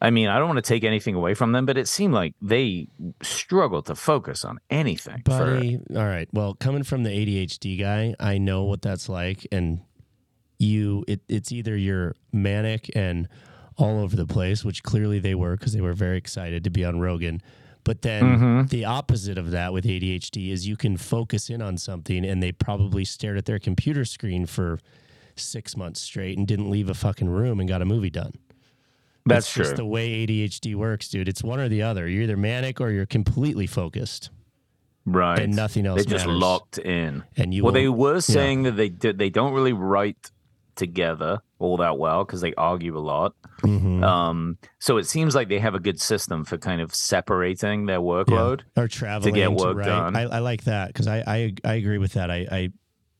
I 0.00 0.10
mean, 0.10 0.28
I 0.28 0.38
don't 0.38 0.48
want 0.48 0.58
to 0.62 0.68
take 0.68 0.84
anything 0.84 1.14
away 1.14 1.32
from 1.32 1.52
them, 1.52 1.64
but 1.64 1.78
it 1.78 1.88
seemed 1.88 2.12
like 2.12 2.34
they 2.42 2.88
struggled 3.22 3.86
to 3.86 3.94
focus 3.94 4.44
on 4.44 4.58
anything. 4.68 5.22
for- 5.24 5.98
all 5.98 6.04
right. 6.06 6.28
Well, 6.32 6.54
coming 6.54 6.82
from 6.82 7.02
the 7.02 7.08
ADHD 7.10 7.80
guy, 7.80 8.14
I 8.20 8.36
know 8.36 8.64
what 8.64 8.82
that's 8.82 9.08
like, 9.08 9.46
and 9.50 9.80
you, 10.58 11.02
it, 11.08 11.22
it's 11.28 11.50
either 11.50 11.76
you're 11.76 12.14
manic 12.30 12.90
and 12.94 13.26
all 13.78 14.00
over 14.02 14.16
the 14.16 14.26
place, 14.26 14.64
which 14.64 14.82
clearly 14.82 15.18
they 15.18 15.34
were 15.34 15.56
because 15.56 15.72
they 15.72 15.80
were 15.80 15.94
very 15.94 16.18
excited 16.18 16.64
to 16.64 16.70
be 16.70 16.84
on 16.84 17.00
Rogan. 17.00 17.40
But 17.86 18.02
then 18.02 18.22
Mhm. 18.64 18.68
the 18.68 18.84
opposite 18.84 19.38
of 19.38 19.52
that 19.52 19.72
with 19.72 19.86
ADHD 19.86 20.50
is 20.50 20.66
you 20.66 20.76
can 20.76 20.96
focus 20.96 21.48
in 21.48 21.62
on 21.62 21.78
something, 21.78 22.24
and 22.26 22.42
they 22.42 22.50
probably 22.50 23.04
stared 23.04 23.38
at 23.38 23.44
their 23.44 23.60
computer 23.60 24.04
screen 24.04 24.44
for 24.44 24.80
six 25.36 25.76
months 25.76 26.00
straight 26.00 26.36
and 26.36 26.48
didn't 26.48 26.68
leave 26.68 26.90
a 26.90 26.94
fucking 26.94 27.28
room 27.28 27.60
and 27.60 27.68
got 27.68 27.80
a 27.82 27.84
movie 27.84 28.10
done. 28.10 28.32
That's 29.24 29.46
It's 29.46 29.52
true. 29.54 29.64
just 29.64 29.76
the 29.76 29.84
way 29.84 30.10
ADHD 30.24 30.74
works, 30.74 31.08
dude. 31.08 31.28
It's 31.28 31.44
one 31.44 31.60
or 31.60 31.68
the 31.68 31.82
other. 31.82 32.08
You're 32.08 32.24
either 32.24 32.36
manic 32.36 32.80
or 32.80 32.90
you're 32.90 33.06
completely 33.06 33.68
focused, 33.68 34.30
right. 35.04 35.38
and 35.38 35.54
nothing 35.54 35.86
else 35.86 36.04
they 36.04 36.10
just 36.10 36.26
matters. 36.26 36.40
locked 36.42 36.78
in. 36.78 37.22
And 37.36 37.54
you 37.54 37.62
well, 37.62 37.72
they 37.72 37.88
were 37.88 38.20
saying 38.20 38.64
that 38.64 38.72
they 38.72 38.88
did. 38.88 39.18
They 39.18 39.30
don't 39.30 39.52
really 39.52 39.72
write 39.72 40.32
together 40.76 41.40
all 41.58 41.76
that 41.78 41.98
well 41.98 42.24
because 42.24 42.40
they 42.40 42.54
argue 42.54 42.96
a 42.96 43.00
lot. 43.00 43.34
Mhm. 43.62 44.04
Um, 44.04 44.58
so 44.78 44.98
it 44.98 45.04
seems 45.06 45.34
like 45.34 45.48
they 45.48 45.58
have 45.58 45.74
a 45.74 45.80
good 45.80 46.00
system 46.00 46.44
for 46.44 46.58
kind 46.58 46.80
of 46.80 46.94
separating 46.94 47.86
their 47.86 48.00
workload. 48.00 48.60
or 48.76 48.86
traveling 48.88 49.32
to 49.34 49.40
get 49.40 49.52
work 49.52 49.76
write. 49.78 49.86
done. 49.86 50.14
I, 50.16 50.22
I 50.22 50.38
like 50.40 50.64
that 50.64 50.88
because 50.88 51.06
I, 51.06 51.24
I 51.26 51.54
I 51.64 51.74
agree 51.74 51.98
with 51.98 52.12
that. 52.12 52.30
I, 52.30 52.46
I 52.50 52.70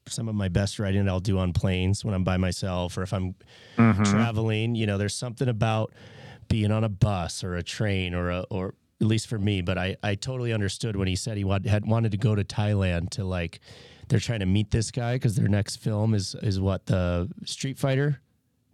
some 0.09 0.29
of 0.29 0.35
my 0.37 0.49
best 0.49 0.79
writing 0.79 1.09
I'll 1.09 1.19
do 1.19 1.38
on 1.38 1.53
planes 1.53 2.05
when 2.05 2.14
I'm 2.14 2.23
by 2.23 2.37
myself 2.37 2.97
or 2.97 3.03
if 3.03 3.12
I'm 3.12 3.35
Mm-hmm. 3.79 4.05
traveling. 4.05 4.75
You 4.75 4.87
know, 4.87 4.97
there's 4.99 5.14
something 5.14 5.49
about 5.49 5.92
being 6.49 6.71
on 6.71 6.85
a 6.85 6.88
bus 6.88 7.42
or 7.42 7.57
a 7.57 7.62
train 7.62 8.14
or 8.14 8.31
a 8.31 8.40
or 8.51 8.75
at 9.01 9.07
least 9.07 9.27
for 9.27 9.38
me. 9.38 9.62
But 9.62 9.79
I 9.79 9.97
I 10.03 10.14
totally 10.14 10.53
understood 10.53 10.97
when 10.97 11.09
he 11.09 11.16
said 11.16 11.37
he 11.37 11.45
wanted 11.45 11.69
had 11.71 11.87
wanted 11.87 12.12
to 12.12 12.19
go 12.19 12.35
to 12.35 12.45
Thailand 12.45 13.11
to 13.11 13.25
like 13.25 13.61
they're 14.09 14.21
trying 14.21 14.40
to 14.40 14.47
meet 14.47 14.71
this 14.71 14.90
guy 14.90 15.14
because 15.16 15.37
their 15.37 15.49
next 15.49 15.77
film 15.77 16.14
is 16.14 16.35
is 16.42 16.61
what 16.61 16.87
the 16.87 17.29
Street 17.45 17.79
Fighter. 17.79 18.21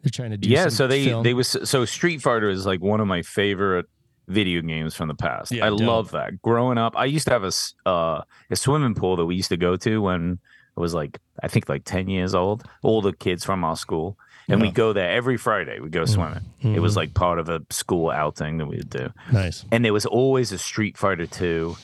They're 0.03 0.11
trying 0.11 0.33
to 0.33 0.37
do 0.37 0.49
yeah 0.49 0.69
so 0.69 0.89
they 0.89 1.05
film. 1.05 1.23
they 1.23 1.33
was 1.33 1.57
so 1.63 1.85
street 1.85 2.21
fighter 2.23 2.49
is 2.51 2.67
like 2.67 2.81
one 2.81 3.01
of 3.01 3.07
my 3.07 3.23
favorite 3.23 3.87
video 4.27 4.61
games 4.61 4.97
from 4.97 5.07
the 5.07 5.15
past 5.15 5.53
Yeah, 5.53 5.67
i 5.67 5.69
dope. 5.69 5.81
love 5.81 6.11
that 6.11 6.43
growing 6.43 6.77
up 6.77 6.97
i 6.97 7.05
used 7.05 7.29
to 7.29 7.33
have 7.33 7.45
a 7.45 7.53
uh, 7.89 8.23
a 8.51 8.57
swimming 8.57 8.97
pool 8.97 9.15
that 9.15 9.27
we 9.27 9.37
used 9.37 9.51
to 9.51 9.57
go 9.57 9.77
to 9.77 10.03
when 10.03 10.41
i 10.77 10.81
was 10.81 10.93
like 10.93 11.21
i 11.45 11.47
think 11.47 11.69
like 11.69 11.85
10 11.85 12.09
years 12.09 12.35
old 12.35 12.65
all 12.83 13.01
the 13.01 13.13
kids 13.13 13.45
from 13.45 13.63
our 13.63 13.77
school 13.77 14.19
and 14.49 14.61
we 14.61 14.73
go 14.73 14.93
there 14.93 15.09
every 15.09 15.37
friday 15.37 15.79
we 15.79 15.89
go 15.89 16.05
swimming 16.05 16.45
it 16.63 16.81
was 16.81 16.97
like 16.97 17.15
part 17.15 17.39
of 17.39 17.49
a 17.49 17.61
school 17.71 18.11
outing 18.11 18.59
that 18.59 18.67
we 18.67 18.79
would 18.79 18.91
do 18.91 19.09
nice. 19.33 19.65
and 19.71 19.85
there 19.85 19.93
was 19.93 20.05
always 20.07 20.51
a 20.51 20.59
Street 20.59 20.99
Fighter 20.99 21.27
2 21.29 21.77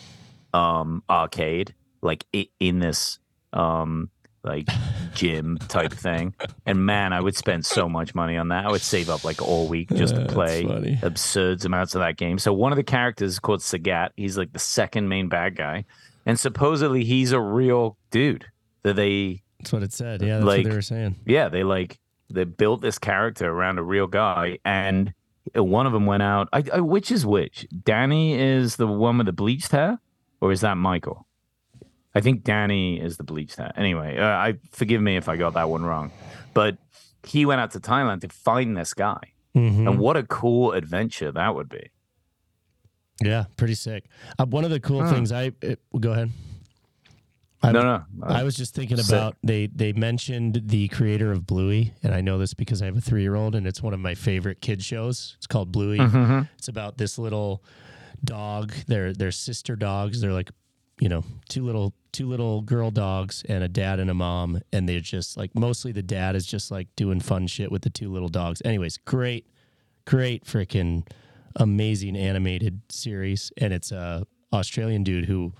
um 0.54 1.04
arcade 1.08 1.72
like 2.02 2.24
in 2.58 2.80
this 2.80 3.20
um 3.52 4.11
like 4.44 4.68
gym 5.14 5.58
type 5.68 5.92
thing 6.06 6.34
and 6.64 6.84
man 6.87 7.12
I 7.12 7.20
would 7.20 7.37
spend 7.37 7.66
so 7.66 7.88
much 7.88 8.14
money 8.14 8.37
on 8.37 8.48
that 8.48 8.66
I 8.66 8.70
would 8.70 8.80
save 8.80 9.11
up 9.11 9.24
like 9.24 9.42
all 9.42 9.66
week 9.68 9.88
just 9.90 10.14
to 10.14 10.24
play 10.26 10.98
absurd 11.02 11.64
amounts 11.64 11.94
of 11.94 12.00
that 12.00 12.16
game 12.16 12.38
so 12.38 12.52
one 12.52 12.72
of 12.72 12.76
the 12.76 12.84
characters 12.84 13.32
is 13.32 13.38
called 13.40 13.61
Sagat 13.61 14.11
he's 14.16 14.38
like 14.38 14.52
the 14.52 14.58
second 14.58 15.08
main 15.08 15.28
bad 15.28 15.56
guy 15.56 15.84
and 16.24 16.38
supposedly 16.38 17.04
he's 17.04 17.32
a 17.32 17.40
real 17.40 17.96
dude 18.11 18.44
that 18.84 18.94
they 18.96 19.42
That's 19.58 19.72
what 19.72 19.82
it 19.82 19.92
said. 19.92 20.22
Yeah, 20.22 20.34
that's 20.37 20.44
Like- 20.46 20.58
what 20.64 20.70
they 20.70 20.76
were 20.76 20.82
saying. 20.82 21.16
yeah, 21.26 21.48
they 21.48 21.64
like 21.64 21.98
they 22.30 22.44
built 22.44 22.80
this 22.82 22.98
character 22.98 23.48
around 23.50 23.78
a 23.78 23.82
real 23.82 24.06
guy, 24.06 24.58
and 24.64 25.14
one 25.54 25.87
of 25.87 25.94
them 25.94 26.04
went 26.04 26.22
out. 26.22 26.48
I, 26.52 26.62
I, 26.74 26.80
which 26.80 27.11
is 27.11 27.24
which? 27.24 27.66
Danny 27.84 28.34
is 28.38 28.76
the 28.76 28.87
one 28.87 29.16
with 29.16 29.26
the 29.26 29.32
bleached 29.32 29.72
hair, 29.72 29.98
or 30.42 30.52
is 30.52 30.61
that 30.61 30.76
Michael? 30.76 31.26
I 32.14 32.20
think 32.20 32.42
Danny 32.44 33.00
is 33.00 33.16
the 33.16 33.24
bleached 33.24 33.56
hair. 33.56 33.72
Anyway, 33.76 34.16
uh, 34.18 34.24
I 34.26 34.54
forgive 34.72 35.00
me 35.02 35.16
if 35.16 35.28
I 35.28 35.36
got 35.36 35.54
that 35.54 35.68
one 35.68 35.82
wrong, 35.84 36.10
but 36.54 36.78
he 37.24 37.44
went 37.46 37.60
out 37.60 37.70
to 37.72 37.80
Thailand 37.80 38.22
to 38.22 38.28
find 38.28 38.76
this 38.76 38.94
guy, 38.94 39.20
Mhm. 39.54 39.88
and 39.88 39.98
what 39.98 40.16
a 40.16 40.22
cool 40.22 40.72
adventure 40.72 41.30
that 41.32 41.54
would 41.54 41.68
be. 41.68 41.90
Yeah, 43.22 43.44
pretty 43.56 43.74
sick. 43.74 44.04
Uh, 44.38 44.46
one 44.46 44.64
of 44.64 44.70
the 44.70 44.80
cool 44.80 45.02
Huh. 45.02 45.12
things 45.12 45.32
I 45.32 45.52
it, 45.60 45.80
go 45.98 46.12
ahead. 46.12 46.30
I, 47.60 47.72
no, 47.72 47.82
no, 47.82 48.04
I 48.22 48.44
was 48.44 48.54
just 48.54 48.72
thinking 48.72 48.98
sick. 48.98 49.08
about 49.08 49.36
they 49.42 49.66
they 49.66 49.92
mentioned 49.92 50.62
the 50.66 50.86
creator 50.88 51.32
of 51.32 51.44
Bluey, 51.44 51.92
and 52.04 52.14
I 52.14 52.20
know 52.20 52.38
this 52.38 52.54
because 52.54 52.80
I 52.80 52.84
have 52.86 52.96
a 52.96 53.00
three 53.00 53.22
year 53.22 53.34
old, 53.34 53.56
and 53.56 53.66
it's 53.66 53.82
one 53.82 53.92
of 53.92 53.98
my 53.98 54.14
favorite 54.14 54.60
kid 54.60 54.80
shows. 54.82 55.34
It's 55.38 55.48
called 55.48 55.72
Bluey. 55.72 55.98
Mhm. 55.98 56.48
It's 56.56 56.68
about 56.68 56.98
this 56.98 57.18
little 57.18 57.64
dog. 58.24 58.72
They're 58.86 59.12
they're 59.12 59.32
sister 59.32 59.74
dogs. 59.74 60.20
They're 60.20 60.32
like, 60.32 60.52
you 61.00 61.08
know, 61.08 61.24
two 61.48 61.64
little 61.64 61.94
two 62.12 62.26
little 62.26 62.62
girl 62.62 62.90
dogs 62.90 63.44
and 63.48 63.62
a 63.62 63.68
dad 63.68 64.00
and 64.00 64.11
a 64.11 64.14
mom, 64.14 64.61
and 64.72 64.88
they're 64.88 65.00
just 65.00 65.37
like 65.37 65.54
mostly 65.54 65.92
the 65.92 66.02
dad 66.02 66.34
is 66.34 66.46
just 66.46 66.70
like 66.70 66.88
doing 66.96 67.20
fun 67.20 67.46
shit 67.46 67.70
with 67.70 67.82
the 67.82 67.90
two 67.90 68.11
little 68.11 68.28
dogs. 68.28 68.61
Anyways, 68.64 68.98
great, 68.98 69.46
great 70.04 70.44
freaking 70.44 71.06
amazing 71.56 72.16
animated 72.16 72.80
series, 72.88 73.52
and 73.56 73.72
it's 73.72 73.92
a 73.92 74.26
Australian 74.52 75.04
dude 75.04 75.26
who 75.26 75.52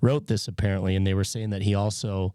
wrote 0.00 0.26
this 0.26 0.48
apparently, 0.48 0.96
and 0.96 1.06
they 1.06 1.14
were 1.14 1.24
saying 1.24 1.50
that 1.50 1.62
he 1.62 1.74
also 1.74 2.34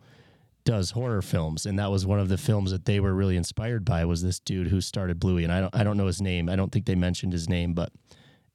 does 0.63 0.91
horror 0.91 1.22
films, 1.22 1.65
and 1.65 1.78
that 1.78 1.91
was 1.91 2.06
one 2.06 2.20
of 2.20 2.28
the 2.28 2.38
films 2.38 2.72
that 2.72 2.86
they 2.86 3.00
were 3.00 3.13
really 3.13 3.38
inspired 3.38 3.86
by. 3.86 4.04
Was 4.06 4.24
this 4.24 4.39
dude 4.39 4.68
who 4.68 4.82
started 4.82 5.20
Bluey, 5.20 5.44
and 5.44 5.54
I 5.54 5.62
don't 5.62 5.76
I 5.76 5.84
don't 5.84 5.98
know 5.98 6.08
his 6.08 6.22
name. 6.22 6.50
I 6.50 6.56
don't 6.56 6.72
think 6.72 6.86
they 6.86 6.96
mentioned 6.96 7.34
his 7.34 7.50
name, 7.50 7.74
but 7.74 7.91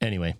anyway, 0.01 0.35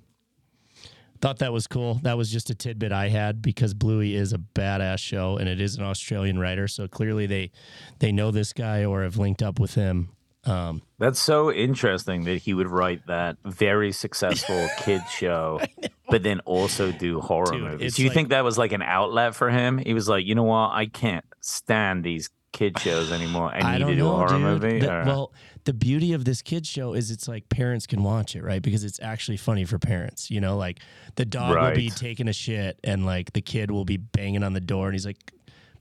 thought 1.22 1.40
that 1.40 1.54
was 1.54 1.68
cool. 1.68 1.96
That 2.04 2.18
was 2.18 2.32
just 2.32 2.50
a 2.50 2.56
tidbit 2.56 2.92
I 2.92 3.10
had 3.10 3.42
because 3.42 3.74
Bluey 3.74 4.16
is 4.16 4.34
a 4.34 4.38
badass 4.38 5.00
show, 5.00 5.38
and 5.38 5.48
it 5.48 5.62
is 5.62 5.76
an 5.78 5.84
Australian 5.84 6.40
writer, 6.40 6.68
so 6.68 6.88
clearly 6.88 7.26
they 7.28 7.52
they 8.00 8.12
know 8.12 8.32
this 8.32 8.52
guy 8.54 8.84
or 8.86 9.04
have 9.04 9.18
linked 9.18 9.42
up 9.42 9.60
with 9.60 9.76
him. 9.76 10.10
Um, 10.44 10.82
That's 10.98 11.20
so 11.20 11.52
interesting 11.52 12.24
that 12.24 12.38
he 12.42 12.56
would 12.56 12.68
write 12.68 13.06
that 13.06 13.38
very 13.46 13.92
successful 13.92 14.68
kid 14.80 15.02
show, 15.08 15.62
but 16.10 16.24
then 16.24 16.40
also 16.42 16.92
do 16.92 17.20
horror 17.22 17.52
Dude, 17.52 17.62
movies. 17.62 17.96
Do 17.96 18.02
you 18.02 18.10
like- 18.10 18.16
think 18.16 18.30
that 18.30 18.44
was 18.44 18.58
like 18.58 18.72
an 18.72 18.82
outlet 18.82 19.36
for 19.36 19.52
him? 19.52 19.78
He 19.78 19.94
was 19.94 20.10
like, 20.10 20.26
you 20.26 20.34
know 20.34 20.44
what? 20.46 20.72
I 20.72 20.88
can't 20.88 21.26
stand 21.42 22.04
these 22.04 22.32
kid 22.54 22.80
shows 22.80 23.12
anymore. 23.12 23.52
I 23.54 23.78
need 23.78 23.86
to 23.86 23.96
do 23.96 24.08
a 24.08 24.10
horror 24.10 24.40
movie. 24.40 24.80
The- 24.80 24.92
or- 25.02 25.06
well, 25.06 25.34
the 25.66 25.74
beauty 25.74 26.14
of 26.14 26.26
this 26.26 26.42
kid 26.42 26.66
show 26.66 26.94
is 26.94 27.12
it's 27.12 27.28
like 27.28 27.48
parents 27.50 27.86
can 27.86 28.04
watch 28.04 28.36
it, 28.36 28.44
right? 28.44 28.62
Because 28.62 28.84
it's 28.84 29.00
actually 29.02 29.38
funny 29.38 29.66
for 29.66 29.78
parents. 29.78 30.32
You 30.32 30.42
know, 30.42 30.58
like 30.58 30.80
the 31.16 31.26
dog 31.26 31.56
will 31.56 31.76
be 31.76 31.90
taking 31.90 32.28
a 32.28 32.34
shit 32.34 32.80
and 32.84 33.06
like 33.06 33.34
the 33.34 33.42
kid 33.42 33.70
will 33.70 33.86
be 33.86 33.98
banging 33.98 34.44
on 34.44 34.54
the 34.54 34.60
door 34.60 34.88
and 34.88 34.96
he's 34.96 35.06
like, 35.06 35.18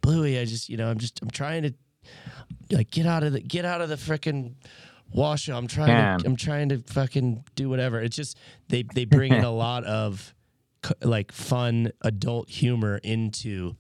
Bluey, 0.00 0.38
I 0.38 0.44
just, 0.44 0.68
you 0.68 0.76
know, 0.76 0.90
I'm 0.90 0.98
just, 0.98 1.20
I'm 1.22 1.30
trying 1.30 1.62
to 1.62 1.72
like 2.70 2.90
get 2.90 3.06
out 3.06 3.22
of 3.22 3.32
the, 3.32 3.40
get 3.40 3.64
out 3.64 3.80
of 3.80 3.88
the 3.88 3.96
freaking 3.96 4.54
washer. 5.12 5.52
I'm 5.52 5.66
trying 5.66 5.88
Can. 5.88 6.18
to, 6.20 6.26
I'm 6.26 6.36
trying 6.36 6.68
to 6.70 6.78
fucking 6.78 7.44
do 7.54 7.68
whatever. 7.68 8.00
It's 8.00 8.16
just, 8.16 8.38
they, 8.68 8.84
they 8.94 9.04
bring 9.04 9.32
in 9.32 9.44
a 9.44 9.50
lot 9.54 9.84
of 9.84 10.34
like 11.02 11.32
fun 11.32 11.92
adult 12.02 12.48
humor 12.48 12.98
into 13.02 13.76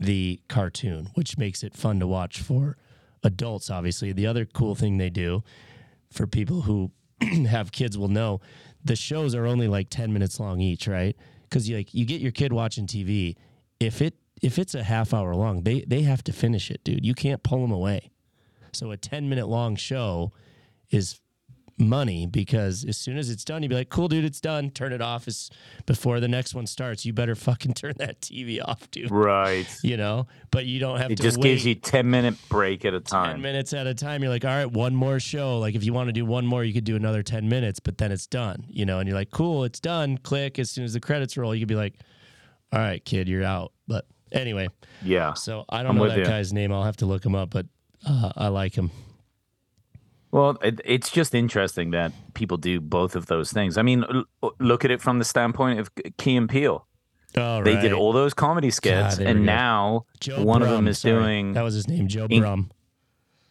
the 0.00 0.40
cartoon, 0.48 1.10
which 1.14 1.38
makes 1.38 1.62
it 1.62 1.74
fun 1.74 2.00
to 2.00 2.06
watch 2.06 2.40
for 2.40 2.76
adults, 3.24 3.70
obviously. 3.70 4.12
The 4.12 4.26
other 4.26 4.44
cool 4.44 4.74
thing 4.74 4.98
they 4.98 5.10
do 5.10 5.42
for 6.12 6.26
people 6.26 6.62
who 6.62 6.92
have 7.48 7.72
kids 7.72 7.98
will 7.98 8.08
know 8.08 8.40
the 8.84 8.94
shows 8.94 9.34
are 9.34 9.46
only 9.46 9.66
like 9.66 9.88
10 9.90 10.12
minutes 10.12 10.38
long 10.38 10.60
each, 10.60 10.86
right? 10.86 11.16
Because 11.42 11.68
you 11.68 11.76
like 11.76 11.92
you 11.94 12.04
get 12.04 12.20
your 12.20 12.32
kid 12.32 12.52
watching 12.52 12.86
TV. 12.86 13.36
If 13.80 14.00
it 14.02 14.14
if 14.42 14.58
it's 14.58 14.74
a 14.74 14.82
half 14.82 15.14
hour 15.14 15.34
long, 15.34 15.62
they 15.62 15.80
they 15.86 16.02
have 16.02 16.22
to 16.24 16.32
finish 16.32 16.70
it, 16.70 16.84
dude. 16.84 17.04
You 17.04 17.14
can't 17.14 17.42
pull 17.42 17.62
them 17.62 17.72
away. 17.72 18.10
So 18.72 18.90
a 18.90 18.96
10 18.96 19.28
minute 19.28 19.48
long 19.48 19.76
show 19.76 20.32
is 20.90 21.20
money 21.76 22.26
because 22.26 22.84
as 22.84 22.96
soon 22.96 23.18
as 23.18 23.28
it's 23.30 23.44
done, 23.44 23.62
you'd 23.62 23.68
be 23.68 23.74
like, 23.74 23.88
cool, 23.88 24.06
dude, 24.08 24.24
it's 24.24 24.40
done. 24.40 24.70
Turn 24.70 24.92
it 24.92 25.00
off. 25.02 25.26
It's 25.26 25.50
before 25.86 26.20
the 26.20 26.28
next 26.28 26.54
one 26.54 26.66
starts. 26.66 27.04
You 27.04 27.12
better 27.12 27.34
fucking 27.34 27.74
turn 27.74 27.94
that 27.98 28.20
TV 28.20 28.60
off, 28.64 28.90
dude. 28.90 29.10
Right. 29.10 29.66
You 29.82 29.96
know, 29.96 30.26
but 30.50 30.66
you 30.66 30.78
don't 30.78 30.98
have 31.00 31.10
It 31.10 31.16
to 31.16 31.22
It 31.22 31.26
just 31.26 31.38
wait 31.38 31.44
gives 31.50 31.66
you 31.66 31.74
10 31.74 32.08
minute 32.08 32.34
break 32.48 32.84
at 32.84 32.94
a 32.94 33.00
time. 33.00 33.32
10 33.32 33.42
minutes 33.42 33.72
at 33.72 33.86
a 33.86 33.94
time. 33.94 34.22
You're 34.22 34.30
like, 34.30 34.44
all 34.44 34.50
right, 34.56 34.70
one 34.70 34.94
more 34.94 35.18
show. 35.18 35.58
Like, 35.58 35.74
if 35.74 35.84
you 35.84 35.92
want 35.92 36.08
to 36.08 36.12
do 36.12 36.24
one 36.24 36.46
more, 36.46 36.62
you 36.64 36.72
could 36.72 36.84
do 36.84 36.96
another 36.96 37.22
10 37.22 37.48
minutes, 37.48 37.80
but 37.80 37.98
then 37.98 38.12
it's 38.12 38.26
done, 38.26 38.64
you 38.68 38.86
know, 38.86 38.98
and 39.00 39.08
you're 39.08 39.18
like, 39.18 39.30
cool, 39.30 39.64
it's 39.64 39.80
done. 39.80 40.18
Click. 40.18 40.58
As 40.58 40.70
soon 40.70 40.84
as 40.84 40.92
the 40.92 41.00
credits 41.00 41.36
roll, 41.36 41.54
you 41.54 41.60
could 41.62 41.68
be 41.68 41.74
like, 41.74 41.94
all 42.72 42.78
right, 42.78 43.04
kid, 43.04 43.28
you're 43.28 43.44
out. 43.44 43.72
But 43.88 44.06
anyway, 44.32 44.68
Yeah. 45.02 45.34
so 45.34 45.64
I 45.68 45.82
don't 45.82 45.90
I'm 45.92 45.96
know 45.98 46.08
that 46.08 46.18
you. 46.18 46.24
guy's 46.24 46.52
name. 46.52 46.72
I'll 46.72 46.84
have 46.84 46.96
to 46.98 47.06
look 47.06 47.24
him 47.24 47.34
up, 47.34 47.50
but 47.50 47.66
uh, 48.06 48.32
I 48.36 48.48
like 48.48 48.74
him. 48.74 48.90
Well, 50.34 50.58
it, 50.62 50.80
it's 50.84 51.12
just 51.12 51.32
interesting 51.32 51.92
that 51.92 52.10
people 52.34 52.56
do 52.56 52.80
both 52.80 53.14
of 53.14 53.26
those 53.26 53.52
things. 53.52 53.78
I 53.78 53.82
mean, 53.82 54.04
l- 54.42 54.52
look 54.58 54.84
at 54.84 54.90
it 54.90 55.00
from 55.00 55.20
the 55.20 55.24
standpoint 55.24 55.78
of 55.78 55.90
Key 56.18 56.34
and 56.34 56.48
Peele. 56.48 56.88
Oh, 57.36 57.62
They 57.62 57.80
did 57.80 57.92
all 57.92 58.12
those 58.12 58.34
comedy 58.34 58.70
skits, 58.70 59.18
and 59.18 59.46
now 59.46 60.06
Joe 60.18 60.42
one 60.42 60.60
of 60.62 60.70
them 60.70 60.88
is 60.88 60.98
sorry. 60.98 61.14
doing. 61.14 61.52
That 61.52 61.62
was 61.62 61.74
his 61.74 61.86
name, 61.86 62.08
Joe 62.08 62.26
Brumm. 62.26 62.70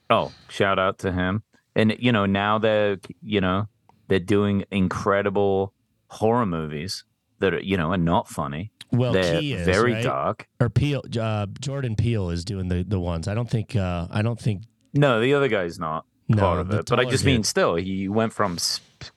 Oh, 0.09 0.33
shout 0.49 0.77
out 0.77 0.99
to 0.99 1.13
him. 1.13 1.43
And 1.73 1.95
you 1.99 2.11
know, 2.11 2.25
now 2.25 2.59
they're 2.59 2.97
you 3.21 3.39
know, 3.39 3.69
they're 4.09 4.19
doing 4.19 4.65
incredible 4.69 5.73
horror 6.09 6.45
movies 6.45 7.05
that 7.39 7.53
are, 7.53 7.61
you 7.61 7.77
know, 7.77 7.91
are 7.93 7.97
not 7.97 8.27
funny. 8.27 8.73
Well, 8.91 9.13
they're 9.13 9.41
is 9.41 9.65
very 9.65 9.93
right? 9.93 10.03
dark. 10.03 10.49
Or 10.59 10.69
Peele, 10.69 11.03
uh, 11.17 11.45
Jordan 11.61 11.95
Peele 11.95 12.29
is 12.29 12.43
doing 12.43 12.67
the 12.67 12.83
the 12.83 12.99
ones. 12.99 13.29
I 13.29 13.33
don't 13.33 13.49
think. 13.49 13.73
Uh, 13.73 14.07
I 14.11 14.21
don't 14.21 14.39
think. 14.39 14.63
No, 14.93 15.21
the 15.21 15.33
other 15.33 15.47
guy's 15.47 15.79
not 15.79 16.05
No, 16.35 16.41
part 16.41 16.59
of 16.59 16.71
it. 16.71 16.85
But 16.89 16.99
I 16.99 17.05
just 17.05 17.23
kid. 17.23 17.31
mean 17.31 17.43
still, 17.43 17.75
he 17.75 18.07
went 18.07 18.33
from 18.33 18.57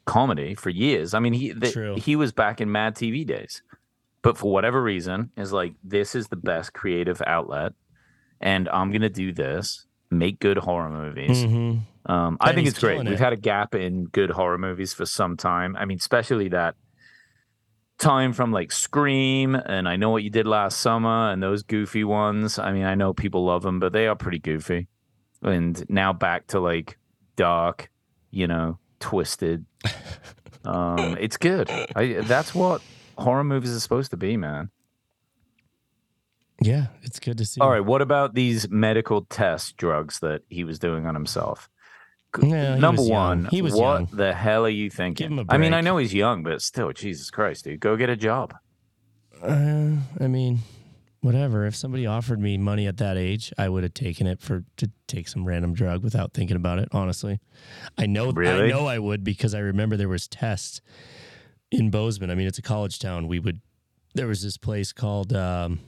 comedy 0.05 0.55
for 0.55 0.71
years. 0.71 1.14
I 1.14 1.19
mean, 1.21 1.33
he 1.33 1.53
the, 1.53 1.95
he 2.03 2.17
was 2.17 2.33
back 2.33 2.61
in 2.61 2.71
Mad 2.71 2.95
TV 2.95 3.27
days. 3.27 3.62
But 4.23 4.37
for 4.37 4.51
whatever 4.53 4.83
reason, 4.83 5.31
is 5.37 5.53
like 5.53 5.75
this 5.85 6.14
is 6.14 6.29
the 6.29 6.37
best 6.37 6.73
creative 6.73 7.23
outlet 7.27 7.73
and 8.41 8.69
I'm 8.69 8.91
going 8.91 9.03
to 9.03 9.09
do 9.09 9.33
this, 9.33 9.87
make 10.11 10.39
good 10.41 10.59
horror 10.59 10.91
movies. 10.91 11.45
Mhm. 11.45 11.81
Um, 12.07 12.37
I 12.41 12.53
think 12.53 12.69
it's 12.69 12.79
great. 12.79 12.95
killing 12.95 13.09
We've 13.09 13.19
had 13.19 13.33
a 13.33 13.37
gap 13.37 13.75
in 13.75 14.05
good 14.07 14.31
horror 14.31 14.59
movies 14.59 14.93
for 14.93 15.07
some 15.07 15.37
time. 15.37 15.77
I 15.77 15.85
mean, 15.85 15.99
especially 15.99 16.49
that 16.51 16.77
time 17.99 18.33
from 18.33 18.53
like 18.53 18.71
Scream 18.71 19.55
and 19.55 19.89
I 19.89 19.97
Know 19.97 20.11
What 20.11 20.23
You 20.23 20.31
Did 20.31 20.47
Last 20.47 20.81
Summer 20.81 21.33
and 21.33 21.43
those 21.43 21.62
goofy 21.62 22.05
ones. 22.05 22.59
I 22.59 22.73
mean, 22.73 22.85
I 22.85 22.95
know 22.95 23.12
people 23.12 23.45
love 23.45 23.62
them, 23.62 23.81
but 23.81 23.93
they 23.93 24.07
are 24.07 24.14
pretty 24.14 24.39
goofy. 24.39 24.87
And 25.43 25.85
now 25.89 26.12
back 26.12 26.47
to 26.49 26.61
like 26.61 26.99
dark, 27.37 27.91
you 28.30 28.47
know, 28.47 28.78
twisted. 29.01 29.64
Um, 30.64 31.16
it's 31.20 31.37
good. 31.37 31.70
I, 31.95 32.20
that's 32.22 32.55
what 32.55 32.82
horror 33.18 33.45
movies 33.45 33.74
are 33.74 33.80
supposed 33.80 34.11
to 34.11 34.16
be, 34.16 34.37
man. 34.37 34.70
Yeah, 36.61 36.87
it's 37.03 37.20
good 37.20 37.37
to 37.39 37.45
see. 37.45 37.61
All 37.61 37.70
right, 37.70 37.84
what 37.84 38.01
about 38.01 38.34
these 38.34 38.68
medical 38.70 39.26
test 39.26 39.76
drugs 39.76 40.20
that 40.20 40.43
he 40.49 40.64
was 40.64 40.78
doing 40.78 41.05
on 41.07 41.14
himself? 41.14 41.68
Yeah, 42.43 42.74
he 42.74 42.80
Number 42.80 43.03
was 43.03 43.09
young. 43.09 43.18
one, 43.43 43.45
He 43.47 43.62
was 43.62 43.74
what 43.74 43.80
young. 44.01 44.09
the 44.12 44.34
hell 44.34 44.64
are 44.64 44.70
you 44.70 44.91
thinking? 44.91 45.45
I 45.49 45.59
mean, 45.59 45.74
I 45.74 45.80
know 45.82 45.97
he's 45.99 46.12
young, 46.14 46.43
but 46.43 46.61
still, 46.62 46.93
Jesus 46.93 47.30
Christ, 47.30 47.64
dude, 47.64 47.80
go 47.80 47.97
get 47.97 48.11
a 48.11 48.16
job. 48.16 48.55
Uh, 49.43 49.97
I 50.18 50.26
mean, 50.28 50.61
whatever. 51.27 51.66
If 51.66 51.74
somebody 51.74 52.07
offered 52.07 52.41
me 52.41 52.57
money 52.57 52.87
at 52.87 52.99
that 52.99 53.16
age, 53.16 53.53
I 53.59 53.68
would 53.68 53.83
have 53.83 53.95
taken 53.95 54.29
it 54.29 54.41
for 54.41 54.62
to 54.77 54.89
take 55.09 55.27
some 55.27 55.45
random 55.45 55.74
drug 55.74 56.05
without 56.05 56.33
thinking 56.33 56.57
about 56.57 56.79
it. 56.79 56.89
Honestly, 56.93 57.41
I 57.99 58.07
know. 58.07 58.33
I 58.37 58.68
know 58.68 58.87
I 58.87 59.01
would 59.01 59.24
because 59.24 59.53
I 59.53 59.59
remember 59.59 59.97
there 59.97 60.09
was 60.09 60.29
tests 60.29 60.81
in 61.72 61.91
Bozeman. 61.91 62.31
I 62.31 62.37
mean, 62.37 62.47
it's 62.47 62.59
a 62.59 62.62
college 62.62 63.01
town. 63.01 63.27
We 63.27 63.41
would. 63.41 63.61
There 64.14 64.29
was 64.29 64.41
this 64.41 64.57
place 64.57 64.93
called. 64.93 65.33
Um, 65.33 65.81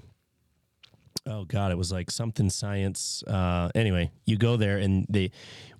oh 1.24 1.44
God, 1.44 1.70
it 1.70 1.78
was 1.78 1.92
like 1.92 2.10
something 2.10 2.50
science. 2.50 3.22
Uh, 3.24 3.70
anyway, 3.76 4.10
you 4.26 4.36
go 4.36 4.56
there 4.56 4.78
and 4.78 5.06
they. 5.08 5.30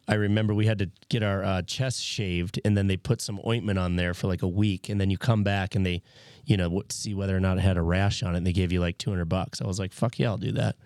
I 0.07 0.15
remember 0.15 0.55
we 0.55 0.67
had 0.67 0.79
to 0.79 0.91
get 1.11 1.23
our 1.25 1.45
uh, 1.45 1.63
chest 1.63 2.03
shaved, 2.03 2.61
and 2.65 2.77
then 2.77 2.87
they 2.87 2.97
put 2.97 3.21
some 3.21 3.41
ointment 3.45 3.79
on 3.79 3.97
there 3.97 4.15
for 4.15 4.29
like 4.29 4.43
a 4.43 4.49
week, 4.49 4.89
and 4.89 5.01
then 5.01 5.11
you 5.11 5.19
come 5.19 5.43
back 5.43 5.75
and 5.75 5.85
they, 5.85 6.03
you 6.49 6.57
know, 6.57 6.65
w- 6.65 6.83
see 6.91 7.15
whether 7.15 7.37
or 7.37 7.41
not 7.41 7.59
it 7.59 7.61
had 7.61 7.77
a 7.77 7.83
rash 7.83 8.23
on 8.23 8.35
it. 8.35 8.39
And 8.39 8.47
they 8.47 8.53
gave 8.53 8.73
you 8.73 8.81
like 8.81 8.99
two 8.99 9.11
hundred 9.11 9.27
bucks. 9.29 9.61
I 9.63 9.67
was 9.67 9.79
like, 9.79 9.93
"Fuck 9.93 10.19
yeah, 10.19 10.29
I'll 10.29 10.37
do 10.39 10.53
that." 10.53 10.77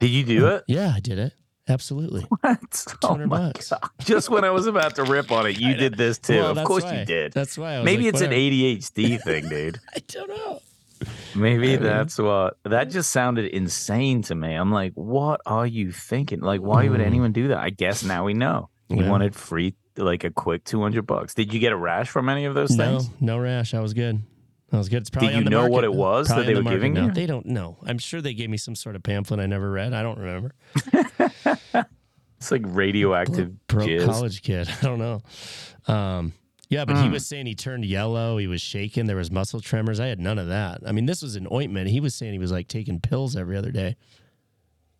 Did 0.00 0.10
you 0.10 0.24
do 0.24 0.46
it? 0.48 0.64
Yeah, 0.66 0.92
I 0.96 1.00
did 1.00 1.18
it. 1.18 1.32
Absolutely. 1.68 2.22
What? 2.40 2.86
Oh 3.04 3.08
200 3.08 3.26
my 3.28 3.38
bucks. 3.52 3.70
God. 3.70 3.80
Just 4.00 4.30
when 4.30 4.44
I 4.44 4.50
was 4.50 4.66
about 4.66 4.96
to 4.96 5.04
rip 5.04 5.30
on 5.30 5.46
it, 5.46 5.60
you 5.60 5.74
did 5.84 5.96
this 5.96 6.18
too. 6.18 6.36
Well, 6.40 6.58
of 6.58 6.64
course 6.66 6.84
why. 6.84 7.00
you 7.00 7.04
did. 7.04 7.32
That's 7.32 7.56
why. 7.58 7.74
I 7.74 7.78
was 7.80 7.84
Maybe 7.84 8.04
like, 8.06 8.14
it's 8.14 8.22
an. 8.22 8.30
ADHD 8.32 9.22
thing, 9.22 9.48
dude. 9.48 9.78
I 9.94 9.98
don't 10.08 10.28
know. 10.30 10.60
Maybe 11.34 11.76
that's 11.76 12.18
what. 12.18 12.56
That 12.64 12.84
just 12.90 13.10
sounded 13.12 13.46
insane 13.52 14.22
to 14.22 14.34
me. 14.34 14.54
I'm 14.54 14.72
like, 14.72 14.92
what 14.94 15.40
are 15.46 15.66
you 15.66 15.92
thinking? 15.92 16.40
Like, 16.40 16.60
why 16.60 16.88
would 16.88 17.00
Mm. 17.00 17.06
anyone 17.06 17.32
do 17.32 17.48
that? 17.48 17.58
I 17.58 17.70
guess 17.70 18.02
now 18.02 18.24
we 18.24 18.34
know. 18.34 18.68
You 18.88 19.02
Yeah. 19.04 19.10
wanted 19.10 19.34
free, 19.36 19.74
like 19.96 20.24
a 20.24 20.30
quick 20.30 20.64
200 20.64 21.02
bucks. 21.06 21.34
Did 21.34 21.54
you 21.54 21.60
get 21.60 21.72
a 21.72 21.76
rash 21.76 22.08
from 22.08 22.28
any 22.28 22.44
of 22.46 22.54
those 22.54 22.70
things? 22.70 22.78
No, 22.78 22.98
things? 23.00 23.20
no 23.20 23.38
rash. 23.38 23.74
I 23.74 23.80
was 23.80 23.94
good. 23.94 24.20
I 24.72 24.78
was 24.78 24.88
good. 24.88 25.02
It's 25.02 25.10
probably 25.10 25.30
you 25.32 25.38
on 25.38 25.44
the 25.44 25.50
know 25.50 25.66
what 25.68 25.82
it 25.84 25.92
was 25.92 26.28
that 26.28 26.46
they 26.46 26.54
on 26.54 26.62
the 26.62 26.62
were 26.62 26.70
giving 26.70 26.94
market 26.94 27.00
now. 27.00 27.06
you? 27.08 27.12
They 27.12 27.26
don't 27.26 27.46
know. 27.46 27.78
I'm 27.84 27.98
sure 27.98 28.20
they 28.20 28.34
gave 28.34 28.48
me 28.50 28.56
some 28.56 28.74
sort 28.76 28.94
of 28.96 29.02
pamphlet 29.02 29.40
I 29.40 29.46
never 29.46 29.70
read. 29.70 29.92
I 29.92 30.02
don't 30.02 30.18
remember. 30.18 30.54
It's 32.38 32.50
like 32.50 32.62
radioactive 32.64 33.66
Broke 33.66 33.86
jizz. 33.86 34.06
college 34.06 34.40
kid. 34.42 34.66
I 34.82 34.84
don't 34.86 34.98
know. 34.98 35.20
Um, 35.92 36.32
yeah, 36.70 36.86
but 36.86 36.96
he 36.96 37.04
Hmm. 37.06 37.12
was 37.12 37.26
saying 37.26 37.44
he 37.44 37.54
turned 37.54 37.84
yellow. 37.84 38.38
He 38.38 38.46
was 38.46 38.62
shaking. 38.62 39.04
There 39.04 39.16
was 39.16 39.30
muscle 39.30 39.60
tremors. 39.60 40.00
I 40.00 40.06
had 40.06 40.18
none 40.18 40.38
of 40.38 40.48
that. 40.48 40.80
I 40.86 40.92
mean, 40.92 41.04
this 41.04 41.20
was 41.20 41.36
an 41.36 41.46
ointment. 41.52 41.88
He 41.90 42.00
was 42.00 42.14
saying 42.14 42.32
he 42.32 42.38
was 42.38 42.50
like 42.50 42.66
taking 42.66 42.98
pills 42.98 43.36
every 43.36 43.58
other 43.58 43.70
day. 43.70 43.96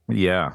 Yeah. 0.07 0.53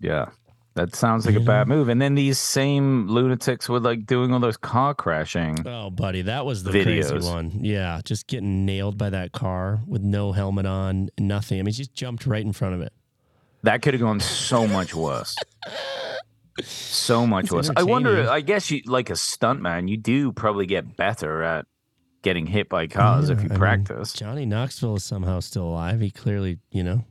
Yeah. 0.00 0.26
That 0.74 0.94
sounds 0.94 1.26
like 1.26 1.34
a 1.34 1.40
bad 1.40 1.66
move. 1.66 1.88
And 1.88 2.00
then 2.00 2.14
these 2.14 2.38
same 2.38 3.08
lunatics 3.08 3.68
were 3.68 3.80
like 3.80 4.06
doing 4.06 4.32
all 4.32 4.38
those 4.38 4.56
car 4.56 4.94
crashing. 4.94 5.66
Oh, 5.66 5.90
buddy, 5.90 6.22
that 6.22 6.46
was 6.46 6.62
the 6.62 6.70
Videos. 6.70 7.10
crazy 7.10 7.28
one. 7.28 7.50
Yeah, 7.60 8.00
just 8.04 8.28
getting 8.28 8.64
nailed 8.64 8.96
by 8.96 9.10
that 9.10 9.32
car 9.32 9.80
with 9.86 10.02
no 10.02 10.32
helmet 10.32 10.66
on, 10.66 11.10
nothing. 11.18 11.58
I 11.58 11.62
mean, 11.64 11.72
she 11.72 11.82
just 11.82 11.94
jumped 11.94 12.24
right 12.24 12.44
in 12.44 12.52
front 12.52 12.76
of 12.76 12.80
it. 12.82 12.92
That 13.62 13.82
could 13.82 13.94
have 13.94 14.00
gone 14.00 14.20
so 14.20 14.66
much 14.66 14.94
worse. 14.94 15.34
So 16.62 17.26
much 17.26 17.44
It's 17.46 17.52
worse. 17.52 17.70
I 17.76 17.82
wonder. 17.82 18.30
I 18.30 18.40
guess 18.40 18.70
you 18.70 18.82
like 18.86 19.10
a 19.10 19.14
stuntman, 19.14 19.88
you 19.88 19.96
do 19.96 20.32
probably 20.32 20.66
get 20.66 20.96
better 20.96 21.42
at 21.42 21.66
getting 22.22 22.46
hit 22.46 22.68
by 22.68 22.86
cars 22.86 23.28
if 23.30 23.38
you 23.40 23.46
I 23.46 23.48
mean, 23.48 23.58
practice. 23.58 24.12
Johnny 24.12 24.46
Knoxville 24.46 24.96
is 24.96 25.04
somehow 25.04 25.40
still 25.40 25.64
alive. 25.64 26.00
He 26.00 26.10
clearly, 26.10 26.58
you 26.70 26.82
know, 26.84 27.04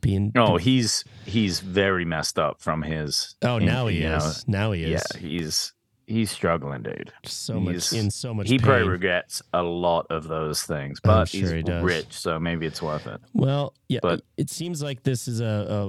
being. 0.00 0.32
Oh, 0.36 0.56
he's 0.56 1.04
he's 1.24 1.60
very 1.60 2.04
messed 2.04 2.38
up 2.38 2.60
from 2.60 2.82
his 2.82 3.34
Oh, 3.42 3.58
now 3.58 3.86
he 3.86 3.98
you 4.02 4.08
know, 4.08 4.16
is. 4.16 4.46
now 4.48 4.72
he 4.72 4.84
is. 4.84 5.02
Yeah, 5.14 5.20
he's 5.20 5.72
he's 6.08 6.30
struggling, 6.30 6.82
dude. 6.84 7.12
so 7.24 7.58
much 7.58 7.92
in 7.92 8.12
so 8.12 8.32
much 8.32 8.48
He 8.48 8.58
pain. 8.58 8.64
probably 8.66 8.88
regrets 8.88 9.42
a 9.52 9.62
lot 9.64 10.06
of 10.10 10.28
those 10.28 10.62
things, 10.62 11.00
but 11.02 11.24
sure 11.28 11.52
he's 11.52 11.66
he 11.66 11.72
rich, 11.80 12.06
so 12.12 12.38
maybe 12.38 12.64
it's 12.64 12.80
worth 12.80 13.08
it. 13.08 13.20
Well, 13.34 13.74
yeah, 13.88 13.98
But- 14.02 14.22
it 14.36 14.48
seems 14.48 14.80
like 14.84 15.02
this 15.02 15.26
is 15.26 15.40
a, 15.40 15.44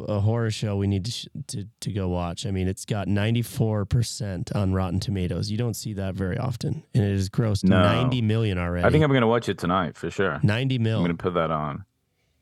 a, 0.09 0.15
a 0.15 0.19
horror 0.19 0.49
show 0.49 0.75
we 0.75 0.87
need 0.87 1.05
to, 1.05 1.11
sh- 1.11 1.27
to 1.49 1.65
to 1.81 1.91
go 1.91 2.07
watch. 2.09 2.47
I 2.47 2.51
mean, 2.51 2.67
it's 2.67 2.83
got 2.85 3.07
94% 3.07 4.55
on 4.55 4.73
Rotten 4.73 4.99
Tomatoes. 4.99 5.51
You 5.51 5.57
don't 5.57 5.75
see 5.75 5.93
that 5.93 6.15
very 6.15 6.37
often. 6.37 6.83
And 6.93 7.03
it 7.03 7.11
has 7.11 7.29
grossed 7.29 7.63
No. 7.63 7.81
90 7.81 8.21
million 8.21 8.57
already. 8.57 8.85
I 8.87 8.89
think 8.89 9.03
I'm 9.03 9.11
gonna 9.13 9.27
watch 9.27 9.49
it 9.49 9.57
tonight 9.57 9.95
for 9.97 10.09
sure. 10.09 10.39
90 10.43 10.75
I'm 10.77 10.83
gonna 10.83 11.13
put 11.15 11.33
that 11.35 11.51
on. 11.51 11.85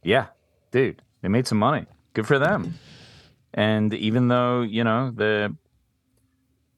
Yeah, 0.04 0.28
dude, 0.72 1.02
they 1.26 1.30
made 1.30 1.48
some 1.48 1.58
money. 1.58 1.88
Good 2.14 2.28
for 2.28 2.38
them. 2.38 2.76
And 3.52 3.92
even 3.96 4.28
though 4.28 4.62
you 4.62 4.84
know 4.84 5.10
they're 5.12 5.50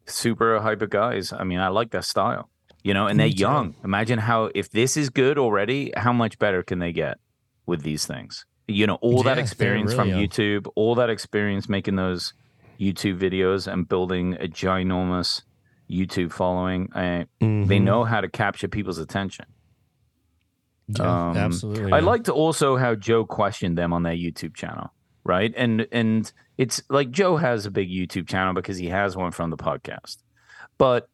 super 0.06 0.62
hyper 0.62 0.88
guys, 0.88 1.34
I 1.34 1.44
mean, 1.44 1.60
I 1.60 1.68
like 1.68 1.92
their 1.92 2.02
style. 2.02 2.50
You 2.82 2.94
know, 2.94 3.08
and 3.08 3.20
they're 3.20 3.28
young. 3.28 3.76
Imagine 3.84 4.20
how 4.20 4.50
if 4.56 4.70
this 4.70 4.96
is 4.96 5.10
good 5.10 5.38
already, 5.38 5.92
how 5.98 6.14
much 6.14 6.40
better 6.40 6.64
can 6.64 6.80
they 6.80 6.94
get 6.94 7.18
with 7.66 7.82
these 7.84 8.06
things? 8.06 8.46
You 8.70 8.88
know, 8.88 8.96
all 9.02 9.18
Yeah, 9.18 9.36
that 9.36 9.40
experience 9.40 9.92
really 9.92 9.98
from 9.98 10.10
young. 10.10 10.30
YouTube, 10.30 10.68
all 10.78 10.96
that 10.96 11.10
experience 11.10 11.68
making 11.68 11.98
those 11.98 12.34
YouTube 12.80 13.20
videos 13.20 13.70
and 13.72 13.86
building 13.90 14.36
a 14.36 14.48
ginormous 14.48 15.42
YouTube 15.92 16.32
following. 16.32 16.88
Uh, 16.94 17.26
They 17.42 17.80
Mhm. 17.80 17.84
know 17.84 18.04
how 18.06 18.22
to 18.22 18.30
capture 18.30 18.70
people's 18.70 19.00
attention. 19.00 19.46
Yeah, 20.88 21.30
Um, 21.30 21.38
absolutely. 21.38 21.92
I 21.92 22.00
liked 22.00 22.30
also 22.30 22.78
how 22.78 22.96
Joe 22.96 23.26
questioned 23.26 23.78
them 23.78 23.94
on 23.94 24.04
their 24.04 24.16
YouTube 24.16 24.56
channel, 24.56 24.94
right? 25.24 25.54
And 25.56 25.88
and 25.92 26.32
it's 26.58 26.82
like 26.90 27.12
Joe 27.12 27.38
has 27.38 27.66
a 27.66 27.72
big 27.72 27.90
YouTube 27.90 28.28
channel 28.28 28.54
because 28.54 28.78
he 28.78 28.88
has 28.88 29.16
one 29.16 29.32
from 29.32 29.50
the 29.50 29.58
podcast, 29.58 30.18
but 30.78 31.10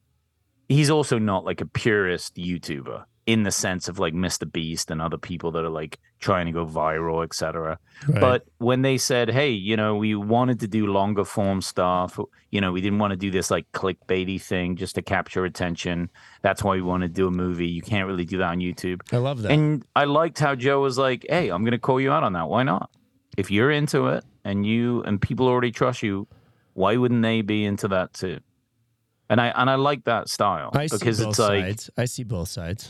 he's 0.69 0.89
also 0.89 1.17
not 1.17 1.43
like 1.45 1.61
a 1.61 1.65
purist 1.65 2.35
YouTuber 2.35 3.03
in 3.25 3.43
the 3.43 3.51
sense 3.51 3.87
of 3.87 3.99
like 3.99 4.13
Mr. 4.13 4.51
Beast 4.51 4.91
and 4.91 5.01
other 5.01 5.17
people 5.17 5.51
that 5.51 5.63
are 5.63 5.69
like 5.69 5.99
trying 6.19 6.45
to 6.45 6.51
go 6.51 6.65
viral, 6.65 7.23
etc. 7.23 7.79
Right. 8.07 8.19
But 8.19 8.45
when 8.57 8.81
they 8.81 8.97
said, 8.97 9.29
"Hey, 9.29 9.51
you 9.51 9.77
know, 9.77 9.95
we 9.95 10.15
wanted 10.15 10.59
to 10.61 10.67
do 10.67 10.87
longer 10.87 11.23
form 11.23 11.61
stuff. 11.61 12.19
You 12.51 12.59
know, 12.61 12.71
we 12.71 12.81
didn't 12.81 12.99
want 12.99 13.11
to 13.11 13.17
do 13.17 13.31
this 13.31 13.49
like 13.49 13.71
clickbaity 13.71 14.41
thing 14.41 14.75
just 14.75 14.95
to 14.95 15.01
capture 15.01 15.45
attention. 15.45 16.09
That's 16.41 16.63
why 16.63 16.75
we 16.75 16.81
want 16.81 17.03
to 17.03 17.09
do 17.09 17.27
a 17.27 17.31
movie. 17.31 17.67
You 17.67 17.81
can't 17.81 18.07
really 18.07 18.25
do 18.25 18.37
that 18.39 18.49
on 18.49 18.59
YouTube." 18.59 19.01
I 19.13 19.17
love 19.17 19.41
that. 19.43 19.51
And 19.51 19.85
I 19.95 20.05
liked 20.05 20.39
how 20.39 20.55
Joe 20.55 20.81
was 20.81 20.97
like, 20.97 21.25
"Hey, 21.29 21.49
I'm 21.49 21.63
going 21.63 21.71
to 21.71 21.79
call 21.79 22.01
you 22.01 22.11
out 22.11 22.23
on 22.23 22.33
that. 22.33 22.49
Why 22.49 22.63
not? 22.63 22.89
If 23.37 23.49
you're 23.49 23.71
into 23.71 24.07
it 24.07 24.25
and 24.43 24.65
you 24.65 25.01
and 25.03 25.21
people 25.21 25.47
already 25.47 25.71
trust 25.71 26.03
you, 26.03 26.27
why 26.73 26.97
wouldn't 26.97 27.21
they 27.21 27.41
be 27.41 27.63
into 27.63 27.87
that 27.89 28.13
too?" 28.13 28.39
And 29.29 29.39
I 29.39 29.47
and 29.47 29.69
I 29.69 29.75
like 29.75 30.03
that 30.03 30.29
style 30.29 30.71
I 30.73 30.87
see 30.87 30.97
because 30.97 31.19
both 31.19 31.29
it's 31.29 31.39
like 31.39 31.63
sides. 31.63 31.89
I 31.97 32.05
see 32.05 32.23
both 32.23 32.49
sides. 32.49 32.89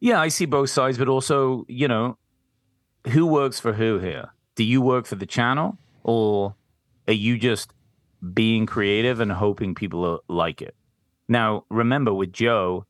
Yeah, 0.00 0.20
I 0.20 0.28
see 0.28 0.46
both 0.46 0.70
sides, 0.70 0.98
but 0.98 1.08
also, 1.08 1.64
you 1.68 1.88
know, 1.88 2.16
who 3.08 3.26
works 3.26 3.58
for 3.58 3.72
who 3.72 3.98
here? 3.98 4.30
Do 4.54 4.64
you 4.64 4.80
work 4.80 5.06
for 5.06 5.14
the 5.14 5.26
channel 5.26 5.78
or 6.04 6.54
are 7.06 7.14
you 7.14 7.38
just 7.38 7.72
being 8.34 8.66
creative 8.66 9.20
and 9.20 9.32
hoping 9.32 9.74
people 9.74 10.20
like 10.28 10.62
it? 10.62 10.74
Now, 11.28 11.64
remember 11.70 12.12
with 12.12 12.32
Joe, 12.32 12.86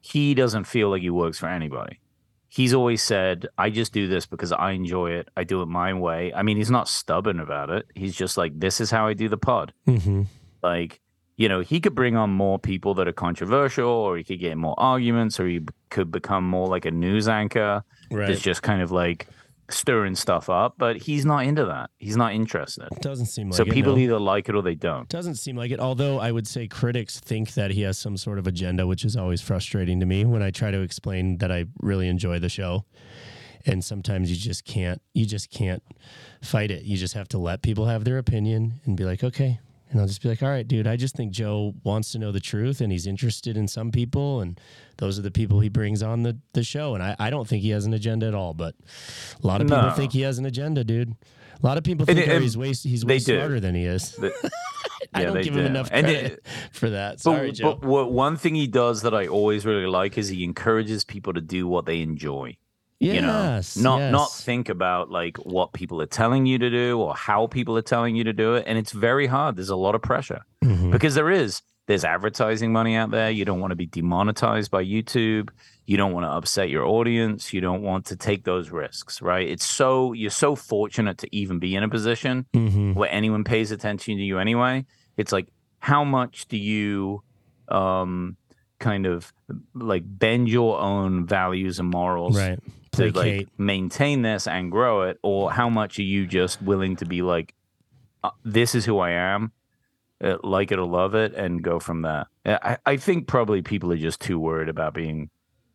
he 0.00 0.34
doesn't 0.34 0.64
feel 0.64 0.90
like 0.90 1.02
he 1.02 1.10
works 1.10 1.38
for 1.38 1.48
anybody. 1.48 2.00
He's 2.48 2.74
always 2.74 3.02
said, 3.02 3.46
I 3.58 3.70
just 3.70 3.92
do 3.92 4.08
this 4.08 4.26
because 4.26 4.50
I 4.50 4.72
enjoy 4.72 5.12
it. 5.12 5.28
I 5.36 5.44
do 5.44 5.62
it 5.62 5.66
my 5.66 5.92
way. 5.94 6.32
I 6.34 6.42
mean, 6.42 6.56
he's 6.56 6.70
not 6.70 6.88
stubborn 6.88 7.38
about 7.38 7.70
it. 7.70 7.86
He's 7.94 8.14
just 8.14 8.36
like, 8.36 8.58
this 8.58 8.80
is 8.80 8.90
how 8.90 9.06
I 9.06 9.14
do 9.14 9.28
the 9.28 9.36
pod. 9.36 9.72
Mm-hmm. 9.86 10.22
Like, 10.62 11.00
you 11.40 11.48
know, 11.48 11.60
he 11.60 11.80
could 11.80 11.94
bring 11.94 12.16
on 12.18 12.28
more 12.28 12.58
people 12.58 12.92
that 12.92 13.08
are 13.08 13.14
controversial, 13.14 13.88
or 13.88 14.18
he 14.18 14.22
could 14.22 14.40
get 14.40 14.58
more 14.58 14.74
arguments, 14.76 15.40
or 15.40 15.46
he 15.48 15.58
b- 15.60 15.72
could 15.88 16.10
become 16.10 16.44
more 16.44 16.68
like 16.68 16.84
a 16.84 16.90
news 16.90 17.28
anchor 17.28 17.82
Right. 18.10 18.28
that's 18.28 18.42
just 18.42 18.62
kind 18.62 18.82
of 18.82 18.90
like 18.92 19.26
stirring 19.70 20.16
stuff 20.16 20.50
up. 20.50 20.74
But 20.76 20.98
he's 20.98 21.24
not 21.24 21.46
into 21.46 21.64
that. 21.64 21.88
He's 21.96 22.18
not 22.18 22.34
interested. 22.34 22.88
Doesn't 23.00 23.24
seem 23.24 23.48
like 23.48 23.56
so 23.56 23.62
it, 23.62 23.70
people 23.70 23.94
no. 23.96 24.02
either 24.02 24.18
like 24.18 24.50
it 24.50 24.54
or 24.54 24.60
they 24.60 24.74
don't. 24.74 25.08
Doesn't 25.08 25.36
seem 25.36 25.56
like 25.56 25.70
it. 25.70 25.80
Although 25.80 26.18
I 26.18 26.30
would 26.30 26.46
say 26.46 26.68
critics 26.68 27.18
think 27.18 27.54
that 27.54 27.70
he 27.70 27.80
has 27.82 27.96
some 27.98 28.18
sort 28.18 28.38
of 28.38 28.46
agenda, 28.46 28.86
which 28.86 29.02
is 29.02 29.16
always 29.16 29.40
frustrating 29.40 29.98
to 30.00 30.04
me 30.06 30.26
when 30.26 30.42
I 30.42 30.50
try 30.50 30.70
to 30.70 30.82
explain 30.82 31.38
that 31.38 31.50
I 31.50 31.64
really 31.80 32.08
enjoy 32.08 32.38
the 32.38 32.50
show. 32.50 32.84
And 33.64 33.82
sometimes 33.82 34.30
you 34.30 34.36
just 34.36 34.66
can't 34.66 35.00
you 35.14 35.24
just 35.24 35.50
can't 35.50 35.82
fight 36.42 36.70
it. 36.70 36.82
You 36.82 36.98
just 36.98 37.14
have 37.14 37.28
to 37.28 37.38
let 37.38 37.62
people 37.62 37.86
have 37.86 38.04
their 38.04 38.18
opinion 38.18 38.80
and 38.84 38.94
be 38.94 39.04
like, 39.04 39.24
okay. 39.24 39.58
And 39.90 40.00
I'll 40.00 40.06
just 40.06 40.22
be 40.22 40.28
like, 40.28 40.40
all 40.42 40.48
right, 40.48 40.66
dude, 40.66 40.86
I 40.86 40.96
just 40.96 41.16
think 41.16 41.32
Joe 41.32 41.74
wants 41.82 42.12
to 42.12 42.18
know 42.18 42.30
the 42.30 42.38
truth 42.40 42.80
and 42.80 42.92
he's 42.92 43.06
interested 43.08 43.56
in 43.56 43.66
some 43.66 43.90
people 43.90 44.40
and 44.40 44.58
those 44.98 45.18
are 45.18 45.22
the 45.22 45.32
people 45.32 45.58
he 45.60 45.68
brings 45.68 46.00
on 46.02 46.22
the, 46.22 46.38
the 46.52 46.62
show. 46.62 46.94
And 46.94 47.02
I, 47.02 47.16
I 47.18 47.28
don't 47.30 47.48
think 47.48 47.62
he 47.62 47.70
has 47.70 47.86
an 47.86 47.92
agenda 47.92 48.26
at 48.26 48.34
all, 48.34 48.54
but 48.54 48.76
a 49.42 49.46
lot 49.46 49.60
of 49.60 49.66
people 49.66 49.90
think 49.90 50.12
he 50.12 50.20
has 50.22 50.38
an 50.38 50.46
agenda, 50.46 50.84
dude. 50.84 51.14
A 51.62 51.66
lot 51.66 51.76
of 51.76 51.82
people 51.84 52.06
think 52.06 52.20
oh, 52.26 52.32
and 52.32 52.42
he's 52.42 52.56
way 52.56 52.68
he's 52.68 53.04
way 53.04 53.18
they 53.18 53.24
do. 53.24 53.36
smarter 53.36 53.60
than 53.60 53.74
he 53.74 53.84
is. 53.84 54.12
The- 54.12 54.32
I 55.12 55.22
Yeah, 55.22 55.32
don't 55.32 55.42
give 55.42 55.56
him 55.56 55.66
enough 55.66 55.90
credit 55.90 56.24
it- 56.32 56.46
for 56.72 56.90
that. 56.90 57.20
Sorry, 57.20 57.48
but, 57.48 57.54
Joe. 57.56 57.74
but 57.74 57.84
what, 57.84 58.12
one 58.12 58.36
thing 58.36 58.54
he 58.54 58.66
does 58.68 59.02
that 59.02 59.12
I 59.12 59.26
always 59.26 59.66
really 59.66 59.86
like 59.86 60.16
is 60.16 60.28
he 60.28 60.44
encourages 60.44 61.04
people 61.04 61.32
to 61.34 61.40
do 61.40 61.66
what 61.66 61.84
they 61.86 62.00
enjoy. 62.00 62.56
Yes, 63.00 63.76
you 63.76 63.82
know 63.82 63.98
not 63.98 64.10
not 64.12 64.28
yes. 64.30 64.44
think 64.44 64.68
about 64.68 65.10
like 65.10 65.36
what 65.38 65.72
people 65.72 66.00
are 66.02 66.06
telling 66.06 66.46
you 66.46 66.58
to 66.58 66.70
do 66.70 66.98
or 67.00 67.14
how 67.14 67.46
people 67.46 67.76
are 67.76 67.82
telling 67.82 68.14
you 68.14 68.24
to 68.24 68.32
do 68.32 68.54
it 68.54 68.64
and 68.66 68.78
it's 68.78 68.92
very 68.92 69.26
hard 69.26 69.56
there's 69.56 69.70
a 69.70 69.76
lot 69.76 69.94
of 69.94 70.02
pressure 70.02 70.42
Mhm. 70.64 70.92
because 70.92 71.14
there 71.14 71.30
is 71.30 71.62
there's 71.86 72.04
advertising 72.04 72.72
money 72.72 72.94
out 72.94 73.10
there 73.10 73.30
you 73.30 73.44
don't 73.44 73.58
want 73.58 73.70
to 73.72 73.76
be 73.76 73.86
demonetized 73.86 74.70
by 74.70 74.84
youtube 74.84 75.48
you 75.86 75.96
don't 75.96 76.12
want 76.12 76.24
to 76.24 76.30
upset 76.30 76.68
your 76.70 76.84
audience 76.86 77.52
you 77.52 77.60
don't 77.60 77.82
want 77.82 78.04
to 78.06 78.16
take 78.16 78.44
those 78.44 78.70
risks 78.70 79.20
right 79.22 79.48
it's 79.48 79.64
so 79.64 80.12
you're 80.12 80.30
so 80.30 80.54
fortunate 80.54 81.18
to 81.18 81.34
even 81.34 81.58
be 81.58 81.74
in 81.74 81.82
a 81.82 81.88
position 81.88 82.44
Mhm. 82.54 82.94
where 82.94 83.10
anyone 83.10 83.42
pays 83.44 83.70
attention 83.72 84.18
to 84.18 84.22
you 84.22 84.38
anyway 84.38 84.84
it's 85.16 85.32
like 85.32 85.48
how 85.78 86.04
much 86.04 86.46
do 86.48 86.58
you 86.58 87.22
um 87.68 88.36
kind 88.78 89.06
of 89.06 89.32
like 89.74 90.02
bend 90.06 90.48
your 90.48 90.78
own 90.80 91.26
values 91.26 91.78
and 91.80 91.88
morals 91.90 92.36
right. 92.36 92.58
To 92.92 93.10
like 93.12 93.48
maintain 93.58 94.22
this 94.22 94.46
and 94.46 94.70
grow 94.70 95.02
it, 95.02 95.18
or 95.22 95.52
how 95.52 95.68
much 95.68 95.98
are 95.98 96.02
you 96.02 96.26
just 96.26 96.60
willing 96.62 96.96
to 96.96 97.04
be 97.04 97.22
like, 97.22 97.54
uh, 98.24 98.30
this 98.44 98.74
is 98.74 98.84
who 98.84 98.98
I 98.98 99.10
am, 99.10 99.52
uh, 100.22 100.36
like 100.42 100.72
it 100.72 100.78
or 100.78 100.86
love 100.86 101.14
it, 101.14 101.34
and 101.34 101.62
go 101.62 101.78
from 101.80 102.02
there? 102.02 102.26
Uh, 102.44 102.58
I, 102.62 102.78
I 102.86 102.96
think 102.96 103.26
probably 103.26 103.62
people 103.62 103.92
are 103.92 103.96
just 103.96 104.20
too 104.20 104.38
worried 104.38 104.68
about 104.68 104.94
being, 104.94 105.30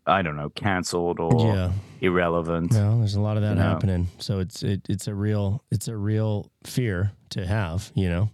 I 0.06 0.22
don't 0.22 0.36
know, 0.36 0.50
canceled 0.50 1.20
or 1.20 1.56
yeah. 1.56 1.72
irrelevant. 2.02 2.74
No, 2.74 3.00
there's 3.00 3.16
a 3.16 3.22
lot 3.22 3.38
of 3.38 3.44
that 3.44 3.50
You 3.52 3.56
know? 3.56 3.62
happening. 3.62 4.08
So 4.20 4.40
it's 4.40 4.62
it, 4.64 4.82
it's 4.90 5.08
a 5.08 5.14
real 5.14 5.64
it's 5.72 5.88
a 5.88 5.96
real 5.96 6.52
fear 6.64 7.12
to 7.32 7.46
have, 7.46 7.92
you 7.96 8.10
know. 8.10 8.30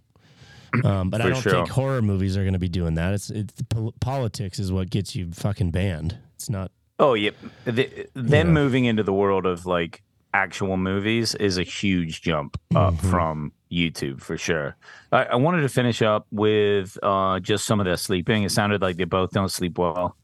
Um, 0.86 1.10
but 1.10 1.20
I 1.20 1.28
don't 1.28 1.42
sure. 1.42 1.52
think 1.52 1.68
horror 1.68 2.00
movies 2.00 2.34
are 2.38 2.44
going 2.44 2.54
to 2.54 2.58
be 2.58 2.70
doing 2.70 2.94
that. 2.94 3.12
It's 3.12 3.28
it's 3.28 3.52
politics 4.00 4.58
is 4.58 4.72
what 4.72 4.88
gets 4.88 5.14
you 5.14 5.30
fucking 5.30 5.70
banned. 5.70 6.16
It's 6.34 6.48
not. 6.48 6.72
Oh 7.02 7.14
yeah, 7.14 7.30
the, 7.64 8.06
them 8.14 8.48
Yeah. 8.48 8.52
moving 8.54 8.84
into 8.86 9.02
the 9.02 9.12
world 9.12 9.44
of 9.44 9.66
like 9.66 10.02
actual 10.32 10.76
movies 10.78 11.34
is 11.34 11.58
a 11.58 11.62
huge 11.62 12.22
jump 12.22 12.56
up 12.74 12.94
Mhm. 12.94 13.10
from 13.10 13.52
YouTube 13.70 14.20
for 14.22 14.38
sure. 14.38 14.76
I, 15.10 15.24
I 15.24 15.36
wanted 15.36 15.60
to 15.62 15.68
finish 15.68 16.00
up 16.00 16.26
with 16.30 16.96
uh, 17.02 17.40
just 17.40 17.66
some 17.66 17.80
of 17.80 17.84
their 17.86 17.96
sleeping. 17.98 18.44
It 18.44 18.50
sounded 18.52 18.80
like 18.80 18.96
they 18.96 19.04
both 19.04 19.32
don't 19.32 19.50
sleep 19.50 19.76
well. 19.78 20.16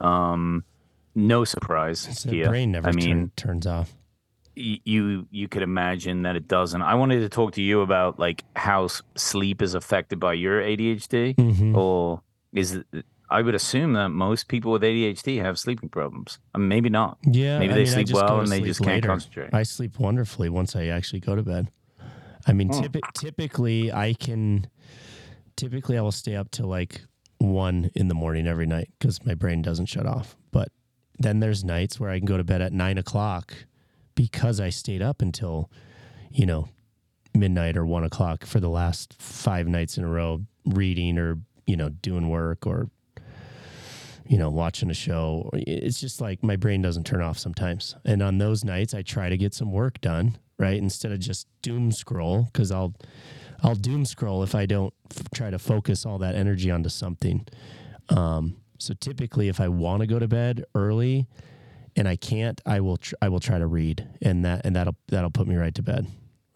Um, 0.00 0.64
no 1.14 1.44
surprise 1.44 2.06
It's 2.08 2.24
here. 2.24 2.48
brain 2.48 2.72
never 2.72 2.88
I 2.88 2.92
mean, 2.92 3.04
turn, 3.06 3.30
turns 3.36 3.66
off. 3.66 3.94
y- 4.56 4.80
you 4.84 5.26
you 5.30 5.46
could 5.48 5.62
imagine 5.62 6.22
that 6.22 6.34
it 6.36 6.48
doesn't. 6.48 6.82
I 6.82 6.94
wanted 6.96 7.20
to 7.20 7.28
talk 7.28 7.52
to 7.52 7.62
you 7.62 7.80
about 7.80 8.18
like 8.18 8.42
how 8.56 8.88
sleep 9.14 9.62
is 9.62 9.74
affected 9.74 10.18
by 10.18 10.32
your 10.34 10.60
ADHD, 10.60 11.34
Mhm. 11.36 11.74
or 11.76 12.20
is 12.52 12.72
it, 12.74 12.86
I 13.34 13.42
would 13.42 13.56
assume 13.56 13.94
that 13.94 14.10
most 14.10 14.46
people 14.46 14.70
with 14.70 14.82
ADHD 14.82 15.42
have 15.42 15.58
sleeping 15.58 15.88
problems. 15.88 16.38
I 16.54 16.58
mean, 16.58 16.68
maybe 16.68 16.88
not. 16.88 17.18
Yeah, 17.24 17.58
Maybe 17.58 17.72
I 17.72 17.74
they 17.74 17.84
mean, 17.84 18.06
sleep 18.06 18.10
well 18.12 18.38
and 18.38 18.48
they 18.48 18.60
just 18.60 18.80
can't 18.80 19.04
concentrate. 19.04 19.52
I 19.52 19.64
sleep 19.64 19.98
wonderfully 19.98 20.48
once 20.48 20.76
I 20.76 20.86
actually 20.86 21.18
go 21.18 21.34
to 21.34 21.42
bed. 21.42 21.68
I 22.46 22.52
mean, 22.52 22.68
hmm. 22.68 22.80
typi- 22.80 23.12
typically 23.12 23.92
I 23.92 24.14
can, 24.14 24.68
typically 25.56 25.98
I 25.98 26.00
will 26.02 26.12
stay 26.12 26.36
up 26.36 26.52
till 26.52 26.68
like 26.68 27.02
one 27.38 27.90
in 27.96 28.06
the 28.06 28.14
morning 28.14 28.46
every 28.46 28.66
night 28.66 28.90
because 29.00 29.26
my 29.26 29.34
brain 29.34 29.62
doesn't 29.62 29.86
shut 29.86 30.06
off. 30.06 30.36
But 30.52 30.68
then 31.18 31.40
there's 31.40 31.64
nights 31.64 31.98
where 31.98 32.10
I 32.10 32.18
can 32.18 32.26
go 32.26 32.36
to 32.36 32.44
bed 32.44 32.62
at 32.62 32.72
nine 32.72 32.98
o'clock 32.98 33.52
because 34.14 34.60
I 34.60 34.70
stayed 34.70 35.02
up 35.02 35.20
until, 35.20 35.72
you 36.30 36.46
know, 36.46 36.68
midnight 37.34 37.76
or 37.76 37.84
one 37.84 38.04
o'clock 38.04 38.46
for 38.46 38.60
the 38.60 38.70
last 38.70 39.12
five 39.18 39.66
nights 39.66 39.98
in 39.98 40.04
a 40.04 40.08
row, 40.08 40.42
reading 40.64 41.18
or 41.18 41.40
you 41.66 41.76
know 41.76 41.88
doing 41.88 42.28
work 42.28 42.64
or 42.64 42.90
you 44.26 44.38
know, 44.38 44.50
watching 44.50 44.90
a 44.90 44.94
show. 44.94 45.50
It's 45.52 46.00
just 46.00 46.20
like 46.20 46.42
my 46.42 46.56
brain 46.56 46.82
doesn't 46.82 47.04
turn 47.04 47.22
off 47.22 47.38
sometimes. 47.38 47.96
And 48.04 48.22
on 48.22 48.38
those 48.38 48.64
nights, 48.64 48.94
I 48.94 49.02
try 49.02 49.28
to 49.28 49.36
get 49.36 49.54
some 49.54 49.72
work 49.72 50.00
done, 50.00 50.38
right? 50.58 50.76
Instead 50.78 51.12
of 51.12 51.20
just 51.20 51.46
doom 51.62 51.92
scroll, 51.92 52.44
because 52.52 52.70
I'll 52.70 52.94
I'll 53.62 53.74
doom 53.74 54.04
scroll 54.04 54.42
if 54.42 54.54
I 54.54 54.66
don't 54.66 54.92
f- 55.10 55.30
try 55.34 55.50
to 55.50 55.58
focus 55.58 56.04
all 56.04 56.18
that 56.18 56.34
energy 56.34 56.70
onto 56.70 56.88
something. 56.88 57.46
Um, 58.08 58.56
so 58.78 58.94
typically, 58.94 59.48
if 59.48 59.60
I 59.60 59.68
want 59.68 60.00
to 60.00 60.06
go 60.06 60.18
to 60.18 60.28
bed 60.28 60.64
early 60.74 61.26
and 61.96 62.08
I 62.08 62.16
can't, 62.16 62.60
I 62.66 62.80
will 62.80 62.96
tr- 62.96 63.14
I 63.22 63.28
will 63.28 63.40
try 63.40 63.58
to 63.58 63.66
read, 63.66 64.06
and 64.22 64.44
that 64.44 64.64
and 64.64 64.74
that'll 64.76 64.96
that'll 65.08 65.30
put 65.30 65.46
me 65.46 65.56
right 65.56 65.74
to 65.74 65.82
bed. 65.82 66.06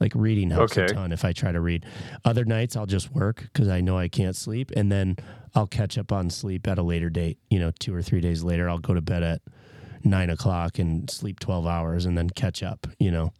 Like 0.00 0.12
reading 0.14 0.50
helps 0.50 0.76
a 0.76 0.86
ton 0.86 1.10
if 1.12 1.24
I 1.24 1.32
try 1.32 1.50
to 1.50 1.60
read. 1.60 1.84
Other 2.24 2.44
nights 2.44 2.76
I'll 2.76 2.86
just 2.86 3.12
work 3.12 3.42
because 3.52 3.68
I 3.68 3.80
know 3.80 3.98
I 3.98 4.06
can't 4.08 4.36
sleep, 4.36 4.70
and 4.76 4.92
then 4.92 5.16
I'll 5.56 5.66
catch 5.66 5.98
up 5.98 6.12
on 6.12 6.30
sleep 6.30 6.68
at 6.68 6.78
a 6.78 6.82
later 6.82 7.10
date. 7.10 7.38
You 7.50 7.58
know, 7.58 7.72
two 7.80 7.92
or 7.94 8.00
three 8.02 8.20
days 8.20 8.44
later, 8.44 8.68
I'll 8.70 8.78
go 8.78 8.94
to 8.94 9.00
bed 9.00 9.24
at 9.24 9.40
nine 10.04 10.30
o'clock 10.30 10.78
and 10.78 11.10
sleep 11.10 11.40
twelve 11.40 11.66
hours, 11.66 12.04
and 12.06 12.16
then 12.16 12.30
catch 12.30 12.62
up. 12.62 12.86
You 13.00 13.10
know, 13.10 13.32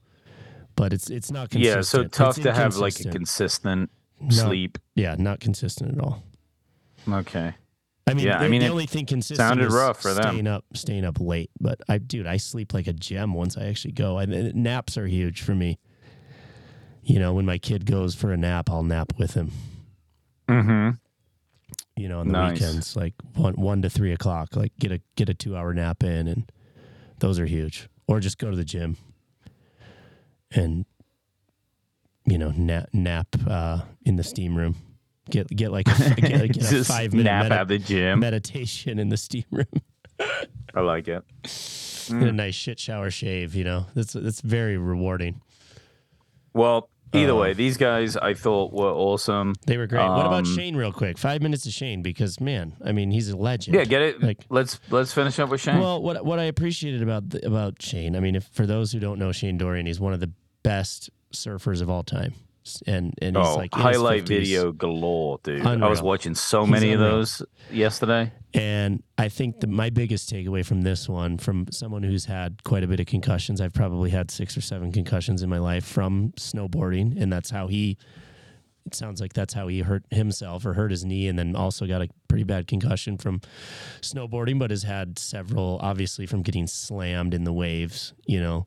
but 0.74 0.92
it's 0.92 1.10
it's 1.10 1.30
not 1.30 1.50
consistent. 1.50 1.76
Yeah, 1.76 1.82
so 1.82 2.00
It's 2.00 2.16
tough 2.18 2.36
to 2.42 2.52
have 2.52 2.76
like 2.76 2.98
a 2.98 3.04
consistent 3.10 3.90
No. 4.20 4.30
sleep. 4.30 4.78
yeah, 4.96 5.14
not 5.16 5.38
consistent 5.38 5.96
at 5.96 6.02
all. 6.02 6.24
Okay. 7.08 7.54
I 8.08 8.14
mean, 8.14 8.26
Yeah, 8.26 8.38
I 8.40 8.48
mean, 8.48 8.62
the 8.62 8.68
only 8.68 8.86
thing 8.86 9.06
consistent 9.06 9.46
sounded 9.46 9.66
is 9.68 9.72
rough 9.74 10.00
for 10.02 10.12
them. 10.12 10.24
staying 10.24 10.46
up, 10.48 10.64
staying 10.74 11.04
up 11.04 11.20
late. 11.20 11.50
But 11.60 11.82
I, 11.88 11.98
dude, 11.98 12.26
I 12.26 12.38
sleep 12.38 12.72
like 12.74 12.86
a 12.88 12.92
gem 12.92 13.32
once 13.34 13.56
I 13.56 13.66
actually 13.66 13.92
go. 13.92 14.18
I, 14.18 14.24
naps 14.24 14.96
are 14.98 15.06
huge 15.06 15.42
for 15.42 15.54
me. 15.54 15.78
You 17.08 17.18
know, 17.18 17.32
when 17.32 17.46
my 17.46 17.56
kid 17.56 17.86
goes 17.86 18.14
for 18.14 18.32
a 18.32 18.36
nap, 18.36 18.68
I'll 18.68 18.82
nap 18.82 19.14
with 19.18 19.32
him. 19.32 19.50
Mm-hmm. 20.46 20.90
You 21.96 22.08
know, 22.08 22.20
on 22.20 22.26
the 22.28 22.32
Nice. 22.32 22.60
weekends, 22.60 22.96
like 22.96 23.14
one 23.34 23.54
one 23.54 23.80
to 23.82 23.88
three 23.90 24.12
o'clock, 24.12 24.54
like 24.54 24.72
get 24.78 24.92
a 24.92 25.00
get 25.16 25.28
a 25.30 25.34
two 25.34 25.56
hour 25.56 25.72
nap 25.72 26.02
in, 26.02 26.28
and 26.28 26.52
those 27.20 27.38
are 27.40 27.46
huge. 27.46 27.88
Or 28.06 28.20
just 28.20 28.36
go 28.38 28.50
to 28.50 28.56
the 28.56 28.64
gym 28.64 28.96
and 30.52 30.84
you 32.26 32.38
know 32.38 32.50
nap 32.50 32.88
nap 32.92 33.26
uh, 33.48 33.80
in 34.04 34.16
the 34.16 34.22
steam 34.24 34.54
room. 34.54 34.76
Get 35.30 35.48
get 35.48 35.72
like 35.72 35.88
a, 35.88 36.14
get, 36.20 36.52
get 36.52 36.72
a 36.72 36.84
five 36.84 37.12
minute 37.12 37.24
nap 37.24 37.44
medi- 37.44 37.54
at 37.54 37.68
the 37.68 37.78
gym. 37.78 38.20
meditation 38.20 38.98
in 38.98 39.08
the 39.08 39.16
steam 39.16 39.44
room. 39.50 39.66
I 40.74 40.80
like 40.80 41.08
it. 41.08 41.24
Get 41.42 42.22
a 42.28 42.32
nice 42.32 42.54
shit 42.54 42.78
shower 42.78 43.10
shave. 43.10 43.54
You 43.54 43.64
know, 43.64 43.86
that's 43.94 44.12
that's 44.12 44.40
very 44.42 44.76
rewarding. 44.76 45.40
Well, 46.54 46.88
either 47.14 47.32
Uh, 47.32 47.36
way, 47.36 47.52
these 47.52 47.76
guys 47.76 48.16
I 48.16 48.34
thought 48.34 48.72
were 48.72 48.90
awesome. 48.90 49.54
They 49.66 49.76
were 49.76 49.86
great. 49.86 50.00
what 50.08 50.26
about 50.26 50.46
Um, 50.46 50.56
Shane, 50.56 50.76
real 50.76 50.92
quick? 50.92 51.18
Five 51.18 51.42
minutes 51.42 51.62
to 51.64 51.70
Shane 51.70 52.02
because 52.02 52.40
man, 52.40 52.74
I 52.84 52.92
mean, 52.92 53.10
he's 53.10 53.28
a 53.30 53.36
legend. 53.36 53.76
Yeah, 53.76 53.84
get 53.84 54.02
it. 54.02 54.22
Like- 54.22 54.44
let's 54.50 54.78
let's 54.90 55.12
finish 55.12 55.38
up 55.38 55.48
with 55.50 55.60
Shane. 55.60 55.78
Well, 55.80 56.02
what 56.02 56.24
what 56.24 56.38
I 56.38 56.44
appreciated 56.44 57.02
about 57.02 57.30
the, 57.30 57.46
about 57.46 57.80
Shane, 57.82 58.16
I 58.16 58.20
mean, 58.20 58.34
if 58.36 58.44
for 58.52 58.66
those 58.66 58.92
who 58.92 58.98
don't 59.00 59.18
know 59.18 59.32
Shane 59.32 59.56
Dorian, 59.58 59.86
he's 59.86 60.00
one 60.00 60.12
of 60.12 60.20
the 60.20 60.30
best 60.62 61.10
surfers 61.32 61.80
of 61.82 61.88
all 61.90 62.02
time, 62.02 62.34
and 62.86 63.14
and 63.20 63.36
oh, 63.36 63.56
like 63.56 63.74
highlight 63.74 64.24
50s. 64.24 64.28
video 64.28 64.72
galore, 64.72 65.38
dude. 65.42 65.66
I 65.66 65.88
was 65.88 66.02
watching 66.02 66.34
so 66.34 66.62
He's 66.62 66.70
many 66.70 66.92
of 66.92 67.00
those 67.00 67.42
yesterday. 67.70 68.32
And 68.54 69.02
I 69.18 69.28
think 69.28 69.60
the, 69.60 69.66
my 69.66 69.90
biggest 69.90 70.32
takeaway 70.32 70.64
from 70.64 70.82
this 70.82 71.08
one, 71.08 71.36
from 71.36 71.66
someone 71.70 72.02
who's 72.02 72.24
had 72.24 72.64
quite 72.64 72.82
a 72.82 72.86
bit 72.86 72.98
of 72.98 73.06
concussions, 73.06 73.60
I've 73.60 73.74
probably 73.74 74.10
had 74.10 74.30
six 74.30 74.56
or 74.56 74.62
seven 74.62 74.90
concussions 74.90 75.42
in 75.42 75.50
my 75.50 75.58
life 75.58 75.84
from 75.84 76.32
snowboarding, 76.38 77.20
and 77.20 77.32
that's 77.32 77.50
how 77.50 77.66
he. 77.66 77.98
It 78.86 78.94
sounds 78.94 79.20
like 79.20 79.34
that's 79.34 79.52
how 79.52 79.68
he 79.68 79.80
hurt 79.80 80.04
himself 80.10 80.64
or 80.64 80.72
hurt 80.72 80.90
his 80.90 81.04
knee, 81.04 81.28
and 81.28 81.38
then 81.38 81.54
also 81.54 81.86
got 81.86 82.00
a 82.00 82.08
pretty 82.26 82.44
bad 82.44 82.66
concussion 82.66 83.18
from 83.18 83.42
snowboarding, 84.00 84.58
but 84.58 84.70
has 84.70 84.84
had 84.84 85.18
several, 85.18 85.78
obviously, 85.82 86.24
from 86.24 86.40
getting 86.40 86.66
slammed 86.66 87.34
in 87.34 87.44
the 87.44 87.52
waves. 87.52 88.14
You 88.24 88.40
know, 88.40 88.66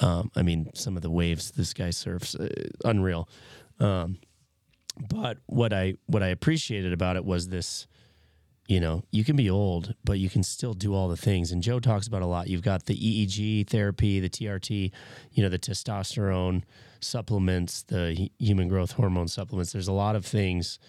um, 0.00 0.30
I 0.36 0.42
mean, 0.42 0.70
some 0.74 0.96
of 0.96 1.02
the 1.02 1.10
waves 1.10 1.52
this 1.52 1.72
guy 1.72 1.90
surfs, 1.90 2.34
uh, 2.34 2.48
unreal. 2.84 3.28
Um, 3.80 4.18
but 5.10 5.38
what 5.46 5.72
I 5.72 5.94
what 6.06 6.22
I 6.22 6.28
appreciated 6.28 6.92
about 6.92 7.16
it 7.16 7.24
was 7.24 7.48
this 7.48 7.86
you 8.68 8.80
know, 8.80 9.04
you 9.12 9.22
can 9.22 9.36
be 9.36 9.48
old, 9.48 9.94
but 10.04 10.18
you 10.18 10.28
can 10.28 10.42
still 10.42 10.74
do 10.74 10.92
all 10.92 11.08
the 11.08 11.16
things. 11.16 11.52
And 11.52 11.62
Joe 11.62 11.78
talks 11.78 12.08
about 12.08 12.22
a 12.22 12.26
lot. 12.26 12.48
You've 12.48 12.62
got 12.62 12.86
the 12.86 12.96
EEG 12.96 13.68
therapy, 13.68 14.18
the 14.18 14.28
TRT, 14.28 14.90
you 15.30 15.42
know, 15.42 15.48
the 15.48 15.58
testosterone 15.58 16.64
supplements, 16.98 17.82
the 17.84 18.30
human 18.38 18.68
growth 18.68 18.92
hormone 18.92 19.28
supplements. 19.28 19.72
There's 19.72 19.86
a 19.86 19.92
lot 19.92 20.16
of 20.16 20.26
things, 20.26 20.80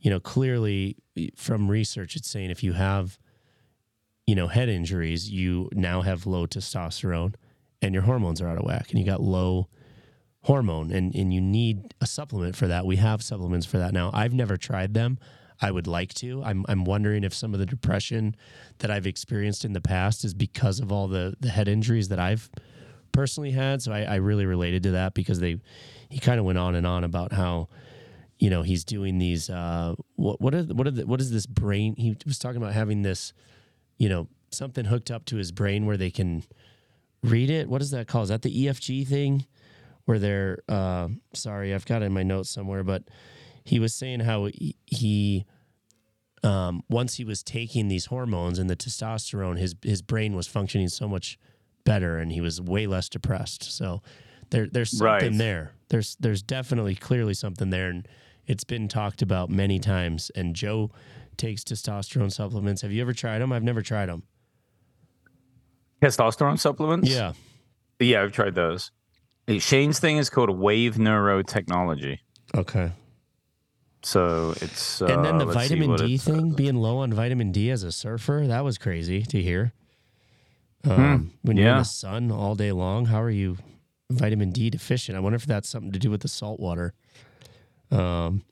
you 0.00 0.10
know, 0.10 0.20
clearly 0.20 0.96
from 1.36 1.70
research, 1.70 2.16
it's 2.16 2.30
saying 2.30 2.50
if 2.50 2.62
you 2.62 2.72
have, 2.72 3.18
you 4.26 4.34
know, 4.34 4.48
head 4.48 4.70
injuries, 4.70 5.30
you 5.30 5.68
now 5.72 6.00
have 6.00 6.26
low 6.26 6.46
testosterone 6.46 7.34
and 7.82 7.94
your 7.94 8.02
hormones 8.02 8.40
are 8.40 8.48
out 8.48 8.58
of 8.58 8.64
whack 8.64 8.90
and 8.90 8.98
you 8.98 9.06
got 9.06 9.20
low 9.20 9.68
hormone 10.42 10.90
and, 10.90 11.14
and 11.14 11.32
you 11.32 11.40
need 11.40 11.94
a 12.00 12.06
supplement 12.06 12.56
for 12.56 12.66
that. 12.68 12.86
We 12.86 12.96
have 12.96 13.22
supplements 13.22 13.66
for 13.66 13.78
that 13.78 13.92
now. 13.92 14.10
I've 14.12 14.32
never 14.32 14.56
tried 14.56 14.94
them. 14.94 15.18
I 15.60 15.70
would 15.70 15.86
like 15.86 16.14
to. 16.14 16.42
I'm 16.44 16.64
I'm 16.68 16.84
wondering 16.84 17.24
if 17.24 17.34
some 17.34 17.52
of 17.52 17.58
the 17.58 17.66
depression 17.66 18.36
that 18.78 18.90
I've 18.90 19.06
experienced 19.06 19.64
in 19.64 19.72
the 19.72 19.80
past 19.80 20.24
is 20.24 20.32
because 20.32 20.78
of 20.78 20.92
all 20.92 21.08
the 21.08 21.34
the 21.40 21.48
head 21.48 21.66
injuries 21.66 22.08
that 22.08 22.20
I've 22.20 22.48
personally 23.10 23.50
had. 23.50 23.82
So 23.82 23.92
I, 23.92 24.02
I 24.02 24.14
really 24.16 24.46
related 24.46 24.84
to 24.84 24.92
that 24.92 25.14
because 25.14 25.40
they 25.40 25.58
he 26.08 26.20
kind 26.20 26.38
of 26.38 26.46
went 26.46 26.58
on 26.58 26.76
and 26.76 26.86
on 26.86 27.02
about 27.02 27.32
how 27.32 27.68
you 28.38 28.50
know 28.50 28.62
he's 28.62 28.84
doing 28.84 29.18
these 29.18 29.50
uh 29.50 29.94
what 30.14 30.40
what 30.40 30.54
are 30.54 30.62
what 30.62 30.86
are 30.86 30.92
the, 30.92 31.06
what 31.06 31.20
is 31.20 31.32
this 31.32 31.46
brain 31.46 31.96
he 31.96 32.16
was 32.24 32.38
talking 32.38 32.58
about 32.58 32.72
having 32.72 33.02
this 33.02 33.32
you 33.98 34.08
know 34.08 34.28
something 34.50 34.84
hooked 34.84 35.10
up 35.10 35.24
to 35.24 35.36
his 35.36 35.50
brain 35.50 35.86
where 35.86 35.96
they 35.96 36.10
can 36.10 36.44
read 37.22 37.50
it 37.50 37.68
what 37.68 37.82
is 37.82 37.90
that 37.90 38.06
called 38.06 38.24
is 38.24 38.28
that 38.28 38.42
the 38.42 38.66
EEG 38.66 39.06
thing 39.06 39.44
where 40.04 40.18
they're 40.18 40.58
uh 40.68 41.08
sorry 41.34 41.74
I've 41.74 41.84
got 41.86 42.02
it 42.02 42.06
in 42.06 42.12
my 42.12 42.22
notes 42.22 42.50
somewhere 42.50 42.84
but 42.84 43.02
he 43.64 43.78
was 43.78 43.94
saying 43.94 44.20
how 44.20 44.48
he, 44.86 45.44
um, 46.42 46.82
once 46.88 47.16
he 47.16 47.24
was 47.24 47.42
taking 47.42 47.88
these 47.88 48.06
hormones 48.06 48.58
and 48.58 48.70
the 48.70 48.76
testosterone, 48.76 49.58
his 49.58 49.74
his 49.82 50.00
brain 50.00 50.34
was 50.34 50.46
functioning 50.46 50.88
so 50.88 51.06
much 51.06 51.38
better, 51.84 52.16
and 52.16 52.32
he 52.32 52.40
was 52.40 52.62
way 52.62 52.86
less 52.86 53.10
depressed. 53.10 53.64
So 53.64 54.02
there 54.48 54.66
there's 54.66 54.96
something 54.96 55.32
Right. 55.32 55.38
there. 55.38 55.72
There's 55.90 56.16
there's 56.18 56.42
definitely 56.42 56.94
clearly 56.94 57.34
something 57.34 57.68
there, 57.68 57.90
and 57.90 58.08
it's 58.46 58.64
been 58.64 58.88
talked 58.88 59.20
about 59.20 59.50
many 59.50 59.78
times. 59.78 60.30
And 60.34 60.56
Joe 60.56 60.90
takes 61.36 61.62
testosterone 61.62 62.32
supplements. 62.32 62.80
Have 62.80 62.92
you 62.92 63.02
ever 63.02 63.12
tried 63.12 63.40
them? 63.40 63.52
I've 63.52 63.62
never 63.64 63.82
tried 63.82 64.06
them. 64.06 64.22
Testosterone 66.02 66.58
supplements. 66.58 67.08
Yeah. 67.08 67.32
yeah, 67.98 68.22
I've 68.22 68.32
tried 68.32 68.54
those. 68.54 68.90
Shane's 69.58 69.98
thing 69.98 70.18
is 70.18 70.28
called 70.30 70.50
Wave 70.50 70.94
Neurotechnology. 70.96 72.18
Okay. 72.54 72.92
So 74.02 74.54
it's 74.60 75.02
uh, 75.02 75.06
and 75.06 75.24
then 75.24 75.38
the 75.38 75.46
vitamin 75.46 75.96
D 75.96 76.18
thing, 76.18 76.52
being 76.52 76.76
low 76.76 76.98
on 76.98 77.12
vitamin 77.12 77.50
D 77.50 77.70
as 77.70 77.82
a 77.82 77.90
surfer, 77.90 78.44
that 78.46 78.62
was 78.62 78.78
crazy 78.78 79.22
to 79.22 79.42
hear. 79.42 79.72
Um, 80.84 81.32
when 81.42 81.56
you're 81.56 81.66
in 81.68 81.74
Hmm. 81.74 81.78
the 81.80 81.84
sun 81.84 82.30
all 82.30 82.54
day 82.54 82.70
long, 82.72 83.06
how 83.06 83.20
are 83.20 83.30
you 83.30 83.56
vitamin 84.10 84.50
D 84.50 84.70
deficient? 84.70 85.16
I 85.16 85.20
wonder 85.20 85.34
if 85.36 85.46
that's 85.46 85.68
something 85.68 85.90
to 85.92 85.98
do 85.98 86.10
with 86.10 86.20
the 86.20 86.28
salt 86.28 86.60
water. 86.60 86.94
Um, 87.90 88.42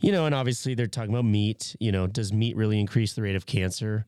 you 0.00 0.12
know, 0.12 0.26
and 0.26 0.34
obviously 0.34 0.74
they're 0.74 0.86
talking 0.86 1.10
about 1.14 1.24
meat. 1.24 1.74
You 1.80 1.90
know, 1.92 2.06
does 2.06 2.32
meat 2.32 2.54
really 2.56 2.78
increase 2.78 3.14
the 3.14 3.22
rate 3.22 3.36
of 3.36 3.46
cancer? 3.46 4.04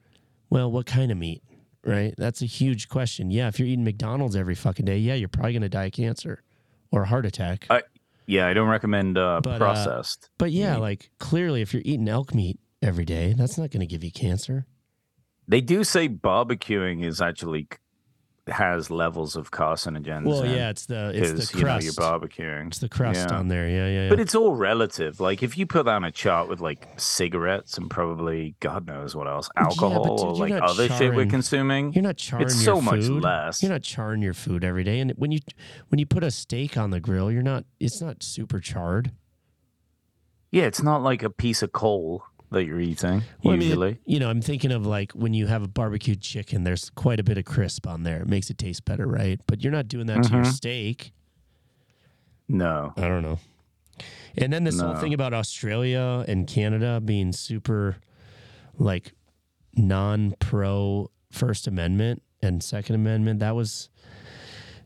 Well, 0.51 0.71
what 0.71 0.85
kind 0.87 1.11
of 1.11 1.17
meat? 1.17 1.43
Right? 1.85 2.15
That's 2.17 2.41
a 2.41 2.47
huge 2.47 2.89
question. 2.89 3.31
Yeah, 3.31 3.49
if 3.49 3.59
you're 3.59 3.69
eating 3.69 3.85
McDonald's 3.85 4.37
every 4.37 4.55
fucking 4.55 4.87
day, 4.87 4.99
yeah, 4.99 5.15
you're 5.15 5.29
probably 5.29 5.53
going 5.53 5.63
to 5.63 5.69
die 5.69 5.85
of 5.85 5.93
cancer 5.93 6.43
or 6.91 7.03
a 7.03 7.07
heart 7.07 7.27
attack. 7.27 7.67
I, 7.69 7.83
yeah, 8.27 8.47
I 8.47 8.55
don't 8.55 8.69
recommend 8.69 9.19
uh, 9.19 9.41
But, 9.43 9.55
uh, 9.55 9.59
processed. 9.59 10.31
But 10.39 10.51
yeah, 10.53 10.77
like 10.77 11.11
clearly, 11.19 11.61
if 11.61 11.75
you're 11.75 11.83
eating 11.85 12.09
elk 12.09 12.35
meat 12.35 12.59
every 12.81 13.05
day, 13.05 13.35
that's 13.37 13.59
not 13.59 13.71
going 13.71 13.81
to 13.81 13.87
give 13.87 14.03
you 14.03 14.11
cancer. 14.11 14.67
They 15.47 15.61
do 15.61 15.85
say 15.85 16.09
barbecuing 16.09 17.05
is 17.05 17.21
actually 17.21 17.69
has 18.49 18.91
levels 18.91 19.37
of 19.37 19.51
carcinogens. 19.51 20.27
Well, 20.27 20.45
yeah, 20.45 20.69
it's 20.69 20.85
the 20.87 21.13
it's 21.15 21.31
the 21.31 21.37
'cause, 21.37 21.55
you 21.55 21.61
know 21.61 21.67
crust. 21.67 21.85
you're 21.85 21.93
barbecuing. 21.95 22.67
it's 22.67 22.79
the 22.79 22.89
crust 22.91 23.27
Yeah. 23.31 23.39
on 23.39 23.49
there. 23.49 23.67
Yeah, 23.69 23.87
yeah, 23.87 24.03
yeah. 24.03 24.09
But 24.11 24.21
it's 24.21 24.35
all 24.35 24.55
relative. 24.55 25.19
Like 25.19 25.43
if 25.43 25.57
you 25.57 25.65
put 25.67 25.87
that 25.87 25.93
on 25.95 26.05
a 26.05 26.11
chart 26.11 26.49
with 26.51 26.61
like 26.61 26.87
cigarettes 26.99 27.79
and 27.79 27.89
probably 27.89 28.55
God 28.61 28.87
knows 28.87 29.17
what 29.17 29.27
else, 29.27 29.49
alcohol 29.57 30.17
dude, 30.17 30.27
or 30.27 30.35
like 30.37 30.63
other 30.63 30.89
shit 30.89 31.15
we're 31.15 31.25
consuming, 31.25 31.93
you're 31.95 32.03
not 32.03 32.19
charring 32.19 32.45
it's 32.45 32.63
so 32.63 32.81
much 32.83 33.05
less. 33.09 33.63
You're 33.63 33.73
not 33.73 33.83
charring 33.83 34.21
your 34.21 34.35
food 34.35 34.63
every 34.63 34.85
day, 34.85 35.01
and 35.01 35.13
when 35.17 35.33
you 35.33 35.39
when 35.89 35.99
you 35.99 36.05
put 36.07 36.23
a 36.23 36.31
steak 36.31 36.77
on 36.77 36.91
the 36.91 37.01
grill, 37.01 37.33
you're 37.33 37.43
not. 37.43 37.65
It's 37.81 38.03
not 38.03 38.23
super 38.23 38.61
charred. 38.61 39.13
yeah, 40.53 40.65
it's 40.65 40.83
not 40.83 41.03
like 41.03 41.23
a 41.23 41.31
piece 41.31 41.63
of 41.63 41.73
coal 41.73 42.25
that 42.55 42.65
you're 42.65 42.81
eating 42.81 43.23
Well, 43.43 43.55
I 43.55 43.57
mean, 43.59 43.69
usually. 43.69 43.99
you 44.07 44.19
know, 44.19 44.31
I'm 44.31 44.41
thinking 44.41 44.73
of 44.73 44.87
like 44.87 45.13
when 45.13 45.35
you 45.35 45.47
have 45.47 45.63
a 45.63 45.69
barbecued 45.69 46.21
chicken. 46.23 46.65
There's 46.65 46.89
quite 46.91 47.21
a 47.21 47.23
bit 47.25 47.37
of 47.39 47.45
crisp 47.45 47.87
on 47.87 48.03
there. 48.03 48.23
It 48.23 48.29
makes 48.29 48.49
it 48.51 48.59
taste 48.59 48.85
better, 48.85 49.07
right? 49.07 49.41
But 49.47 49.63
you're 49.63 49.73
not 49.73 49.89
doing 49.89 50.07
that 50.07 50.23
to 50.25 50.31
your 50.33 50.43
Mhm. 50.45 50.53
steak. 50.53 51.13
no, 52.49 52.93
I 52.97 53.03
don't 53.09 53.23
know. 53.23 53.39
And 54.37 54.53
then 54.53 54.65
this 54.65 54.81
whole 54.81 54.97
thing 54.97 55.15
about 55.15 55.33
Australia 55.33 56.25
and 56.29 56.47
Canada 56.47 57.01
being 57.05 57.33
super 57.33 57.97
like 58.77 59.13
non-pro 59.77 61.11
First 61.31 61.67
Amendment 61.67 62.23
and 62.43 62.63
Second 62.63 62.97
Amendment, 62.97 63.41
that 63.41 63.55
was 63.57 63.89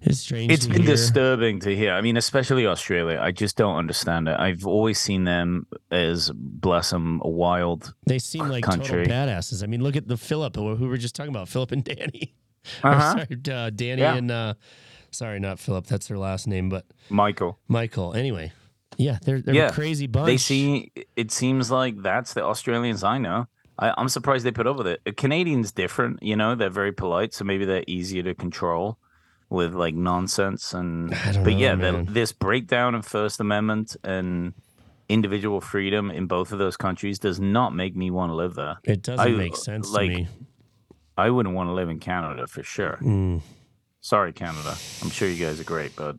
it's 0.03 0.18
strange. 0.20 0.53
It's 0.53 0.66
to 0.66 0.72
been 0.72 0.82
hear. 0.82 0.90
disturbing 0.96 1.61
to 1.61 1.74
hear. 1.74 1.92
I 1.92 2.01
mean, 2.01 2.16
especially 2.16 2.66
Australia. 2.66 3.18
I 3.20 3.30
just 3.32 3.57
don't 3.57 3.76
understand 3.76 4.28
it. 4.28 4.36
I've 4.38 4.66
always 4.66 4.99
seen 4.99 5.24
them 5.24 5.66
as, 5.90 6.30
bless 6.34 6.90
them, 6.90 7.20
a 7.24 7.28
wild. 7.28 7.94
They 8.07 8.18
seem 8.18 8.49
like 8.49 8.64
country. 8.64 9.05
total 9.07 9.12
badasses. 9.12 9.62
I 9.62 9.66
mean, 9.66 9.82
look 9.82 9.96
at 9.96 10.09
the 10.09 10.16
Philip 10.16 10.57
who 10.57 10.74
we 10.74 10.86
were 10.88 10.96
just 10.99 11.14
talking 11.14 11.30
about, 11.30 11.49
Philip 11.49 11.72
and 11.72 11.84
Danny. 11.90 12.34
Uh-huh. 12.82 13.12
sorry, 13.12 13.40
uh, 13.51 13.70
Danny 13.70 14.03
Yeah. 14.03 14.14
and 14.16 14.30
uh, 14.30 14.55
sorry, 15.11 15.40
not 15.40 15.59
Philip. 15.59 15.86
That's 15.86 16.09
their 16.09 16.18
last 16.18 16.46
name, 16.46 16.68
but 16.68 16.84
Michael. 17.09 17.59
Michael. 17.68 18.14
Anyway, 18.14 18.53
yeah, 18.96 19.18
they're 19.22 19.40
they're 19.40 19.55
Yeah, 19.55 19.68
a 19.68 19.72
crazy 19.72 20.07
bunch. 20.07 20.26
They 20.26 20.36
see. 20.36 20.92
It 21.16 21.30
seems 21.30 21.70
like 21.70 22.03
that's 22.03 22.34
the 22.34 22.44
Australians 22.44 23.03
I 23.05 23.18
know. 23.18 23.46
I, 23.78 23.94
I'm 23.96 24.09
surprised 24.09 24.44
they 24.44 24.51
put 24.51 24.66
up 24.66 24.76
with 24.76 24.86
it. 24.88 25.01
A 25.07 25.12
Canadians 25.12 25.72
different. 25.72 26.22
You 26.22 26.36
know, 26.36 26.55
they're 26.55 26.68
very 26.68 26.92
polite, 26.92 27.32
so 27.32 27.44
maybe 27.44 27.64
they're 27.64 27.84
easier 27.86 28.22
to 28.24 28.34
control 28.34 28.99
with 29.51 29.74
like 29.74 29.94
nonsense 29.94 30.74
and. 30.74 31.11
But 31.26 31.36
know, 31.44 31.49
yeah, 31.49 31.74
the, 31.74 32.05
this 32.09 32.32
breakdown 32.32 32.94
of 32.94 33.07
First 33.07 33.40
Amendment 33.40 33.96
and 34.05 34.55
individual 35.09 35.61
freedom 35.61 36.11
in 36.11 36.26
both 36.26 36.53
of 36.53 36.59
those 36.59 36.76
countries 36.76 37.18
does 37.18 37.40
not 37.40 37.74
make 37.74 37.96
me 37.96 38.11
want 38.11 38.30
to 38.30 38.34
live 38.34 38.55
there. 38.55 38.76
It 38.84 39.03
doesn't 39.03 39.26
I- 39.26 39.30
make 39.30 39.57
sense 39.57 39.90
like, 39.90 40.11
to 40.11 40.16
me. 40.16 40.28
I 41.16 41.30
wouldn't 41.30 41.55
want 41.55 41.68
to 41.68 41.72
live 41.72 41.88
in 41.88 41.99
Canada 41.99 42.46
for 42.46 42.62
sure. 42.62 42.99
Mm. 43.03 43.40
Sorry, 44.01 44.32
Canada. 44.32 44.76
I'm 45.03 45.11
sure 45.11 45.28
you 45.28 45.44
guys 45.44 45.59
are 45.61 45.64
great, 45.64 45.96
but 45.96 46.16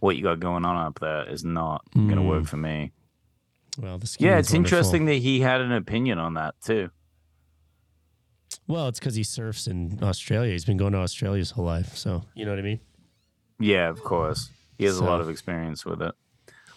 what 0.00 0.16
you 0.16 0.22
got 0.22 0.40
going 0.40 0.64
on 0.64 0.76
up 0.76 0.98
there 1.00 1.28
is 1.28 1.44
not 1.44 1.84
going 1.94 2.08
to 2.10 2.16
Mm. 2.16 2.28
work 2.28 2.46
for 2.46 2.56
me. 2.56 2.92
Well, 3.78 3.98
the 3.98 4.16
Yeah, 4.18 4.38
it's 4.38 4.50
wonderful. 4.52 4.56
interesting 4.78 5.04
that 5.06 5.14
he 5.16 5.40
had 5.40 5.60
an 5.60 5.72
opinion 5.72 6.18
on 6.18 6.34
that 6.34 6.54
too. 6.64 6.90
Well, 8.72 8.88
it's 8.88 8.98
because 8.98 9.14
he 9.14 9.22
surfs 9.22 9.66
in 9.66 9.98
Australia. 10.02 10.50
He's 10.52 10.64
been 10.64 10.78
going 10.78 10.94
to 10.94 10.98
Australia 11.00 11.38
his 11.40 11.50
whole 11.50 11.66
life. 11.66 11.94
So 11.94 12.22
you 12.34 12.46
know 12.46 12.52
what 12.52 12.58
I 12.58 12.62
mean. 12.62 12.80
Yeah, 13.60 13.90
of 13.90 14.02
course. 14.02 14.48
He 14.78 14.84
has 14.86 14.96
a 14.96 15.04
lot 15.04 15.20
of 15.20 15.28
experience 15.28 15.84
with 15.84 16.00
it. 16.00 16.14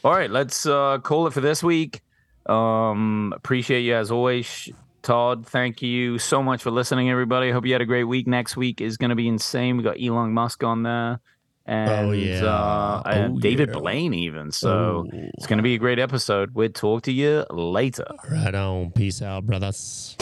All 0.04 0.12
right, 0.12 0.30
let's 0.30 0.66
uh, 0.66 0.98
call 1.00 1.26
it 1.28 1.32
for 1.34 1.40
this 1.40 1.64
week. 1.64 2.02
Um, 2.48 3.34
appreciate 3.36 3.82
you 3.82 3.96
as 3.96 4.12
always, 4.12 4.70
Todd. 5.04 5.48
Thank 5.48 5.82
you 5.82 6.20
so 6.20 6.44
much 6.44 6.62
for 6.62 6.70
listening, 6.70 7.10
everybody. 7.10 7.50
Hope 7.50 7.66
you 7.66 7.72
had 7.72 7.82
a 7.82 7.86
great 7.86 8.04
week. 8.04 8.28
Next 8.28 8.58
week 8.58 8.82
is 8.82 8.98
going 8.98 9.10
to 9.10 9.16
be 9.16 9.28
insane. 9.30 9.78
We 9.78 9.84
got 9.84 9.96
Elon 10.00 10.32
Musk 10.34 10.64
on 10.66 10.84
there, 10.84 11.22
and 11.66 11.90
Oh, 12.10 12.12
yeah. 12.12 12.44
uh, 12.44 13.04
Oh, 13.32 13.40
David 13.40 13.70
yeah. 13.70 13.80
Blaine 13.80 14.14
even. 14.14 14.52
So 14.52 15.08
Oh. 15.12 15.30
it's 15.36 15.48
going 15.48 15.58
to 15.60 15.64
be 15.64 15.76
a 15.76 15.80
great 15.80 15.98
episode. 15.98 16.54
We'll 16.54 16.70
talk 16.70 17.04
to 17.04 17.12
you 17.14 17.46
later. 17.50 18.06
Right 18.30 18.54
on. 18.54 18.92
Peace 18.92 19.22
out, 19.22 19.48
brothers. 19.48 20.16